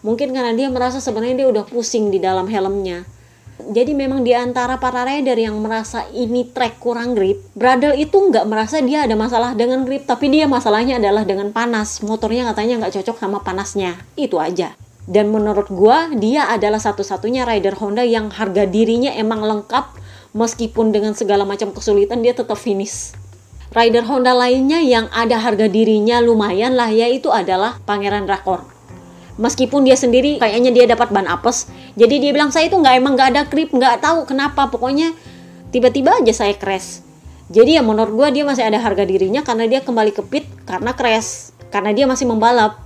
mungkin 0.04 0.36
karena 0.36 0.54
dia 0.54 0.68
merasa 0.70 1.02
sebenarnya 1.02 1.44
dia 1.44 1.48
udah 1.50 1.66
pusing 1.66 2.14
di 2.14 2.20
dalam 2.22 2.46
helmnya 2.46 3.08
jadi 3.64 3.96
memang 3.96 4.28
di 4.28 4.36
antara 4.36 4.76
para 4.76 5.08
rider 5.08 5.40
yang 5.40 5.56
merasa 5.64 6.04
ini 6.12 6.52
track 6.52 6.84
kurang 6.84 7.16
grip, 7.16 7.40
Bradel 7.56 7.96
itu 7.96 8.18
nggak 8.18 8.44
merasa 8.50 8.84
dia 8.84 9.08
ada 9.08 9.16
masalah 9.16 9.56
dengan 9.56 9.88
grip, 9.88 10.04
tapi 10.04 10.28
dia 10.28 10.50
masalahnya 10.52 11.00
adalah 11.00 11.24
dengan 11.24 11.54
panas. 11.56 12.04
Motornya 12.04 12.50
katanya 12.52 12.84
nggak 12.84 13.00
cocok 13.00 13.18
sama 13.24 13.40
panasnya. 13.40 13.96
Itu 14.20 14.42
aja. 14.44 14.76
Dan 15.08 15.32
menurut 15.32 15.72
gua, 15.72 16.12
dia 16.12 16.52
adalah 16.52 16.82
satu-satunya 16.82 17.48
rider 17.48 17.78
Honda 17.80 18.04
yang 18.04 18.34
harga 18.36 18.68
dirinya 18.68 19.16
emang 19.16 19.46
lengkap, 19.46 19.96
meskipun 20.36 20.92
dengan 20.92 21.16
segala 21.16 21.48
macam 21.48 21.72
kesulitan 21.72 22.20
dia 22.20 22.36
tetap 22.36 22.60
finish. 22.60 23.16
Rider 23.72 24.04
Honda 24.04 24.36
lainnya 24.36 24.84
yang 24.84 25.08
ada 25.16 25.40
harga 25.40 25.72
dirinya 25.72 26.20
lumayan 26.20 26.76
lah, 26.76 26.92
yaitu 26.92 27.32
adalah 27.32 27.80
Pangeran 27.88 28.28
Rakor 28.28 28.73
meskipun 29.38 29.86
dia 29.88 29.98
sendiri 29.98 30.38
kayaknya 30.38 30.72
dia 30.74 30.86
dapat 30.90 31.10
ban 31.10 31.26
apes. 31.26 31.70
Jadi 31.98 32.22
dia 32.22 32.32
bilang 32.34 32.54
saya 32.54 32.70
itu 32.70 32.78
nggak 32.78 32.96
emang 33.00 33.14
nggak 33.18 33.30
ada 33.34 33.42
grip 33.48 33.70
nggak 33.74 34.02
tahu 34.04 34.26
kenapa. 34.30 34.70
Pokoknya 34.70 35.14
tiba-tiba 35.74 36.22
aja 36.22 36.34
saya 36.34 36.54
crash. 36.54 37.02
Jadi 37.54 37.78
ya 37.78 37.84
menurut 37.84 38.14
gue 38.16 38.42
dia 38.42 38.44
masih 38.48 38.64
ada 38.66 38.80
harga 38.80 39.04
dirinya 39.04 39.44
karena 39.44 39.68
dia 39.68 39.80
kembali 39.84 40.12
ke 40.16 40.24
pit 40.26 40.46
karena 40.64 40.96
crash 40.96 41.54
karena 41.70 41.92
dia 41.92 42.06
masih 42.08 42.26
membalap. 42.30 42.80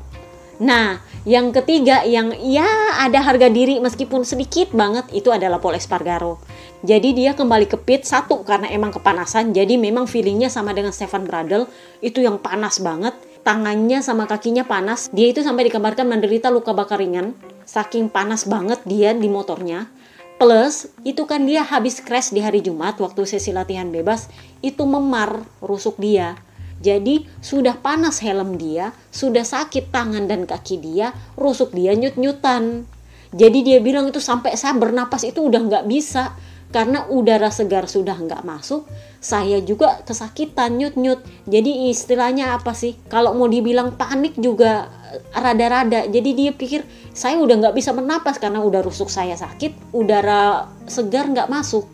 Nah 0.58 1.00
yang 1.28 1.52
ketiga 1.52 2.08
yang 2.08 2.32
ya 2.40 2.66
ada 3.04 3.20
harga 3.20 3.52
diri 3.52 3.84
meskipun 3.84 4.24
sedikit 4.24 4.72
banget 4.72 5.12
itu 5.12 5.30
adalah 5.30 5.60
Paul 5.60 5.76
Espargaro. 5.76 6.40
Jadi 6.88 7.14
dia 7.14 7.36
kembali 7.36 7.68
ke 7.68 7.78
pit 7.78 8.08
satu 8.08 8.42
karena 8.48 8.72
emang 8.72 8.96
kepanasan. 8.96 9.52
Jadi 9.52 9.76
memang 9.76 10.08
feelingnya 10.08 10.48
sama 10.48 10.72
dengan 10.72 10.96
Stefan 10.96 11.28
Bradl 11.28 11.68
itu 12.00 12.24
yang 12.24 12.40
panas 12.40 12.80
banget 12.80 13.14
tangannya 13.48 14.04
sama 14.04 14.28
kakinya 14.28 14.68
panas. 14.68 15.08
Dia 15.16 15.32
itu 15.32 15.40
sampai 15.40 15.72
dikabarkan 15.72 16.04
menderita 16.04 16.52
luka 16.52 16.76
bakar 16.76 17.00
ringan. 17.00 17.32
Saking 17.64 18.12
panas 18.12 18.44
banget 18.44 18.84
dia 18.84 19.16
di 19.16 19.32
motornya. 19.32 19.88
Plus, 20.36 20.92
itu 21.08 21.24
kan 21.24 21.48
dia 21.48 21.64
habis 21.64 22.04
crash 22.04 22.36
di 22.36 22.44
hari 22.44 22.60
Jumat 22.60 23.00
waktu 23.00 23.24
sesi 23.24 23.56
latihan 23.56 23.88
bebas. 23.88 24.28
Itu 24.60 24.84
memar 24.84 25.48
rusuk 25.64 25.96
dia. 25.96 26.36
Jadi, 26.84 27.24
sudah 27.40 27.80
panas 27.80 28.20
helm 28.20 28.60
dia, 28.60 28.92
sudah 29.16 29.48
sakit 29.48 29.96
tangan 29.96 30.28
dan 30.28 30.44
kaki 30.44 30.78
dia, 30.84 31.16
rusuk 31.40 31.72
dia 31.72 31.96
nyut-nyutan. 31.96 32.84
Jadi 33.32 33.60
dia 33.64 33.80
bilang 33.80 34.12
itu 34.12 34.20
sampai 34.20 34.60
saya 34.60 34.76
bernapas 34.76 35.24
itu 35.24 35.48
udah 35.48 35.60
nggak 35.64 35.86
bisa 35.88 36.36
karena 36.70 37.08
udara 37.08 37.48
segar 37.48 37.88
sudah 37.88 38.20
nggak 38.20 38.44
masuk 38.44 38.84
saya 39.18 39.58
juga 39.64 40.04
kesakitan 40.06 40.78
nyut-nyut 40.78 41.20
jadi 41.48 41.90
istilahnya 41.90 42.60
apa 42.60 42.76
sih? 42.76 43.00
Kalau 43.08 43.32
mau 43.32 43.48
dibilang 43.48 43.96
panik 43.96 44.36
juga 44.36 44.92
eh, 45.16 45.24
rada-rada. 45.32 46.04
Jadi 46.06 46.30
dia 46.36 46.52
pikir 46.52 46.84
saya 47.16 47.40
udah 47.40 47.56
nggak 47.66 47.76
bisa 47.76 47.96
bernapas 47.96 48.36
karena 48.38 48.60
udah 48.60 48.84
rusuk 48.84 49.08
saya 49.08 49.40
sakit 49.40 49.96
udara 49.96 50.68
segar 50.86 51.32
nggak 51.32 51.48
masuk. 51.48 51.88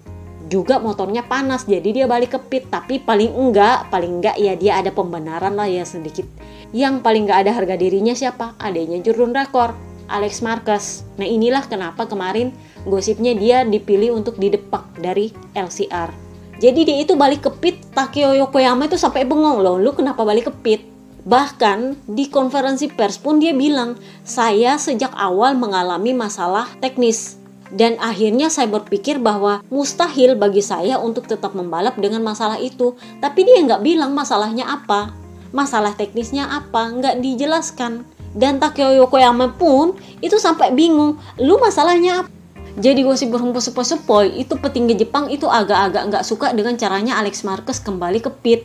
Juga 0.49 0.77
motornya 0.81 1.23
panas 1.23 1.63
jadi 1.69 2.03
dia 2.03 2.05
balik 2.09 2.35
ke 2.35 2.39
pit. 2.49 2.63
Tapi 2.67 2.97
paling 2.99 3.29
enggak 3.29 3.93
paling 3.93 4.19
enggak 4.19 4.35
ya 4.41 4.57
dia 4.57 4.81
ada 4.81 4.89
pembenaran 4.89 5.53
lah 5.53 5.69
ya 5.69 5.85
sedikit. 5.85 6.25
Yang 6.73 7.05
paling 7.05 7.29
enggak 7.29 7.39
ada 7.45 7.51
harga 7.53 7.75
dirinya 7.77 8.17
siapa? 8.17 8.57
Adanya 8.57 8.97
Jurun 8.99 9.37
Rakor 9.37 9.77
Alex 10.09 10.41
Marquez. 10.41 11.05
Nah 11.21 11.29
inilah 11.29 11.63
kenapa 11.69 12.09
kemarin 12.09 12.51
gosipnya 12.87 13.33
dia 13.35 13.63
dipilih 13.63 14.15
untuk 14.15 14.39
didepak 14.39 14.85
dari 14.99 15.31
LCR. 15.55 16.11
Jadi 16.61 16.81
dia 16.85 16.97
itu 17.01 17.17
balik 17.17 17.43
ke 17.43 17.51
pit, 17.59 17.77
Takeo 17.91 18.37
Yokoyama 18.37 18.87
itu 18.87 18.95
sampai 18.95 19.27
bengong 19.27 19.59
loh, 19.59 19.75
lu 19.81 19.91
kenapa 19.91 20.23
balik 20.23 20.47
ke 20.47 20.53
pit? 20.63 20.81
Bahkan 21.23 22.07
di 22.07 22.27
konferensi 22.27 22.91
pers 22.91 23.19
pun 23.19 23.39
dia 23.39 23.55
bilang, 23.55 23.95
saya 24.23 24.75
sejak 24.79 25.11
awal 25.15 25.55
mengalami 25.55 26.11
masalah 26.11 26.67
teknis. 26.83 27.39
Dan 27.73 27.97
akhirnya 27.97 28.53
saya 28.53 28.69
berpikir 28.69 29.17
bahwa 29.17 29.65
mustahil 29.73 30.37
bagi 30.37 30.61
saya 30.61 31.01
untuk 31.01 31.25
tetap 31.25 31.57
membalap 31.57 31.97
dengan 31.97 32.21
masalah 32.21 32.61
itu. 32.61 32.93
Tapi 33.17 33.41
dia 33.41 33.65
nggak 33.65 33.81
bilang 33.81 34.13
masalahnya 34.13 34.69
apa. 34.69 35.23
masalah 35.53 35.93
teknisnya 35.93 36.49
apa 36.49 36.89
nggak 36.89 37.21
dijelaskan 37.21 38.09
dan 38.33 38.57
Takeo 38.57 38.97
Yokoyama 38.97 39.53
pun 39.53 39.93
itu 40.19 40.41
sampai 40.41 40.73
bingung 40.73 41.21
lu 41.37 41.61
masalahnya 41.61 42.25
apa 42.25 42.42
jadi 42.73 43.05
gosip 43.05 43.29
berhempus 43.29 43.69
sepoi-sepoi 43.69 44.41
itu 44.41 44.57
petinggi 44.57 45.05
Jepang 45.05 45.29
itu 45.29 45.45
agak-agak 45.45 46.09
nggak 46.09 46.25
suka 46.25 46.49
dengan 46.57 46.73
caranya 46.73 47.21
Alex 47.21 47.45
Marquez 47.45 47.77
kembali 47.77 48.19
ke 48.23 48.31
pit 48.33 48.61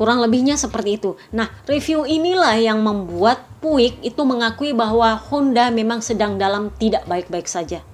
kurang 0.00 0.24
lebihnya 0.24 0.56
seperti 0.56 0.96
itu 0.96 1.20
nah 1.34 1.52
review 1.68 2.08
inilah 2.08 2.56
yang 2.56 2.80
membuat 2.80 3.44
Puig 3.62 3.94
itu 4.02 4.18
mengakui 4.26 4.74
bahwa 4.74 5.14
Honda 5.30 5.70
memang 5.70 6.02
sedang 6.02 6.34
dalam 6.34 6.74
tidak 6.80 7.06
baik-baik 7.06 7.46
saja 7.46 7.84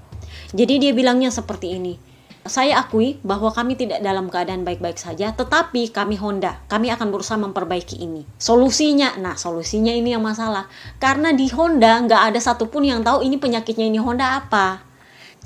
jadi 0.55 0.75
dia 0.81 0.93
bilangnya 0.97 1.29
seperti 1.29 1.77
ini 1.77 2.09
saya 2.49 2.81
akui 2.81 3.21
bahwa 3.21 3.53
kami 3.53 3.77
tidak 3.77 4.01
dalam 4.01 4.33
keadaan 4.33 4.65
baik-baik 4.65 4.97
saja, 4.97 5.37
tetapi 5.37 5.93
kami 5.93 6.17
Honda, 6.17 6.65
kami 6.67 6.89
akan 6.89 7.13
berusaha 7.13 7.37
memperbaiki 7.37 8.01
ini. 8.01 8.25
Solusinya, 8.41 9.21
nah 9.21 9.37
solusinya 9.37 9.93
ini 9.93 10.17
yang 10.17 10.25
masalah. 10.25 10.65
Karena 10.97 11.37
di 11.37 11.45
Honda 11.53 12.01
nggak 12.09 12.33
ada 12.33 12.41
satupun 12.41 12.89
yang 12.89 13.05
tahu 13.05 13.21
ini 13.21 13.37
penyakitnya 13.37 13.93
ini 13.93 14.01
Honda 14.01 14.41
apa. 14.41 14.88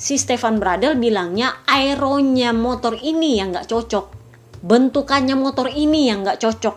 Si 0.02 0.18
Stefan 0.18 0.58
Bradl 0.58 0.98
bilangnya 0.98 1.62
aeronya 1.62 2.50
motor 2.50 2.98
ini 2.98 3.38
yang 3.38 3.54
nggak 3.54 3.70
cocok. 3.70 4.06
Bentukannya 4.66 5.38
motor 5.38 5.70
ini 5.70 6.10
yang 6.10 6.26
nggak 6.26 6.42
cocok. 6.42 6.76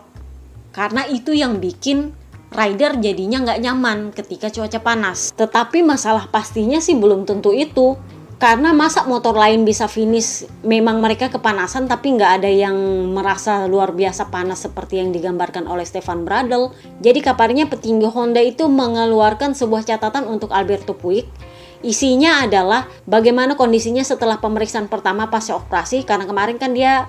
Karena 0.70 1.02
itu 1.10 1.34
yang 1.34 1.58
bikin 1.58 2.14
rider 2.54 2.94
jadinya 3.02 3.42
nggak 3.42 3.58
nyaman 3.66 3.98
ketika 4.14 4.46
cuaca 4.54 4.78
panas. 4.78 5.34
Tetapi 5.34 5.82
masalah 5.82 6.30
pastinya 6.30 6.78
sih 6.78 6.94
belum 6.94 7.26
tentu 7.26 7.50
itu 7.50 7.98
karena 8.38 8.70
masa 8.70 9.02
motor 9.10 9.34
lain 9.34 9.66
bisa 9.66 9.90
finish 9.90 10.46
memang 10.62 11.02
mereka 11.02 11.26
kepanasan 11.26 11.90
tapi 11.90 12.14
nggak 12.14 12.32
ada 12.38 12.50
yang 12.52 12.76
merasa 13.10 13.66
luar 13.66 13.90
biasa 13.90 14.30
panas 14.30 14.62
seperti 14.62 15.00
yang 15.02 15.10
digambarkan 15.10 15.64
oleh 15.64 15.88
Stefan 15.88 16.28
Bradl 16.28 16.76
jadi 17.00 17.24
kabarnya 17.24 17.64
petinggi 17.72 18.04
Honda 18.04 18.44
itu 18.44 18.68
mengeluarkan 18.68 19.56
sebuah 19.56 19.88
catatan 19.88 20.28
untuk 20.28 20.52
Alberto 20.52 20.92
Puig 20.92 21.24
isinya 21.86 22.42
adalah 22.42 22.90
bagaimana 23.06 23.54
kondisinya 23.54 24.02
setelah 24.02 24.42
pemeriksaan 24.42 24.90
pertama 24.90 25.30
pasca 25.30 25.54
operasi 25.54 26.02
karena 26.02 26.26
kemarin 26.26 26.58
kan 26.58 26.74
dia 26.74 27.06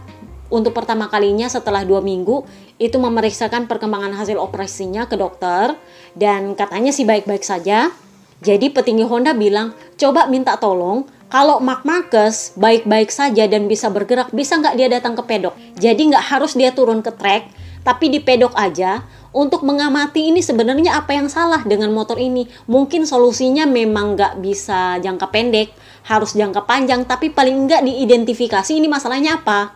untuk 0.54 0.72
pertama 0.78 1.10
kalinya 1.10 1.50
setelah 1.50 1.82
dua 1.82 2.00
minggu 2.00 2.46
itu 2.78 2.96
memeriksakan 3.02 3.66
perkembangan 3.66 4.14
hasil 4.14 4.38
operasinya 4.38 5.10
ke 5.10 5.18
dokter 5.18 5.74
dan 6.14 6.54
katanya 6.54 6.94
sih 6.94 7.04
baik-baik 7.04 7.42
saja 7.42 7.90
jadi 8.38 8.70
petinggi 8.70 9.02
Honda 9.02 9.34
bilang, 9.34 9.74
coba 9.98 10.30
minta 10.30 10.54
tolong 10.62 11.10
kalau 11.28 11.58
Mark 11.58 11.84
Marcus 11.84 12.54
baik-baik 12.54 13.10
saja 13.10 13.50
dan 13.50 13.66
bisa 13.66 13.90
bergerak, 13.90 14.30
bisa 14.30 14.62
nggak 14.62 14.76
dia 14.78 14.88
datang 14.88 15.18
ke 15.18 15.24
pedok? 15.26 15.58
Jadi 15.76 16.14
nggak 16.14 16.26
harus 16.38 16.54
dia 16.54 16.70
turun 16.72 17.02
ke 17.02 17.10
track, 17.18 17.50
tapi 17.88 18.12
di 18.12 18.20
pedok 18.20 18.52
aja 18.60 19.08
untuk 19.32 19.64
mengamati 19.64 20.28
ini 20.28 20.44
sebenarnya 20.44 21.00
apa 21.00 21.16
yang 21.16 21.32
salah 21.32 21.64
dengan 21.64 21.96
motor 21.96 22.20
ini. 22.20 22.52
Mungkin 22.68 23.08
solusinya 23.08 23.64
memang 23.64 24.20
nggak 24.20 24.44
bisa 24.44 25.00
jangka 25.00 25.32
pendek, 25.32 25.72
harus 26.04 26.36
jangka 26.36 26.68
panjang, 26.68 27.08
tapi 27.08 27.32
paling 27.32 27.64
nggak 27.64 27.88
diidentifikasi 27.88 28.76
ini 28.76 28.92
masalahnya 28.92 29.40
apa. 29.40 29.72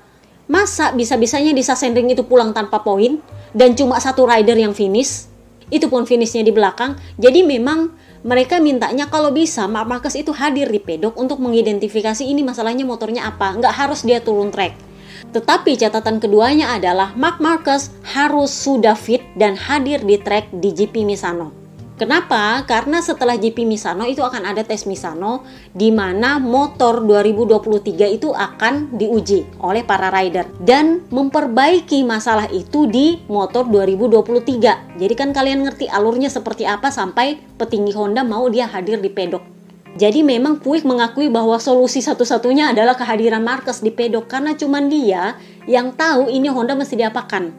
Masa 0.52 0.92
bisa-bisanya 0.92 1.56
di 1.56 1.64
Sasendring 1.64 2.12
itu 2.12 2.28
pulang 2.28 2.52
tanpa 2.52 2.84
poin 2.84 3.24
dan 3.56 3.72
cuma 3.80 3.96
satu 4.04 4.28
rider 4.28 4.60
yang 4.60 4.76
finish? 4.76 5.32
Itu 5.72 5.88
pun 5.88 6.04
finishnya 6.04 6.44
di 6.44 6.52
belakang. 6.52 7.00
Jadi 7.16 7.48
memang 7.48 7.96
mereka 8.28 8.60
mintanya 8.60 9.08
kalau 9.08 9.32
bisa 9.32 9.72
Mark 9.72 9.88
Marcus 9.88 10.20
itu 10.20 10.36
hadir 10.36 10.68
di 10.68 10.84
pedok 10.84 11.16
untuk 11.16 11.40
mengidentifikasi 11.40 12.28
ini 12.28 12.44
masalahnya 12.44 12.84
motornya 12.84 13.32
apa. 13.32 13.56
Nggak 13.56 13.72
harus 13.72 14.04
dia 14.04 14.20
turun 14.20 14.52
track. 14.52 14.91
Tetapi 15.30 15.78
catatan 15.78 16.18
keduanya 16.18 16.74
adalah 16.74 17.14
Mark 17.14 17.38
Marcus 17.38 17.94
harus 18.18 18.50
sudah 18.50 18.98
fit 18.98 19.22
dan 19.38 19.54
hadir 19.54 20.02
di 20.02 20.18
track 20.18 20.50
di 20.58 20.74
GP 20.74 21.06
Misano. 21.06 21.62
Kenapa? 22.02 22.66
Karena 22.66 22.98
setelah 22.98 23.38
GP 23.38 23.62
Misano 23.62 24.10
itu 24.10 24.26
akan 24.26 24.50
ada 24.50 24.66
tes 24.66 24.90
Misano 24.90 25.46
di 25.70 25.94
mana 25.94 26.42
motor 26.42 27.06
2023 27.06 28.18
itu 28.18 28.34
akan 28.34 28.98
diuji 28.98 29.46
oleh 29.62 29.86
para 29.86 30.10
rider 30.10 30.50
dan 30.66 31.06
memperbaiki 31.14 32.02
masalah 32.02 32.50
itu 32.50 32.90
di 32.90 33.22
motor 33.30 33.70
2023. 33.70 34.98
Jadi 34.98 35.14
kan 35.14 35.30
kalian 35.30 35.62
ngerti 35.62 35.94
alurnya 35.94 36.34
seperti 36.34 36.66
apa 36.66 36.90
sampai 36.90 37.38
petinggi 37.62 37.94
Honda 37.94 38.26
mau 38.26 38.50
dia 38.50 38.66
hadir 38.66 38.98
di 38.98 39.14
pedok. 39.14 39.61
Jadi 40.00 40.24
memang 40.24 40.64
Puig 40.64 40.88
mengakui 40.88 41.28
bahwa 41.28 41.60
solusi 41.60 42.00
satu-satunya 42.00 42.72
adalah 42.72 42.96
kehadiran 42.96 43.44
Marquez 43.44 43.84
di 43.84 43.92
pedok 43.92 44.32
karena 44.32 44.56
cuma 44.56 44.80
dia 44.80 45.36
yang 45.68 45.92
tahu 45.92 46.32
ini 46.32 46.48
Honda 46.48 46.80
mesti 46.80 46.96
diapakan. 46.96 47.52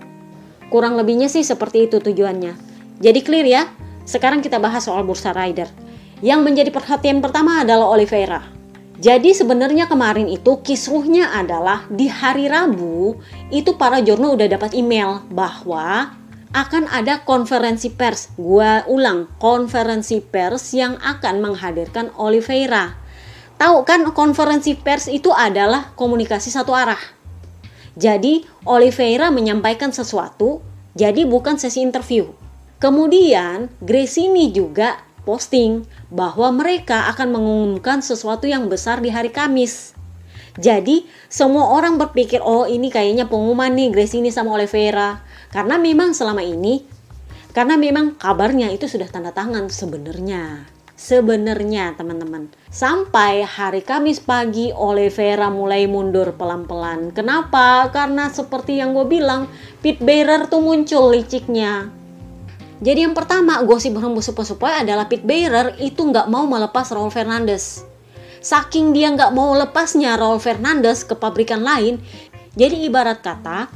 Kurang 0.72 0.96
lebihnya 0.96 1.28
sih 1.28 1.44
seperti 1.44 1.92
itu 1.92 2.00
tujuannya. 2.00 2.56
Jadi 3.04 3.20
clear 3.20 3.44
ya, 3.44 3.62
sekarang 4.08 4.40
kita 4.40 4.56
bahas 4.56 4.88
soal 4.88 5.04
bursa 5.04 5.36
rider. 5.36 5.68
Yang 6.24 6.40
menjadi 6.40 6.70
perhatian 6.72 7.20
pertama 7.20 7.60
adalah 7.60 7.92
Oliveira. 7.92 8.40
Jadi 9.02 9.34
sebenarnya 9.34 9.90
kemarin 9.90 10.30
itu 10.30 10.62
kisruhnya 10.62 11.34
adalah 11.34 11.84
di 11.90 12.06
hari 12.06 12.46
Rabu 12.46 13.18
itu 13.50 13.74
para 13.74 13.98
jurno 13.98 14.38
udah 14.38 14.46
dapat 14.46 14.78
email 14.78 15.26
bahwa 15.26 16.14
akan 16.52 16.88
ada 16.92 17.24
konferensi 17.24 17.88
pers. 17.88 18.36
Gua 18.36 18.84
ulang, 18.88 19.28
konferensi 19.40 20.20
pers 20.20 20.76
yang 20.76 21.00
akan 21.00 21.40
menghadirkan 21.40 22.12
Oliveira. 22.20 22.96
Tahu 23.56 23.88
kan 23.88 24.04
konferensi 24.12 24.76
pers 24.76 25.08
itu 25.08 25.32
adalah 25.32 25.96
komunikasi 25.96 26.52
satu 26.52 26.76
arah. 26.76 27.00
Jadi 27.96 28.44
Oliveira 28.64 29.28
menyampaikan 29.28 29.92
sesuatu, 29.92 30.64
jadi 30.92 31.24
bukan 31.28 31.60
sesi 31.60 31.84
interview. 31.84 32.32
Kemudian 32.80 33.70
Gresini 33.80 34.50
juga 34.50 35.00
posting 35.22 35.86
bahwa 36.10 36.50
mereka 36.50 37.06
akan 37.14 37.38
mengumumkan 37.38 38.02
sesuatu 38.02 38.50
yang 38.50 38.66
besar 38.66 38.98
di 38.98 39.08
hari 39.08 39.30
Kamis. 39.30 39.94
Jadi 40.58 41.08
semua 41.32 41.72
orang 41.72 41.96
berpikir 41.96 42.44
oh 42.44 42.68
ini 42.68 42.92
kayaknya 42.92 43.24
pengumuman 43.24 43.72
nih 43.72 43.88
Gresini 43.88 44.28
sama 44.28 44.52
Oliveira 44.52 45.24
karena 45.52 45.76
memang 45.76 46.16
selama 46.16 46.40
ini 46.42 46.82
karena 47.52 47.76
memang 47.76 48.16
kabarnya 48.16 48.72
itu 48.72 48.88
sudah 48.88 49.06
tanda 49.12 49.30
tangan 49.30 49.68
sebenarnya. 49.68 50.66
Sebenarnya 50.92 51.98
teman-teman 51.98 52.46
Sampai 52.70 53.42
hari 53.42 53.82
Kamis 53.82 54.22
pagi 54.22 54.70
Oliveira 54.70 55.50
mulai 55.50 55.90
mundur 55.90 56.30
pelan-pelan 56.38 57.10
Kenapa? 57.10 57.90
Karena 57.90 58.30
seperti 58.30 58.78
yang 58.78 58.94
gue 58.94 59.10
bilang 59.10 59.50
Pit 59.82 59.98
Bearer 59.98 60.46
tuh 60.46 60.62
muncul 60.62 61.10
liciknya 61.10 61.90
jadi 62.82 63.06
yang 63.06 63.14
pertama 63.14 63.62
gosip 63.62 63.94
berhembus 63.94 64.26
sepoi-sepoi 64.26 64.82
adalah 64.82 65.06
Pit 65.06 65.22
Bearer 65.22 65.78
itu 65.78 66.02
nggak 66.02 66.26
mau 66.26 66.50
melepas 66.50 66.90
Raul 66.90 67.14
Fernandez. 67.14 67.86
Saking 68.42 68.90
dia 68.90 69.06
nggak 69.14 69.30
mau 69.30 69.54
lepasnya 69.54 70.18
Raul 70.18 70.42
Fernandez 70.42 71.06
ke 71.06 71.14
pabrikan 71.14 71.62
lain, 71.62 72.02
jadi 72.58 72.74
ibarat 72.90 73.22
kata 73.22 73.70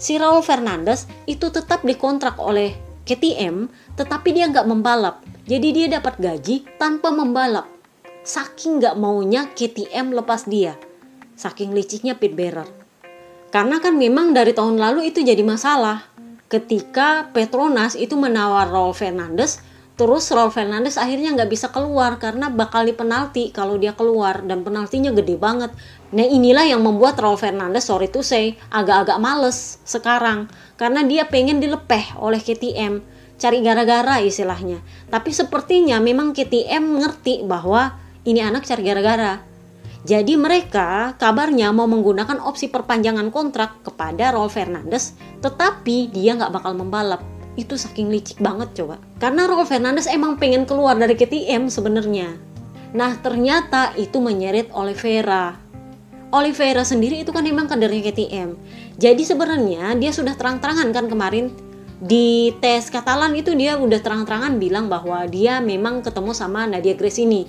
si 0.00 0.16
Raul 0.16 0.40
Fernandez 0.40 1.04
itu 1.28 1.52
tetap 1.52 1.84
dikontrak 1.84 2.40
oleh 2.40 2.72
KTM, 3.04 3.68
tetapi 4.00 4.32
dia 4.32 4.48
nggak 4.48 4.64
membalap. 4.64 5.20
Jadi 5.44 5.68
dia 5.76 5.86
dapat 5.92 6.16
gaji 6.16 6.64
tanpa 6.80 7.12
membalap. 7.12 7.68
Saking 8.24 8.80
nggak 8.80 8.96
maunya 8.96 9.52
KTM 9.52 10.16
lepas 10.16 10.48
dia. 10.48 10.80
Saking 11.36 11.76
liciknya 11.76 12.16
Pit 12.16 12.32
Bearer. 12.32 12.68
Karena 13.52 13.82
kan 13.82 13.98
memang 13.98 14.32
dari 14.32 14.56
tahun 14.56 14.78
lalu 14.80 15.10
itu 15.10 15.20
jadi 15.20 15.42
masalah 15.42 16.06
ketika 16.50 17.30
Petronas 17.30 17.94
itu 17.94 18.18
menawar 18.18 18.66
Raul 18.74 18.90
Fernandes 18.90 19.62
terus 19.94 20.26
Raul 20.34 20.50
Fernandes 20.50 20.98
akhirnya 20.98 21.30
nggak 21.36 21.50
bisa 21.52 21.70
keluar 21.70 22.18
karena 22.18 22.50
bakal 22.50 22.82
di 22.82 22.90
penalti 22.90 23.54
kalau 23.54 23.78
dia 23.78 23.94
keluar 23.94 24.42
dan 24.42 24.66
penaltinya 24.66 25.14
gede 25.14 25.38
banget 25.38 25.70
nah 26.10 26.26
inilah 26.26 26.66
yang 26.66 26.82
membuat 26.82 27.18
Raul 27.22 27.38
Fernandes 27.38 27.86
sorry 27.86 28.10
to 28.10 28.22
say 28.22 28.58
agak-agak 28.74 29.18
males 29.22 29.78
sekarang 29.86 30.50
karena 30.74 31.06
dia 31.06 31.26
pengen 31.30 31.62
dilepeh 31.62 32.18
oleh 32.18 32.42
KTM 32.42 33.02
cari 33.38 33.58
gara-gara 33.62 34.18
istilahnya 34.18 34.82
tapi 35.08 35.30
sepertinya 35.30 36.02
memang 36.02 36.34
KTM 36.34 36.98
ngerti 36.98 37.46
bahwa 37.46 37.94
ini 38.26 38.42
anak 38.42 38.66
cari 38.66 38.82
gara-gara 38.82 39.50
jadi 40.00 40.32
mereka 40.40 41.12
kabarnya 41.20 41.76
mau 41.76 41.84
menggunakan 41.84 42.40
opsi 42.40 42.72
perpanjangan 42.72 43.28
kontrak 43.28 43.84
kepada 43.84 44.32
Raul 44.32 44.48
Fernandes, 44.48 45.12
tetapi 45.44 46.08
dia 46.08 46.32
nggak 46.40 46.56
bakal 46.56 46.72
membalap. 46.72 47.20
Itu 47.52 47.76
saking 47.76 48.08
licik 48.08 48.40
banget 48.40 48.72
coba. 48.72 48.96
Karena 49.20 49.44
Raul 49.44 49.68
Fernandes 49.68 50.08
emang 50.08 50.40
pengen 50.40 50.64
keluar 50.64 50.96
dari 50.96 51.12
KTM 51.12 51.68
sebenarnya. 51.68 52.32
Nah 52.96 53.12
ternyata 53.20 53.92
itu 54.00 54.24
menyeret 54.24 54.72
Oliveira. 54.72 55.60
Oliveira 56.30 56.86
sendiri 56.86 57.26
itu 57.26 57.34
kan 57.34 57.42
emang 57.42 57.66
kadernya 57.66 58.10
KTM. 58.10 58.54
Jadi 58.98 59.22
sebenarnya 59.26 59.98
dia 59.98 60.14
sudah 60.14 60.38
terang-terangan 60.38 60.94
kan 60.94 61.10
kemarin 61.10 61.50
di 62.00 62.54
tes 62.62 62.88
Katalan 62.88 63.34
itu 63.36 63.52
dia 63.52 63.76
udah 63.76 64.00
terang-terangan 64.00 64.56
bilang 64.56 64.86
bahwa 64.86 65.26
dia 65.26 65.58
memang 65.58 66.00
ketemu 66.00 66.32
sama 66.32 66.70
Nadia 66.70 66.94
Grace 66.94 67.20
ini. 67.20 67.44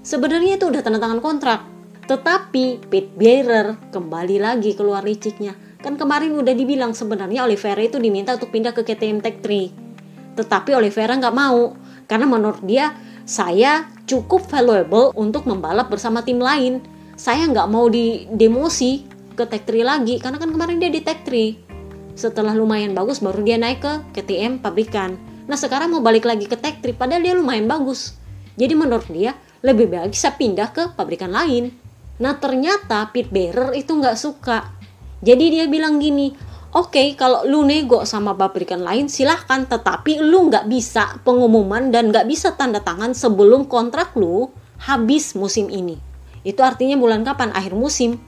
Sebenarnya 0.00 0.56
itu 0.56 0.70
udah 0.70 0.80
tanda 0.80 0.96
tangan 0.96 1.20
kontrak, 1.20 1.60
tetapi 2.08 2.86
Pit 2.88 3.12
Bearer 3.18 3.76
kembali 3.92 4.40
lagi 4.40 4.72
keluar 4.72 5.04
liciknya. 5.04 5.52
Kan 5.84 6.00
kemarin 6.00 6.32
udah 6.32 6.54
dibilang 6.56 6.96
sebenarnya 6.96 7.44
Oliveira 7.44 7.84
itu 7.84 8.00
diminta 8.00 8.38
untuk 8.38 8.54
pindah 8.54 8.72
ke 8.72 8.86
KTM 8.86 9.20
Tech 9.20 9.44
3. 9.44 10.38
Tetapi 10.40 10.70
Oliveira 10.72 11.18
nggak 11.18 11.36
mau 11.36 11.76
karena 12.08 12.24
menurut 12.30 12.62
dia 12.64 12.96
saya 13.28 13.90
cukup 14.08 14.48
valuable 14.48 15.12
untuk 15.18 15.44
membalap 15.44 15.92
bersama 15.92 16.24
tim 16.24 16.40
lain. 16.40 16.80
Saya 17.20 17.44
nggak 17.52 17.68
mau 17.68 17.84
di 17.92 18.24
demosi 18.32 19.04
ke 19.36 19.44
Tech 19.44 19.68
3 19.68 19.84
lagi 19.84 20.16
karena 20.16 20.40
kan 20.40 20.48
kemarin 20.48 20.80
dia 20.80 20.88
di 20.88 21.04
Tech 21.04 21.20
3. 21.28 22.16
Setelah 22.16 22.56
lumayan 22.56 22.96
bagus 22.96 23.20
baru 23.20 23.44
dia 23.44 23.60
naik 23.60 23.84
ke 23.84 23.92
KTM 24.16 24.64
pabrikan. 24.64 25.20
Nah 25.44 25.60
sekarang 25.60 25.92
mau 25.92 26.00
balik 26.00 26.24
lagi 26.24 26.48
ke 26.48 26.56
Tech 26.56 26.80
3 26.80 26.96
padahal 26.96 27.20
dia 27.20 27.36
lumayan 27.36 27.68
bagus. 27.68 28.16
Jadi 28.56 28.72
menurut 28.72 29.04
dia 29.12 29.36
lebih 29.60 29.92
baik 29.92 30.16
saya 30.16 30.32
pindah 30.32 30.72
ke 30.72 30.96
pabrikan 30.96 31.28
lain. 31.28 31.76
Nah 32.24 32.40
ternyata 32.40 33.12
Pit 33.12 33.28
Bearer 33.28 33.76
itu 33.76 33.92
nggak 33.92 34.16
suka 34.16 34.80
jadi 35.20 35.52
dia 35.52 35.64
bilang 35.68 36.00
gini, 36.00 36.32
oke 36.72 36.96
okay, 36.96 37.12
kalau 37.12 37.44
lu 37.44 37.60
nego 37.68 38.08
sama 38.08 38.32
pabrikan 38.32 38.80
lain 38.80 39.12
silahkan, 39.12 39.68
tetapi 39.68 40.16
lu 40.16 40.48
nggak 40.48 40.64
bisa 40.64 41.20
pengumuman 41.28 41.92
dan 41.92 42.08
nggak 42.08 42.24
bisa 42.24 42.56
tanda 42.56 42.80
tangan 42.80 43.12
sebelum 43.12 43.68
kontrak 43.68 44.16
lu 44.16 44.48
habis 44.80 45.36
musim 45.36 45.68
ini. 45.68 46.09
Itu 46.46 46.64
artinya 46.64 46.96
bulan 46.96 47.26
kapan? 47.26 47.52
Akhir 47.52 47.76
musim. 47.76 48.20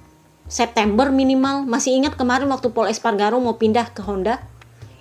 September 0.48 1.08
minimal. 1.08 1.64
Masih 1.64 1.96
ingat 1.96 2.18
kemarin 2.18 2.50
waktu 2.52 2.70
Paul 2.70 2.92
Espargaro 2.92 3.40
mau 3.40 3.56
pindah 3.56 3.92
ke 3.92 4.04
Honda? 4.04 4.42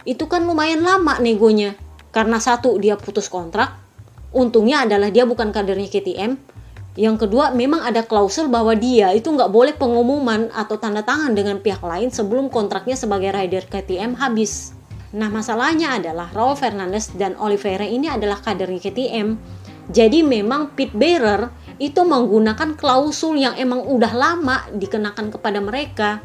Itu 0.07 0.31
kan 0.31 0.47
lumayan 0.47 0.81
lama 0.81 1.19
negonya. 1.19 1.75
Karena 2.11 2.39
satu, 2.41 2.75
dia 2.79 2.99
putus 2.99 3.31
kontrak. 3.31 3.77
Untungnya 4.31 4.87
adalah 4.87 5.11
dia 5.11 5.27
bukan 5.27 5.51
kadernya 5.51 5.91
KTM 5.91 6.51
yang 6.99 7.15
kedua, 7.15 7.55
memang 7.55 7.87
ada 7.87 8.03
klausul 8.03 8.51
bahwa 8.51 8.75
dia 8.75 9.15
itu 9.15 9.31
nggak 9.31 9.47
boleh 9.47 9.71
pengumuman 9.79 10.51
atau 10.51 10.75
tanda 10.75 10.99
tangan 10.99 11.31
dengan 11.31 11.63
pihak 11.63 11.79
lain 11.79 12.11
sebelum 12.11 12.51
kontraknya 12.51 12.99
sebagai 12.99 13.31
rider 13.31 13.63
KTM 13.63 14.19
habis. 14.19 14.75
Nah, 15.15 15.31
masalahnya 15.31 15.95
adalah 15.95 16.27
Raul 16.35 16.59
Fernandez 16.59 17.15
dan 17.15 17.39
Oliveira 17.39 17.87
ini 17.87 18.11
adalah 18.11 18.43
kadernya 18.43 18.91
KTM. 18.91 19.27
Jadi 19.87 20.19
memang 20.19 20.75
pit 20.75 20.91
bearer 20.91 21.47
itu 21.81 22.05
menggunakan 22.05 22.77
klausul 22.77 23.41
yang 23.41 23.57
emang 23.57 23.81
udah 23.81 24.13
lama 24.13 24.69
dikenakan 24.69 25.33
kepada 25.33 25.57
mereka. 25.57 26.21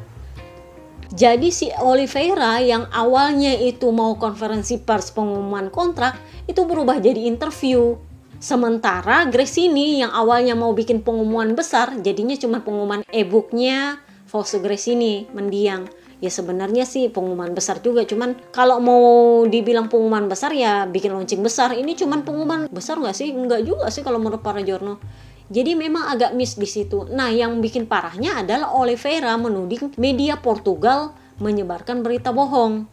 Jadi 1.16 1.48
si 1.48 1.72
Oliveira 1.80 2.60
yang 2.60 2.92
awalnya 2.92 3.56
itu 3.56 3.88
mau 3.88 4.20
konferensi 4.20 4.76
pers 4.76 5.08
pengumuman 5.16 5.72
kontrak 5.72 6.20
itu 6.44 6.60
berubah 6.68 7.00
jadi 7.00 7.24
interview 7.24 7.96
Sementara 8.36 9.24
Grace 9.32 9.56
ini 9.56 10.04
yang 10.04 10.12
awalnya 10.12 10.52
mau 10.52 10.76
bikin 10.76 11.00
pengumuman 11.00 11.56
besar, 11.56 11.96
jadinya 12.04 12.36
cuma 12.36 12.60
pengumuman 12.60 13.00
e-booknya 13.08 13.96
Fausto 14.28 14.60
Grace 14.60 14.92
ini 14.92 15.24
mendiang. 15.32 15.88
Ya 16.20 16.28
sebenarnya 16.32 16.84
sih 16.88 17.08
pengumuman 17.08 17.56
besar 17.56 17.80
juga, 17.80 18.04
cuman 18.04 18.36
kalau 18.52 18.80
mau 18.80 19.04
dibilang 19.48 19.88
pengumuman 19.88 20.28
besar 20.28 20.52
ya 20.52 20.84
bikin 20.84 21.16
launching 21.16 21.40
besar. 21.40 21.72
Ini 21.76 21.96
cuman 21.96 22.24
pengumuman 22.28 22.60
besar 22.68 23.00
nggak 23.00 23.16
sih? 23.16 23.32
Nggak 23.32 23.64
juga 23.64 23.88
sih 23.88 24.04
kalau 24.04 24.20
menurut 24.20 24.44
para 24.44 24.60
jurno. 24.60 25.00
Jadi 25.46 25.78
memang 25.78 26.10
agak 26.10 26.34
miss 26.34 26.58
di 26.58 26.66
situ. 26.66 27.06
Nah, 27.06 27.30
yang 27.30 27.62
bikin 27.62 27.86
parahnya 27.86 28.42
adalah 28.42 28.74
Oliveira 28.74 29.38
menuding 29.38 29.94
media 29.94 30.42
Portugal 30.42 31.14
menyebarkan 31.38 32.02
berita 32.02 32.34
bohong. 32.34 32.90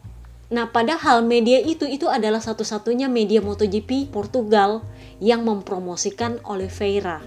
Nah, 0.54 0.70
padahal 0.70 1.26
media 1.26 1.58
itu 1.58 1.82
itu 1.82 2.06
adalah 2.06 2.38
satu-satunya 2.38 3.10
media 3.10 3.42
MotoGP 3.42 4.14
Portugal 4.14 4.86
yang 5.18 5.42
mempromosikan 5.42 6.38
Oliveira. 6.46 7.18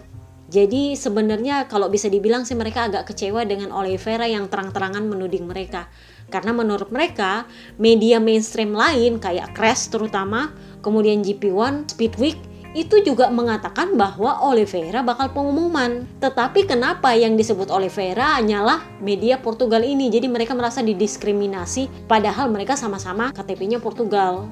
Jadi 0.48 0.96
sebenarnya 0.96 1.68
kalau 1.68 1.92
bisa 1.92 2.08
dibilang 2.08 2.48
sih 2.48 2.56
mereka 2.56 2.88
agak 2.88 3.12
kecewa 3.12 3.44
dengan 3.44 3.76
Oliveira 3.76 4.32
yang 4.32 4.48
terang-terangan 4.48 5.04
menuding 5.04 5.44
mereka. 5.44 5.92
Karena 6.32 6.56
menurut 6.56 6.88
mereka, 6.88 7.44
media 7.76 8.24
mainstream 8.24 8.72
lain 8.72 9.20
kayak 9.20 9.52
Crash 9.52 9.92
terutama, 9.92 10.56
kemudian 10.80 11.20
GP1, 11.20 11.92
Speedweek, 11.92 12.40
itu 12.78 13.02
juga 13.02 13.34
mengatakan 13.34 13.98
bahwa 13.98 14.46
Oliveira 14.46 15.02
bakal 15.02 15.34
pengumuman. 15.34 16.06
Tetapi 16.22 16.70
kenapa 16.70 17.10
yang 17.18 17.34
disebut 17.34 17.74
Oliveira 17.74 18.38
hanyalah 18.38 18.86
media 19.02 19.42
Portugal 19.42 19.82
ini? 19.82 20.14
Jadi 20.14 20.30
mereka 20.30 20.54
merasa 20.54 20.86
didiskriminasi 20.86 22.06
padahal 22.06 22.54
mereka 22.54 22.78
sama-sama 22.78 23.34
KTP-nya 23.34 23.82
Portugal. 23.82 24.46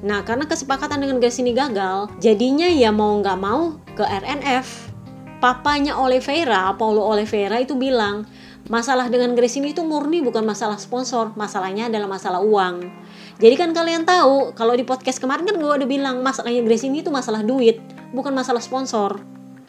Nah, 0.00 0.24
karena 0.24 0.48
kesepakatan 0.48 1.04
dengan 1.04 1.20
Grace 1.20 1.44
ini 1.44 1.52
gagal, 1.52 2.08
jadinya 2.18 2.66
ya 2.66 2.88
mau 2.88 3.20
nggak 3.20 3.38
mau 3.38 3.76
ke 3.92 4.02
RNF. 4.02 4.90
Papanya 5.38 6.00
Oliveira, 6.00 6.72
Paulo 6.74 7.04
Oliveira 7.04 7.60
itu 7.60 7.76
bilang, 7.76 8.24
masalah 8.72 9.12
dengan 9.12 9.36
Grace 9.36 9.60
ini 9.60 9.76
itu 9.76 9.84
murni 9.84 10.24
bukan 10.24 10.48
masalah 10.48 10.80
sponsor, 10.80 11.36
masalahnya 11.36 11.92
adalah 11.92 12.08
masalah 12.08 12.40
uang. 12.40 12.88
Jadi 13.36 13.54
kan 13.60 13.76
kalian 13.76 14.08
tahu, 14.08 14.56
kalau 14.56 14.72
di 14.72 14.80
podcast 14.80 15.20
kemarin 15.20 15.44
kan 15.44 15.60
gue 15.60 15.68
udah 15.68 15.84
bilang 15.84 16.24
masalahnya 16.24 16.64
Grace 16.64 16.88
ini 16.88 17.04
itu 17.04 17.12
masalah 17.12 17.44
duit, 17.44 17.84
bukan 18.16 18.32
masalah 18.32 18.64
sponsor. 18.64 19.20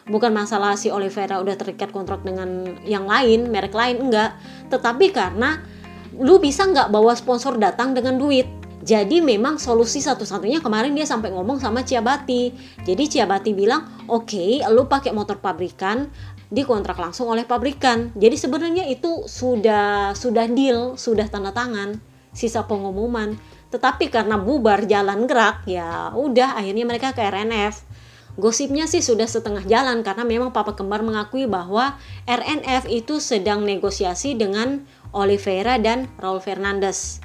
Bukan 0.07 0.31
masalah 0.35 0.79
si 0.79 0.87
Oliveira 0.87 1.39
udah 1.43 1.55
terikat 1.55 1.91
kontrak 1.91 2.23
dengan 2.23 2.79
yang 2.87 3.03
lain, 3.03 3.51
merek 3.51 3.75
lain, 3.75 4.07
enggak. 4.07 4.39
Tetapi 4.71 5.11
karena 5.11 5.59
lu 6.15 6.39
bisa 6.39 6.63
nggak 6.63 6.87
bawa 6.87 7.15
sponsor 7.15 7.59
datang 7.59 7.95
dengan 7.95 8.15
duit 8.19 8.63
jadi 8.83 9.23
memang 9.23 9.63
solusi 9.63 10.03
satu-satunya 10.03 10.59
kemarin 10.59 10.91
dia 10.91 11.07
sampai 11.07 11.31
ngomong 11.31 11.55
sama 11.63 11.87
Ciabati. 11.87 12.51
Jadi 12.83 13.03
Ciabati 13.07 13.55
bilang, 13.55 13.87
oke, 14.11 14.27
okay, 14.27 14.59
lu 14.67 14.91
pakai 14.91 15.15
motor 15.15 15.39
pabrikan, 15.39 16.11
dikontrak 16.53 17.01
langsung 17.01 17.33
oleh 17.33 17.49
pabrikan. 17.49 18.13
Jadi 18.13 18.37
sebenarnya 18.37 18.85
itu 18.85 19.25
sudah 19.25 20.13
sudah 20.13 20.45
deal, 20.45 20.93
sudah 20.95 21.25
tanda 21.25 21.49
tangan, 21.49 21.97
sisa 22.29 22.69
pengumuman. 22.69 23.35
Tetapi 23.73 24.13
karena 24.13 24.37
bubar 24.37 24.85
jalan 24.85 25.25
gerak, 25.25 25.65
ya 25.65 26.13
udah 26.13 26.61
akhirnya 26.61 26.85
mereka 26.85 27.17
ke 27.17 27.25
RNF. 27.25 27.81
Gosipnya 28.37 28.85
sih 28.89 29.01
sudah 29.01 29.25
setengah 29.25 29.65
jalan 29.65 30.01
karena 30.05 30.25
memang 30.25 30.53
Papa 30.53 30.73
Kembar 30.77 31.05
mengakui 31.05 31.45
bahwa 31.45 31.97
RNF 32.25 32.89
itu 32.89 33.17
sedang 33.17 33.65
negosiasi 33.65 34.37
dengan 34.37 34.85
Oliveira 35.13 35.77
dan 35.77 36.09
Raul 36.17 36.41
Fernandez. 36.41 37.21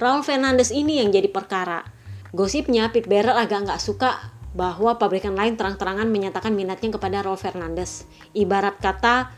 Raul 0.00 0.24
Fernandez 0.24 0.72
ini 0.72 1.00
yang 1.00 1.12
jadi 1.12 1.28
perkara. 1.28 1.84
Gosipnya 2.32 2.92
Pete 2.92 3.08
Bearer 3.08 3.36
agak 3.36 3.68
nggak 3.68 3.80
suka 3.80 4.35
bahwa 4.56 4.96
pabrikan 4.96 5.36
lain 5.36 5.60
terang-terangan 5.60 6.08
menyatakan 6.08 6.56
minatnya 6.56 6.96
kepada 6.96 7.20
Raul 7.20 7.36
Fernandez. 7.36 8.08
Ibarat 8.32 8.80
kata 8.80 9.28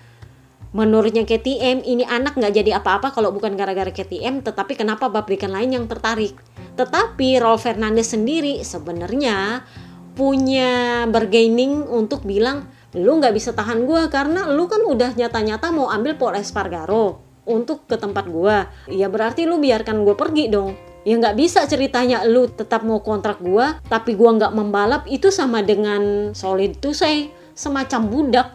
menurutnya 0.70 1.26
KTM 1.26 1.82
ini 1.82 2.06
anak 2.06 2.38
nggak 2.38 2.54
jadi 2.54 2.78
apa-apa 2.78 3.10
kalau 3.10 3.34
bukan 3.34 3.58
gara-gara 3.58 3.90
KTM, 3.90 4.46
tetapi 4.46 4.78
kenapa 4.78 5.10
pabrikan 5.10 5.50
lain 5.50 5.74
yang 5.74 5.84
tertarik? 5.90 6.38
Tetapi 6.78 7.42
Raul 7.42 7.58
Fernandez 7.58 8.14
sendiri 8.14 8.62
sebenarnya 8.62 9.66
punya 10.14 11.02
bargaining 11.10 11.82
untuk 11.90 12.22
bilang 12.22 12.70
lu 12.96 13.20
nggak 13.20 13.34
bisa 13.36 13.52
tahan 13.52 13.84
gue 13.84 14.08
karena 14.08 14.48
lu 14.48 14.64
kan 14.64 14.80
udah 14.80 15.12
nyata-nyata 15.14 15.70
mau 15.70 15.92
ambil 15.92 16.16
Paul 16.16 16.40
Espargaro 16.40 17.20
untuk 17.46 17.84
ke 17.84 17.94
tempat 17.94 18.26
gue 18.26 18.56
ya 18.90 19.06
berarti 19.06 19.44
lu 19.44 19.60
biarkan 19.62 20.02
gue 20.02 20.18
pergi 20.18 20.50
dong 20.50 20.74
ya 21.08 21.16
nggak 21.16 21.40
bisa 21.40 21.64
ceritanya 21.64 22.28
lu 22.28 22.52
tetap 22.52 22.84
mau 22.84 23.00
kontrak 23.00 23.40
gue 23.40 23.80
tapi 23.88 24.12
gue 24.12 24.28
nggak 24.28 24.52
membalap 24.52 25.08
itu 25.08 25.32
sama 25.32 25.64
dengan 25.64 26.36
solid 26.36 26.76
tuh 26.84 26.92
saya 26.92 27.32
semacam 27.56 28.00
budak 28.12 28.48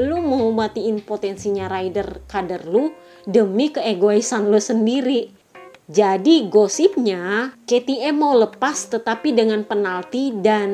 lu 0.00 0.16
mau 0.24 0.48
matiin 0.48 1.04
potensinya 1.04 1.68
rider 1.68 2.24
kader 2.24 2.64
lu 2.64 2.88
demi 3.28 3.68
keegoisan 3.68 4.48
lu 4.48 4.56
sendiri 4.56 5.28
jadi 5.84 6.48
gosipnya 6.48 7.52
KTM 7.68 8.16
mau 8.16 8.32
lepas 8.32 8.88
tetapi 8.88 9.36
dengan 9.36 9.60
penalti 9.68 10.32
dan 10.32 10.72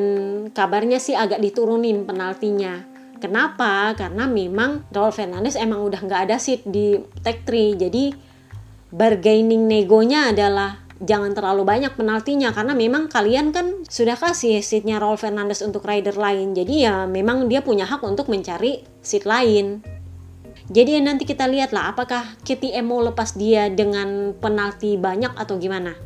kabarnya 0.55 1.03
sih 1.03 1.18
agak 1.18 1.42
diturunin 1.42 2.07
penaltinya 2.07 2.87
Kenapa? 3.20 3.92
Karena 4.01 4.25
memang 4.25 4.89
Raul 4.89 5.12
Fernandez 5.12 5.53
emang 5.53 5.85
udah 5.85 6.01
nggak 6.01 6.24
ada 6.24 6.41
seat 6.41 6.64
di 6.64 6.97
Tech 7.20 7.45
3. 7.45 7.76
Jadi 7.76 8.16
bargaining 8.89 9.68
negonya 9.68 10.32
adalah 10.32 10.80
jangan 11.01 11.32
terlalu 11.32 11.64
banyak 11.64 11.92
penaltinya 11.96 12.53
karena 12.53 12.76
memang 12.76 13.09
kalian 13.09 13.57
kan 13.57 13.82
sudah 13.88 14.20
kasih 14.20 14.61
seatnya 14.61 15.01
Raul 15.01 15.16
Fernandez 15.16 15.64
untuk 15.64 15.88
rider 15.88 16.14
lain. 16.14 16.53
Jadi 16.53 16.84
ya 16.84 17.09
memang 17.09 17.48
dia 17.48 17.64
punya 17.64 17.88
hak 17.88 18.05
untuk 18.05 18.28
mencari 18.28 18.84
seat 19.01 19.24
lain. 19.24 19.80
Jadi 20.70 21.03
nanti 21.03 21.26
kita 21.26 21.51
lihat 21.51 21.74
lah 21.74 21.90
apakah 21.90 22.38
KTM 22.46 22.86
mau 22.86 23.03
lepas 23.03 23.34
dia 23.34 23.66
dengan 23.72 24.36
penalti 24.38 24.94
banyak 24.94 25.34
atau 25.34 25.59
gimana. 25.59 25.96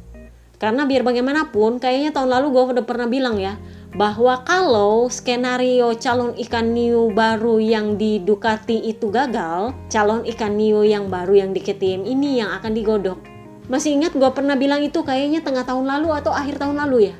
Karena 0.57 0.88
biar 0.88 1.05
bagaimanapun 1.05 1.82
kayaknya 1.82 2.14
tahun 2.14 2.30
lalu 2.30 2.47
gue 2.55 2.62
udah 2.80 2.86
pernah 2.86 3.11
bilang 3.11 3.36
ya 3.36 3.61
bahwa 3.92 4.40
kalau 4.49 5.07
skenario 5.12 5.92
calon 6.01 6.32
ikan 6.49 6.72
new 6.72 7.12
baru 7.12 7.61
yang 7.61 8.01
di 8.01 8.22
Ducati 8.22 8.88
itu 8.88 9.12
gagal, 9.12 9.76
calon 9.92 10.24
ikan 10.24 10.57
new 10.57 10.80
yang 10.86 11.12
baru 11.12 11.45
yang 11.45 11.51
di 11.53 11.61
KTM 11.61 12.09
ini 12.09 12.40
yang 12.40 12.55
akan 12.57 12.72
digodok. 12.72 13.34
Masih 13.65 13.97
ingat 13.97 14.12
gue 14.12 14.31
pernah 14.37 14.55
bilang 14.55 14.85
itu 14.85 15.01
kayaknya 15.01 15.41
tengah 15.41 15.65
tahun 15.65 15.89
lalu 15.89 16.12
atau 16.12 16.33
akhir 16.37 16.61
tahun 16.61 16.77
lalu 16.85 17.12
ya? 17.12 17.15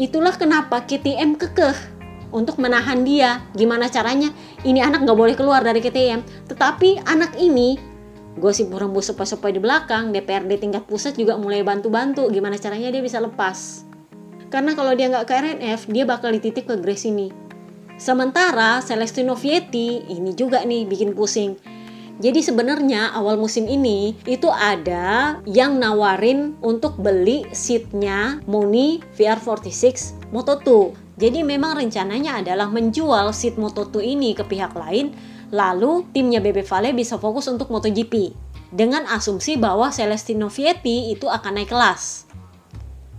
Itulah 0.00 0.34
kenapa 0.34 0.80
KTM 0.82 1.36
kekeh 1.36 1.76
untuk 2.34 2.58
menahan 2.58 3.06
dia. 3.06 3.44
Gimana 3.52 3.86
caranya? 3.86 4.32
Ini 4.66 4.80
anak 4.82 5.06
nggak 5.06 5.18
boleh 5.18 5.36
keluar 5.38 5.62
dari 5.62 5.78
KTM. 5.84 6.50
Tetapi 6.50 7.06
anak 7.06 7.38
ini 7.38 7.78
gosip 8.34 8.74
rembus 8.74 9.14
sepoi-sepoi 9.14 9.54
di 9.54 9.62
belakang, 9.62 10.10
DPRD 10.10 10.58
tingkat 10.58 10.82
pusat 10.90 11.14
juga 11.14 11.38
mulai 11.38 11.62
bantu-bantu 11.62 12.26
gimana 12.34 12.58
caranya 12.58 12.90
dia 12.90 13.04
bisa 13.04 13.22
lepas. 13.22 13.86
Karena 14.50 14.74
kalau 14.74 14.94
dia 14.98 15.10
nggak 15.10 15.26
ke 15.26 15.34
RNF, 15.34 15.80
dia 15.90 16.04
bakal 16.06 16.34
dititip 16.34 16.66
ke 16.66 16.74
Grace 16.78 17.06
ini. 17.06 17.30
Sementara 17.94 18.82
Celestino 18.82 19.38
Vietti 19.38 20.02
ini 20.10 20.34
juga 20.34 20.66
nih 20.66 20.82
bikin 20.86 21.14
pusing. 21.14 21.54
Jadi 22.22 22.46
sebenarnya 22.46 23.10
awal 23.10 23.34
musim 23.34 23.66
ini 23.66 24.14
itu 24.22 24.46
ada 24.46 25.42
yang 25.50 25.82
nawarin 25.82 26.54
untuk 26.62 26.94
beli 26.94 27.42
seatnya 27.50 28.38
Moni 28.46 29.02
VR46 29.18 30.30
Moto2. 30.30 30.94
Jadi 31.18 31.42
memang 31.42 31.74
rencananya 31.78 32.38
adalah 32.38 32.70
menjual 32.70 33.34
seat 33.34 33.58
Moto2 33.58 34.02
ini 34.02 34.30
ke 34.34 34.46
pihak 34.46 34.74
lain 34.78 35.10
lalu 35.54 36.06
timnya 36.10 36.42
Bebe 36.42 36.66
Vale 36.66 36.90
bisa 36.90 37.18
fokus 37.18 37.46
untuk 37.46 37.70
MotoGP 37.70 38.34
dengan 38.74 39.06
asumsi 39.06 39.54
bahwa 39.54 39.90
Celestino 39.94 40.50
Vietti 40.50 41.14
itu 41.14 41.30
akan 41.30 41.62
naik 41.62 41.70
kelas. 41.70 42.23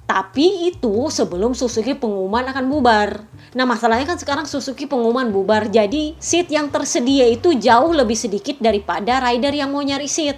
Tapi 0.05 0.69
itu 0.69 1.09
sebelum 1.09 1.57
Suzuki 1.57 1.97
pengumuman 1.97 2.45
akan 2.53 2.65
bubar. 2.69 3.25
Nah 3.57 3.65
masalahnya 3.65 4.05
kan 4.05 4.21
sekarang 4.21 4.45
Suzuki 4.45 4.85
pengumuman 4.85 5.33
bubar 5.33 5.65
jadi 5.65 6.13
seat 6.21 6.53
yang 6.53 6.69
tersedia 6.69 7.25
itu 7.25 7.57
jauh 7.57 7.89
lebih 7.89 8.13
sedikit 8.13 8.61
daripada 8.61 9.17
rider 9.17 9.57
yang 9.57 9.73
mau 9.73 9.81
nyari 9.81 10.05
seat. 10.05 10.37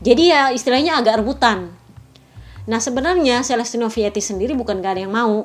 Jadi 0.00 0.32
ya 0.32 0.48
istilahnya 0.48 0.96
agak 0.96 1.20
rebutan. 1.20 1.76
Nah 2.64 2.80
sebenarnya 2.80 3.44
Celestino 3.44 3.92
Vietti 3.92 4.24
sendiri 4.24 4.56
bukan 4.56 4.80
gak 4.80 4.96
ada 4.96 5.02
yang 5.04 5.12
mau. 5.12 5.44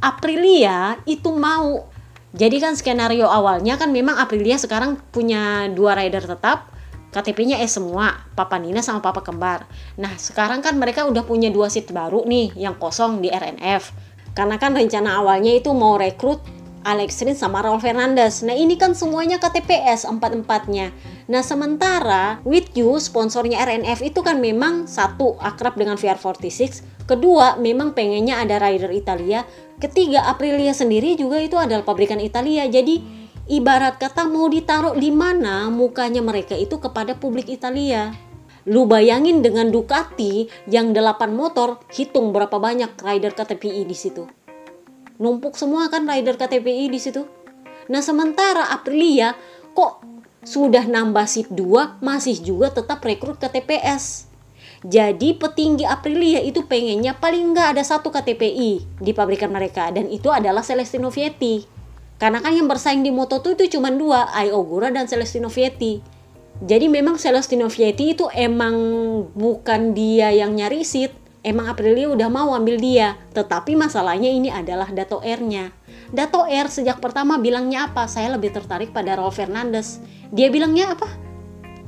Aprilia 0.00 1.00
itu 1.08 1.32
mau. 1.32 1.88
Jadi 2.36 2.56
kan 2.62 2.76
skenario 2.76 3.26
awalnya 3.26 3.80
kan 3.80 3.90
memang 3.90 4.20
Aprilia 4.20 4.60
sekarang 4.60 5.00
punya 5.08 5.72
dua 5.72 5.96
rider 5.96 6.24
tetap. 6.24 6.68
KTP-nya 7.10 7.58
S 7.62 7.78
semua, 7.78 8.22
Papa 8.38 8.58
Nina 8.58 8.80
sama 8.80 9.02
Papa 9.02 9.22
Kembar. 9.22 9.66
Nah, 9.98 10.14
sekarang 10.14 10.62
kan 10.62 10.78
mereka 10.78 11.06
udah 11.06 11.26
punya 11.26 11.50
dua 11.50 11.66
seat 11.66 11.90
baru 11.90 12.22
nih 12.22 12.54
yang 12.54 12.78
kosong 12.78 13.18
di 13.18 13.28
RNF 13.28 14.10
karena 14.34 14.56
kan 14.62 14.72
rencana 14.74 15.18
awalnya 15.18 15.58
itu 15.58 15.74
mau 15.74 15.98
rekrut 15.98 16.40
Alex 16.80 17.20
Rins 17.20 17.44
sama 17.44 17.60
Raul 17.60 17.82
Fernandez. 17.82 18.40
Nah 18.40 18.56
ini 18.56 18.80
kan 18.80 18.96
semuanya 18.96 19.36
KTPS 19.36 20.08
empat-empatnya. 20.08 20.96
Nah 21.28 21.44
sementara 21.44 22.40
With 22.40 22.72
You 22.72 22.96
sponsornya 22.96 23.60
RNF 23.60 24.00
itu 24.00 24.24
kan 24.24 24.40
memang 24.40 24.88
satu 24.88 25.36
akrab 25.44 25.76
dengan 25.76 26.00
VR46, 26.00 26.80
kedua 27.04 27.60
memang 27.60 27.92
pengennya 27.92 28.40
ada 28.40 28.56
rider 28.56 28.96
Italia, 28.96 29.44
ketiga 29.76 30.24
Aprilia 30.24 30.72
sendiri 30.72 31.20
juga 31.20 31.36
itu 31.44 31.60
adalah 31.60 31.84
pabrikan 31.84 32.16
Italia. 32.16 32.64
Jadi 32.64 33.19
ibarat 33.50 33.98
kata 33.98 34.30
mau 34.30 34.46
ditaruh 34.46 34.94
di 34.94 35.10
mana 35.10 35.66
mukanya 35.74 36.22
mereka 36.22 36.54
itu 36.54 36.78
kepada 36.78 37.18
publik 37.18 37.50
Italia. 37.50 38.14
Lu 38.70 38.86
bayangin 38.86 39.42
dengan 39.42 39.74
Ducati 39.74 40.46
yang 40.70 40.94
8 40.94 41.34
motor, 41.34 41.82
hitung 41.90 42.30
berapa 42.30 42.62
banyak 42.62 42.94
rider 43.02 43.34
KTPI 43.34 43.82
di 43.82 43.96
situ. 43.98 44.30
Numpuk 45.18 45.58
semua 45.58 45.90
kan 45.90 46.06
rider 46.06 46.38
KTPI 46.38 46.86
di 46.86 47.00
situ. 47.02 47.26
Nah, 47.90 47.98
sementara 47.98 48.70
Aprilia 48.70 49.34
kok 49.74 50.06
sudah 50.46 50.86
nambah 50.86 51.26
sip 51.26 51.50
2 51.50 51.98
masih 52.00 52.38
juga 52.38 52.70
tetap 52.70 53.02
rekrut 53.02 53.42
KTPS. 53.42 54.30
Jadi 54.80 55.36
petinggi 55.36 55.84
Aprilia 55.84 56.40
itu 56.40 56.64
pengennya 56.64 57.12
paling 57.12 57.52
nggak 57.52 57.76
ada 57.76 57.84
satu 57.84 58.08
KTPI 58.08 59.02
di 59.02 59.12
pabrikan 59.12 59.52
mereka 59.52 59.92
dan 59.92 60.08
itu 60.08 60.32
adalah 60.32 60.64
Celestino 60.64 61.12
Vietti. 61.12 61.79
Karena 62.20 62.44
kan 62.44 62.52
yang 62.52 62.68
bersaing 62.68 63.00
di 63.00 63.08
Moto2 63.08 63.56
itu 63.56 63.80
cuma 63.80 63.88
dua, 63.88 64.28
Ai 64.28 64.52
Ogura 64.52 64.92
dan 64.92 65.08
Celestino 65.08 65.48
Vietti. 65.48 66.04
Jadi 66.60 66.92
memang 66.92 67.16
Celestino 67.16 67.72
Vietti 67.72 68.12
itu 68.12 68.28
emang 68.36 68.76
bukan 69.32 69.96
dia 69.96 70.28
yang 70.28 70.52
nyari 70.52 70.84
seat, 70.84 71.16
emang 71.40 71.72
Aprilia 71.72 72.12
udah 72.12 72.28
mau 72.28 72.52
ambil 72.52 72.76
dia. 72.76 73.16
Tetapi 73.32 73.72
masalahnya 73.72 74.28
ini 74.28 74.52
adalah 74.52 74.92
Dato 74.92 75.24
R-nya. 75.24 75.72
Dato 76.12 76.44
R 76.44 76.68
sejak 76.68 77.00
pertama 77.00 77.40
bilangnya 77.40 77.88
apa? 77.88 78.04
Saya 78.04 78.36
lebih 78.36 78.52
tertarik 78.52 78.92
pada 78.92 79.16
Raul 79.16 79.32
Fernandez. 79.32 80.04
Dia 80.28 80.52
bilangnya 80.52 80.92
apa? 80.92 81.08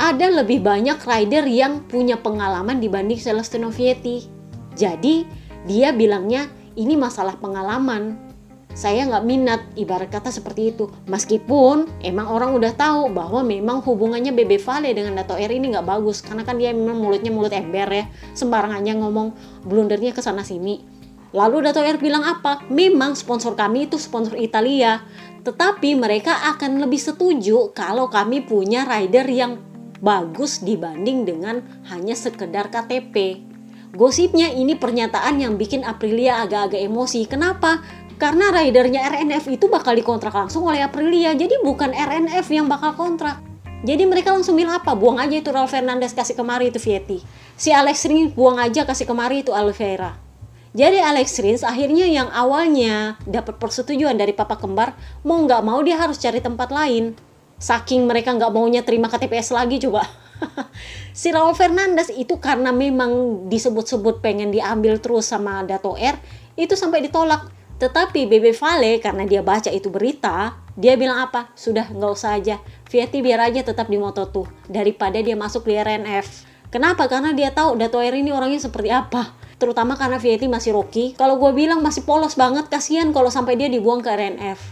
Ada 0.00 0.32
lebih 0.40 0.64
banyak 0.64 1.04
rider 1.04 1.44
yang 1.44 1.84
punya 1.84 2.16
pengalaman 2.16 2.80
dibanding 2.80 3.20
Celestino 3.20 3.68
Vietti. 3.68 4.24
Jadi 4.72 5.28
dia 5.68 5.92
bilangnya 5.92 6.48
ini 6.72 6.96
masalah 6.96 7.36
pengalaman 7.36 8.31
saya 8.72 9.04
nggak 9.04 9.24
minat 9.28 9.60
ibarat 9.76 10.08
kata 10.08 10.32
seperti 10.32 10.72
itu 10.72 10.88
meskipun 11.04 11.84
emang 12.00 12.28
orang 12.28 12.56
udah 12.56 12.72
tahu 12.72 13.12
bahwa 13.12 13.44
memang 13.44 13.84
hubungannya 13.84 14.32
Bebe 14.32 14.56
Vale 14.56 14.96
dengan 14.96 15.20
Dato 15.20 15.36
R 15.36 15.52
ini 15.52 15.76
nggak 15.76 15.84
bagus 15.84 16.24
karena 16.24 16.42
kan 16.42 16.56
dia 16.56 16.72
memang 16.72 16.96
mulutnya 16.96 17.28
mulut 17.28 17.52
ember 17.52 17.88
ya 17.92 18.04
sembarangannya 18.32 18.94
ngomong 18.96 19.28
blundernya 19.68 20.16
ke 20.16 20.24
sana 20.24 20.40
sini 20.40 20.80
lalu 21.36 21.68
Dato 21.68 21.84
R 21.84 22.00
bilang 22.00 22.24
apa 22.24 22.64
memang 22.72 23.12
sponsor 23.12 23.52
kami 23.52 23.92
itu 23.92 24.00
sponsor 24.00 24.40
Italia 24.40 25.04
tetapi 25.44 25.98
mereka 25.98 26.48
akan 26.56 26.80
lebih 26.80 27.02
setuju 27.02 27.76
kalau 27.76 28.08
kami 28.08 28.40
punya 28.40 28.88
rider 28.88 29.28
yang 29.28 29.60
bagus 30.02 30.64
dibanding 30.64 31.28
dengan 31.28 31.60
hanya 31.92 32.16
sekedar 32.16 32.72
KTP 32.72 33.52
Gosipnya 33.92 34.48
ini 34.48 34.72
pernyataan 34.72 35.36
yang 35.36 35.60
bikin 35.60 35.84
Aprilia 35.84 36.40
agak-agak 36.40 36.80
emosi. 36.80 37.28
Kenapa? 37.28 37.84
Karena 38.22 38.54
ridernya 38.54 39.02
RNF 39.10 39.50
itu 39.50 39.66
bakal 39.66 39.98
dikontrak 39.98 40.30
langsung 40.30 40.62
oleh 40.70 40.78
Aprilia. 40.78 41.34
Jadi 41.34 41.58
bukan 41.58 41.90
RNF 41.90 42.46
yang 42.54 42.70
bakal 42.70 42.94
kontrak. 42.94 43.42
Jadi 43.82 44.06
mereka 44.06 44.30
langsung 44.30 44.54
bilang 44.54 44.78
apa? 44.78 44.94
Buang 44.94 45.18
aja 45.18 45.34
itu 45.34 45.50
Raul 45.50 45.66
Fernandez 45.66 46.14
kasih 46.14 46.38
kemari 46.38 46.70
itu 46.70 46.78
Vietti. 46.78 47.18
Si 47.58 47.74
Alex 47.74 48.06
Rins 48.06 48.30
buang 48.30 48.62
aja 48.62 48.86
kasih 48.86 49.10
kemari 49.10 49.42
itu 49.42 49.50
Oliveira. 49.50 50.14
Jadi 50.70 51.02
Alex 51.02 51.42
Rins 51.42 51.66
akhirnya 51.66 52.06
yang 52.06 52.30
awalnya 52.30 53.18
dapat 53.26 53.58
persetujuan 53.58 54.14
dari 54.14 54.30
papa 54.30 54.54
kembar, 54.54 54.94
mau 55.26 55.42
nggak 55.42 55.62
mau 55.66 55.82
dia 55.82 55.98
harus 55.98 56.14
cari 56.22 56.38
tempat 56.38 56.70
lain. 56.70 57.18
Saking 57.58 58.06
mereka 58.06 58.30
nggak 58.38 58.54
maunya 58.54 58.86
terima 58.86 59.10
KTPS 59.10 59.50
lagi 59.50 59.82
coba. 59.82 60.06
si 61.10 61.34
Raul 61.34 61.58
Fernandez 61.58 62.06
itu 62.14 62.38
karena 62.38 62.70
memang 62.70 63.44
disebut-sebut 63.50 64.22
pengen 64.22 64.54
diambil 64.54 65.02
terus 65.02 65.26
sama 65.26 65.66
Dato 65.66 65.98
R, 65.98 66.14
itu 66.54 66.78
sampai 66.78 67.02
ditolak 67.02 67.61
tetapi 67.82 68.30
Bebe 68.30 68.54
Vale 68.54 69.02
karena 69.02 69.26
dia 69.26 69.42
baca 69.42 69.66
itu 69.66 69.90
berita, 69.90 70.54
dia 70.78 70.94
bilang 70.94 71.18
apa? 71.26 71.50
Sudah 71.58 71.90
nggak 71.90 72.12
usah 72.14 72.38
aja. 72.38 72.62
Vietti 72.86 73.18
biar 73.18 73.50
aja 73.50 73.66
tetap 73.66 73.90
di 73.90 73.98
moto 73.98 74.22
tuh 74.30 74.46
daripada 74.70 75.18
dia 75.18 75.34
masuk 75.34 75.66
di 75.66 75.74
RNF. 75.74 76.46
Kenapa? 76.70 77.10
Karena 77.10 77.34
dia 77.34 77.50
tahu 77.50 77.74
Dato 77.74 77.98
Air 77.98 78.14
ini 78.14 78.30
orangnya 78.30 78.62
seperti 78.62 78.86
apa. 78.94 79.34
Terutama 79.58 79.98
karena 79.98 80.22
Vietti 80.22 80.46
masih 80.46 80.78
rookie. 80.78 81.18
Kalau 81.18 81.42
gue 81.42 81.50
bilang 81.50 81.82
masih 81.82 82.06
polos 82.06 82.38
banget, 82.38 82.70
kasihan 82.70 83.10
kalau 83.10 83.34
sampai 83.34 83.58
dia 83.58 83.66
dibuang 83.66 83.98
ke 83.98 84.14
RNF. 84.14 84.62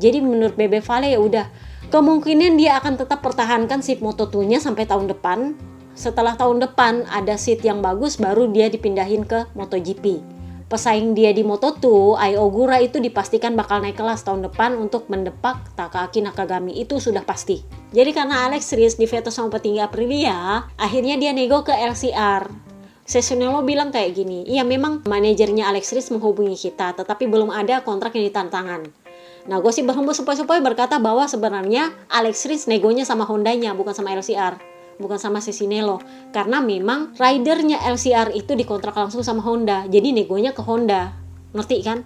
Jadi 0.00 0.24
menurut 0.24 0.56
Bebe 0.56 0.80
Vale 0.80 1.12
ya 1.12 1.20
udah, 1.20 1.52
kemungkinan 1.92 2.56
dia 2.56 2.80
akan 2.80 2.96
tetap 2.96 3.20
pertahankan 3.20 3.84
seat 3.84 4.00
Moto2-nya 4.00 4.56
sampai 4.56 4.88
tahun 4.88 5.12
depan. 5.12 5.52
Setelah 5.92 6.32
tahun 6.32 6.64
depan 6.64 7.12
ada 7.12 7.36
seat 7.36 7.60
yang 7.60 7.84
bagus 7.84 8.16
baru 8.16 8.48
dia 8.48 8.72
dipindahin 8.72 9.28
ke 9.28 9.44
MotoGP 9.52 10.37
pesaing 10.68 11.16
dia 11.16 11.32
di 11.32 11.40
Moto2, 11.40 12.14
Ai 12.20 12.36
Ogura 12.36 12.76
itu 12.78 13.00
dipastikan 13.00 13.56
bakal 13.56 13.80
naik 13.80 13.96
kelas 13.96 14.20
tahun 14.20 14.44
depan 14.52 14.76
untuk 14.76 15.08
mendepak 15.08 15.72
Takaki 15.72 16.20
Nakagami 16.20 16.76
itu 16.76 17.00
sudah 17.00 17.24
pasti. 17.24 17.64
Jadi 17.96 18.12
karena 18.12 18.44
Alex 18.44 18.76
Rins 18.76 19.00
di 19.00 19.08
veto 19.08 19.32
sama 19.32 19.48
petinggi 19.48 19.80
Aprilia, 19.80 20.68
akhirnya 20.76 21.16
dia 21.16 21.32
nego 21.32 21.64
ke 21.64 21.72
LCR. 21.72 22.68
Sesionello 23.08 23.64
bilang 23.64 23.88
kayak 23.88 24.12
gini, 24.12 24.44
iya 24.44 24.60
memang 24.68 25.08
manajernya 25.08 25.64
Alex 25.64 25.96
Rins 25.96 26.12
menghubungi 26.12 26.60
kita, 26.60 26.92
tetapi 26.92 27.24
belum 27.24 27.48
ada 27.48 27.80
kontrak 27.80 28.12
yang 28.12 28.28
ditantangan. 28.28 28.84
Nah, 29.48 29.64
gue 29.64 29.72
sih 29.72 29.80
berhembus 29.80 30.20
supaya-supaya 30.20 30.60
berkata 30.60 31.00
bahwa 31.00 31.24
sebenarnya 31.24 31.96
Alex 32.12 32.44
Rins 32.44 32.68
negonya 32.68 33.08
sama 33.08 33.24
Hondanya, 33.24 33.72
bukan 33.72 33.96
sama 33.96 34.12
LCR 34.12 34.67
bukan 34.98 35.16
sama 35.16 35.38
Cesinello 35.38 36.02
karena 36.34 36.58
memang 36.60 37.14
ridernya 37.16 37.80
LCR 37.86 38.34
itu 38.34 38.52
dikontrak 38.58 38.94
langsung 38.94 39.24
sama 39.24 39.40
Honda. 39.46 39.86
Jadi 39.86 40.12
negonya 40.12 40.52
ke 40.52 40.62
Honda. 40.62 41.14
Ngerti 41.54 41.78
kan? 41.80 42.04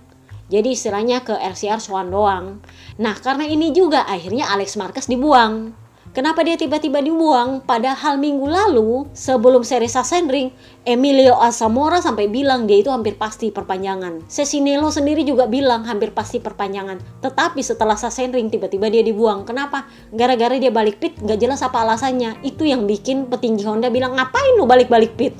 Jadi 0.53 0.77
istilahnya 0.77 1.25
ke 1.25 1.33
LCR 1.33 1.81
Swan 1.81 2.13
doang. 2.13 2.61
Nah 3.01 3.17
karena 3.19 3.49
ini 3.49 3.73
juga 3.73 4.05
akhirnya 4.05 4.53
Alex 4.53 4.77
Marquez 4.77 5.09
dibuang 5.09 5.82
Kenapa 6.13 6.45
dia 6.45 6.61
tiba-tiba 6.61 7.01
dibuang? 7.01 7.65
Padahal 7.65 8.21
minggu 8.21 8.45
lalu 8.45 9.09
sebelum 9.17 9.65
seri 9.65 9.89
Sassenring, 9.89 10.53
Emilio 10.85 11.41
Alsamora 11.41 12.05
sampai 12.05 12.29
bilang 12.29 12.69
dia 12.69 12.85
itu 12.85 12.93
hampir 12.93 13.17
pasti 13.17 13.49
perpanjangan. 13.49 14.29
Cesinello 14.29 14.93
sendiri 14.93 15.25
juga 15.25 15.49
bilang 15.49 15.89
hampir 15.89 16.13
pasti 16.13 16.37
perpanjangan. 16.37 17.01
Tetapi 17.25 17.65
setelah 17.65 17.97
Sassenring 17.97 18.53
tiba-tiba 18.53 18.93
dia 18.93 19.01
dibuang. 19.01 19.49
Kenapa? 19.49 19.89
Gara-gara 20.13 20.53
dia 20.61 20.69
balik 20.69 21.01
pit, 21.01 21.17
gak 21.17 21.41
jelas 21.41 21.65
apa 21.65 21.81
alasannya. 21.81 22.45
Itu 22.45 22.69
yang 22.69 22.85
bikin 22.85 23.33
petinggi 23.33 23.65
Honda 23.65 23.89
bilang 23.89 24.13
ngapain 24.13 24.61
lu 24.61 24.69
balik-balik 24.69 25.17
pit? 25.17 25.33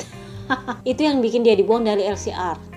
itu 0.89 1.05
yang 1.05 1.21
bikin 1.21 1.45
dia 1.45 1.53
dibuang 1.53 1.85
dari 1.85 2.09
LCR. 2.09 2.73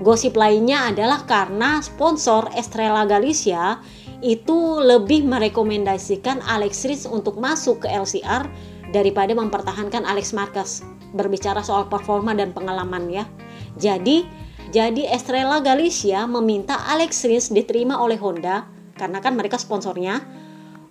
Gosip 0.00 0.32
lainnya 0.32 0.88
adalah 0.88 1.28
karena 1.28 1.78
sponsor 1.84 2.48
Estrella 2.56 3.04
Galicia 3.04 3.84
itu 4.20 4.80
lebih 4.80 5.24
merekomendasikan 5.24 6.44
Alex 6.44 6.84
Rins 6.84 7.04
untuk 7.08 7.40
masuk 7.40 7.84
ke 7.84 7.88
LCR 7.88 8.44
daripada 8.92 9.32
mempertahankan 9.32 10.04
Alex 10.04 10.36
Marquez 10.36 10.84
berbicara 11.16 11.64
soal 11.64 11.88
performa 11.88 12.36
dan 12.36 12.52
pengalaman 12.52 13.08
ya. 13.10 13.24
Jadi 13.80 14.24
jadi 14.70 15.10
Estrella 15.10 15.58
Galicia 15.58 16.30
meminta 16.30 16.78
Alex 16.86 17.26
Rins 17.26 17.50
diterima 17.50 17.98
oleh 17.98 18.20
Honda 18.20 18.70
karena 18.94 19.18
kan 19.18 19.34
mereka 19.34 19.58
sponsornya 19.58 20.22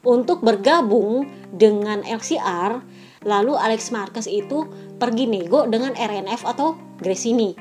untuk 0.03 0.43
bergabung 0.43 1.27
dengan 1.53 2.03
LCR 2.03 2.81
lalu 3.27 3.55
Alex 3.55 3.91
Marquez 3.91 4.27
itu 4.27 4.67
pergi 4.99 5.27
nego 5.27 5.67
dengan 5.67 5.95
RNF 5.95 6.43
atau 6.43 6.75
Gresini 6.99 7.55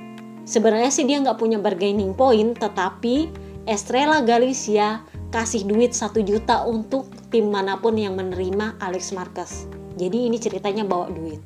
sebenarnya 0.48 0.90
sih 0.90 1.04
dia 1.04 1.20
nggak 1.20 1.38
punya 1.38 1.60
bargaining 1.60 2.16
point 2.16 2.56
tetapi 2.56 3.28
Estrella 3.68 4.24
Galicia 4.24 5.04
kasih 5.28 5.68
duit 5.68 5.92
satu 5.92 6.24
juta 6.24 6.64
untuk 6.64 7.12
tim 7.28 7.52
mana 7.52 7.76
pun 7.76 7.96
yang 7.96 8.16
menerima 8.16 8.80
Alex 8.80 9.12
Marquez. 9.12 9.68
Jadi 10.00 10.32
ini 10.32 10.40
ceritanya 10.40 10.88
bawa 10.88 11.12
duit. 11.12 11.42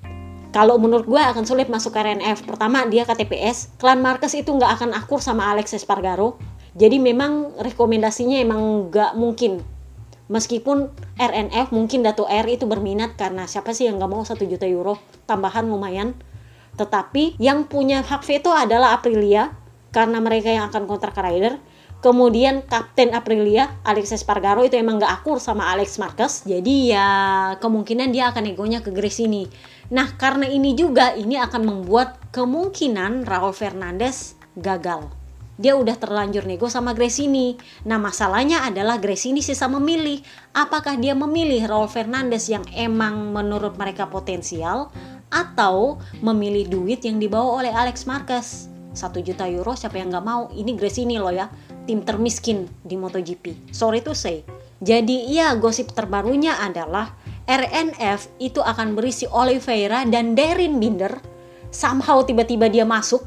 Kalau 0.52 0.76
menurut 0.76 1.08
gue 1.08 1.16
akan 1.16 1.48
sulit 1.48 1.72
masuk 1.72 1.96
RNF 1.96 2.44
pertama 2.44 2.84
dia 2.84 3.08
KTPS 3.08 3.80
klan 3.80 4.04
Marquez 4.04 4.36
itu 4.36 4.52
nggak 4.52 4.78
akan 4.78 4.90
akur 4.92 5.18
sama 5.18 5.48
Alex 5.48 5.72
Espargaro. 5.72 6.36
Jadi 6.76 7.00
memang 7.00 7.56
rekomendasinya 7.56 8.36
emang 8.36 8.92
nggak 8.92 9.16
mungkin. 9.16 9.64
Meskipun 10.28 10.92
RNF 11.16 11.72
mungkin 11.72 12.04
Dato 12.04 12.28
R 12.28 12.46
itu 12.48 12.68
berminat 12.68 13.16
karena 13.16 13.48
siapa 13.48 13.72
sih 13.72 13.88
yang 13.88 14.00
nggak 14.00 14.12
mau 14.12 14.24
satu 14.24 14.44
juta 14.44 14.68
euro? 14.68 15.00
Tambahan 15.24 15.68
lumayan. 15.68 16.16
Tetapi 16.76 17.36
yang 17.36 17.68
punya 17.68 18.00
hak 18.00 18.24
veto 18.24 18.52
adalah 18.52 18.96
Aprilia 18.96 19.52
karena 19.92 20.20
mereka 20.24 20.48
yang 20.48 20.68
akan 20.72 20.88
kontrak 20.88 21.16
rider. 21.16 21.60
Kemudian 22.03 22.66
Kapten 22.66 23.14
Aprilia, 23.14 23.78
Alex 23.86 24.11
Espargaro 24.11 24.66
itu 24.66 24.74
emang 24.74 24.98
gak 24.98 25.22
akur 25.22 25.38
sama 25.38 25.70
Alex 25.70 26.03
Marquez. 26.03 26.42
Jadi 26.42 26.90
ya 26.90 27.07
kemungkinan 27.62 28.11
dia 28.11 28.34
akan 28.34 28.50
egonya 28.50 28.82
ke 28.82 28.90
Grace 28.90 29.22
ini. 29.22 29.46
Nah 29.94 30.18
karena 30.18 30.50
ini 30.50 30.74
juga 30.74 31.14
ini 31.14 31.38
akan 31.38 31.62
membuat 31.62 32.18
kemungkinan 32.34 33.22
Raul 33.22 33.55
Fernandez 33.55 34.34
gagal. 34.59 35.14
Dia 35.62 35.78
udah 35.78 35.94
terlanjur 35.94 36.42
nego 36.42 36.66
sama 36.66 36.90
Grace 36.90 37.22
ini. 37.22 37.55
Nah 37.86 38.03
masalahnya 38.03 38.66
adalah 38.66 38.98
Grace 38.98 39.30
ini 39.30 39.38
sisa 39.38 39.70
memilih. 39.70 40.26
Apakah 40.59 40.98
dia 40.98 41.14
memilih 41.14 41.70
Raul 41.70 41.86
Fernandez 41.86 42.50
yang 42.50 42.66
emang 42.74 43.30
menurut 43.30 43.78
mereka 43.78 44.11
potensial 44.11 44.90
atau 45.30 46.03
memilih 46.18 46.66
duit 46.66 47.07
yang 47.07 47.22
dibawa 47.22 47.62
oleh 47.62 47.70
Alex 47.70 48.11
Marquez. 48.11 48.66
1 48.92 49.24
juta 49.24 49.48
euro 49.48 49.72
siapa 49.72 49.96
yang 49.96 50.12
nggak 50.12 50.26
mau? 50.26 50.53
Ini 50.53 50.76
Grace 50.76 51.00
ini 51.00 51.16
loh 51.16 51.32
ya, 51.32 51.48
tim 51.84 52.02
termiskin 52.06 52.70
di 52.82 52.94
MotoGP. 52.98 53.74
Sorry 53.74 54.00
to 54.02 54.14
say. 54.14 54.42
Jadi 54.82 55.30
iya 55.30 55.54
gosip 55.54 55.94
terbarunya 55.94 56.58
adalah 56.58 57.14
RNF 57.46 58.38
itu 58.42 58.58
akan 58.58 58.98
berisi 58.98 59.30
Oliveira 59.30 60.02
dan 60.06 60.34
Darren 60.34 60.82
Binder. 60.82 61.14
Somehow 61.70 62.22
tiba-tiba 62.26 62.66
dia 62.66 62.82
masuk. 62.82 63.22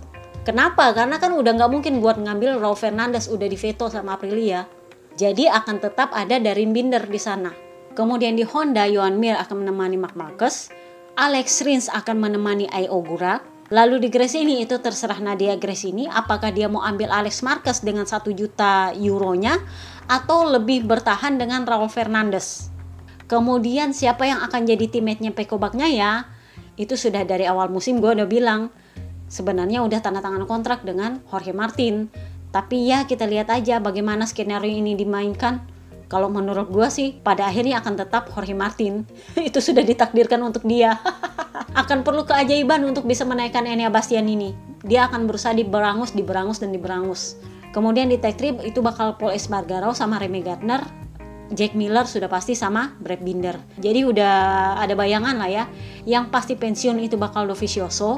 Kenapa? 0.46 0.94
Karena 0.94 1.18
kan 1.18 1.34
udah 1.34 1.56
nggak 1.58 1.72
mungkin 1.72 2.04
buat 2.04 2.22
ngambil 2.22 2.62
Raul 2.62 2.78
Fernandez 2.78 3.32
udah 3.32 3.48
di 3.50 3.58
veto 3.58 3.90
sama 3.90 4.20
Aprilia. 4.20 4.68
Jadi 5.16 5.48
akan 5.48 5.80
tetap 5.80 6.12
ada 6.12 6.38
Darren 6.38 6.76
Binder 6.76 7.02
di 7.08 7.18
sana. 7.18 7.50
Kemudian 7.96 8.36
di 8.36 8.44
Honda, 8.44 8.84
Johan 8.92 9.16
Mir 9.16 9.40
akan 9.40 9.64
menemani 9.64 9.96
Mark 9.96 10.20
Marquez. 10.20 10.68
Alex 11.16 11.64
Rins 11.64 11.88
akan 11.88 12.20
menemani 12.20 12.68
Ai 12.76 12.92
Ogura. 12.92 13.40
Lalu 13.74 13.98
di 13.98 14.10
Gresini 14.14 14.62
itu 14.62 14.78
terserah 14.78 15.18
Nadia 15.18 15.58
Gresini 15.58 16.06
apakah 16.06 16.54
dia 16.54 16.70
mau 16.70 16.86
ambil 16.86 17.10
Alex 17.10 17.42
Marquez 17.42 17.82
dengan 17.82 18.06
1 18.06 18.22
juta 18.38 18.94
euronya 18.94 19.58
atau 20.06 20.46
lebih 20.46 20.86
bertahan 20.86 21.42
dengan 21.42 21.66
Raul 21.66 21.90
Fernandez. 21.90 22.70
Kemudian 23.26 23.90
siapa 23.90 24.30
yang 24.30 24.46
akan 24.46 24.70
jadi 24.70 24.86
teammate-nya 24.86 25.34
Peko 25.34 25.58
ya? 25.82 26.30
Itu 26.78 26.94
sudah 26.94 27.26
dari 27.26 27.50
awal 27.50 27.74
musim 27.74 27.98
gue 27.98 28.14
udah 28.14 28.30
bilang 28.30 28.70
sebenarnya 29.26 29.82
udah 29.82 29.98
tanda 29.98 30.22
tangan 30.22 30.46
kontrak 30.46 30.86
dengan 30.86 31.26
Jorge 31.26 31.50
Martin. 31.50 32.14
Tapi 32.54 32.86
ya 32.86 33.10
kita 33.10 33.26
lihat 33.26 33.50
aja 33.50 33.82
bagaimana 33.82 34.30
skenario 34.30 34.70
ini 34.70 34.94
dimainkan 34.94 35.66
kalau 36.12 36.30
menurut 36.30 36.70
gue 36.70 36.88
sih 36.92 37.18
pada 37.20 37.50
akhirnya 37.50 37.82
akan 37.82 37.94
tetap 37.98 38.30
Jorge 38.32 38.54
Martin. 38.54 39.08
Itu 39.50 39.60
sudah 39.60 39.82
ditakdirkan 39.82 40.42
untuk 40.42 40.64
dia. 40.66 40.98
Akan 41.76 42.08
perlu 42.08 42.24
keajaiban 42.24 42.88
untuk 42.88 43.04
bisa 43.04 43.28
menaikkan 43.28 43.68
Enya 43.68 43.92
Bastian 43.92 44.32
ini 44.32 44.56
dia 44.86 45.10
akan 45.10 45.26
berusaha 45.26 45.52
diberangus 45.52 46.14
diberangus 46.14 46.62
dan 46.62 46.70
diberangus. 46.70 47.36
Kemudian 47.74 48.08
di 48.08 48.22
tag 48.22 48.38
trip 48.40 48.62
itu 48.64 48.80
bakal 48.80 49.18
Paul 49.20 49.36
Espargaro 49.36 49.92
sama 49.92 50.22
Remy 50.22 50.46
Gardner. 50.46 50.86
Jack 51.54 51.78
Miller 51.78 52.10
sudah 52.10 52.26
pasti 52.26 52.58
sama 52.58 52.98
Brad 52.98 53.22
Binder. 53.22 53.54
Jadi 53.78 54.02
udah 54.02 54.34
ada 54.82 54.98
bayangan 54.98 55.38
lah 55.38 55.50
ya. 55.50 55.64
Yang 56.02 56.34
pasti 56.34 56.54
pensiun 56.58 56.98
itu 56.98 57.22
bakal 57.22 57.46
Dovizioso, 57.46 58.18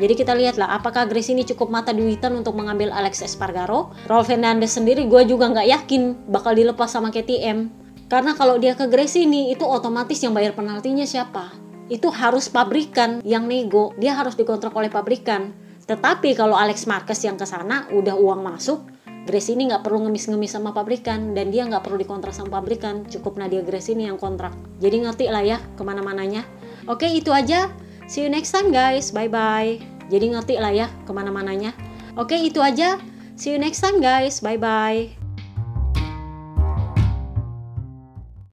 jadi 0.00 0.16
kita 0.16 0.32
lihatlah 0.32 0.80
apakah 0.80 1.04
Grace 1.04 1.28
ini 1.28 1.44
cukup 1.44 1.68
mata 1.68 1.92
duitan 1.92 2.32
untuk 2.32 2.56
mengambil 2.56 2.88
Alex 2.88 3.20
Espargaro. 3.20 3.92
Raul 4.08 4.24
Fernandez 4.24 4.72
sendiri 4.72 5.04
gue 5.04 5.28
juga 5.28 5.52
nggak 5.52 5.68
yakin 5.68 6.32
bakal 6.32 6.56
dilepas 6.56 6.88
sama 6.88 7.12
KTM. 7.12 7.68
Karena 8.08 8.32
kalau 8.32 8.56
dia 8.56 8.72
ke 8.72 8.88
Grace 8.88 9.20
ini 9.20 9.52
itu 9.52 9.62
otomatis 9.68 10.16
yang 10.24 10.32
bayar 10.32 10.56
penaltinya 10.56 11.04
siapa? 11.04 11.52
Itu 11.92 12.08
harus 12.08 12.48
pabrikan 12.48 13.20
yang 13.28 13.44
nego. 13.44 13.92
Dia 14.00 14.16
harus 14.16 14.40
dikontrak 14.40 14.72
oleh 14.72 14.88
pabrikan. 14.88 15.52
Tetapi 15.84 16.32
kalau 16.32 16.56
Alex 16.56 16.88
Marquez 16.88 17.20
yang 17.20 17.36
ke 17.36 17.44
sana 17.44 17.84
udah 17.92 18.16
uang 18.16 18.40
masuk, 18.40 18.80
Grace 19.28 19.52
ini 19.52 19.68
nggak 19.68 19.84
perlu 19.84 20.08
ngemis-ngemis 20.08 20.56
sama 20.56 20.72
pabrikan 20.72 21.36
dan 21.36 21.52
dia 21.52 21.68
nggak 21.68 21.84
perlu 21.84 22.00
dikontrak 22.00 22.32
sama 22.32 22.56
pabrikan. 22.56 23.04
Cukup 23.04 23.36
Nadia 23.36 23.60
Grace 23.60 23.92
ini 23.92 24.08
yang 24.08 24.16
kontrak. 24.16 24.56
Jadi 24.80 24.96
ngerti 25.04 25.28
lah 25.28 25.44
ya 25.44 25.60
ke 25.76 25.82
mana-mananya. 25.84 26.48
Oke 26.88 27.04
itu 27.12 27.28
aja. 27.36 27.68
See 28.10 28.26
you 28.26 28.30
next 28.34 28.50
time 28.50 28.74
guys. 28.74 29.14
Bye 29.14 29.30
bye. 29.30 29.78
Jadi 30.10 30.34
ngerti 30.34 30.58
lah 30.58 30.74
ya 30.74 30.90
ke 31.06 31.14
mana-mananya. 31.14 31.70
Oke 32.18 32.34
itu 32.34 32.58
aja. 32.58 32.98
See 33.38 33.54
you 33.54 33.62
next 33.62 33.78
time 33.78 34.02
guys. 34.02 34.42
Bye 34.42 34.58
bye. 34.58 35.19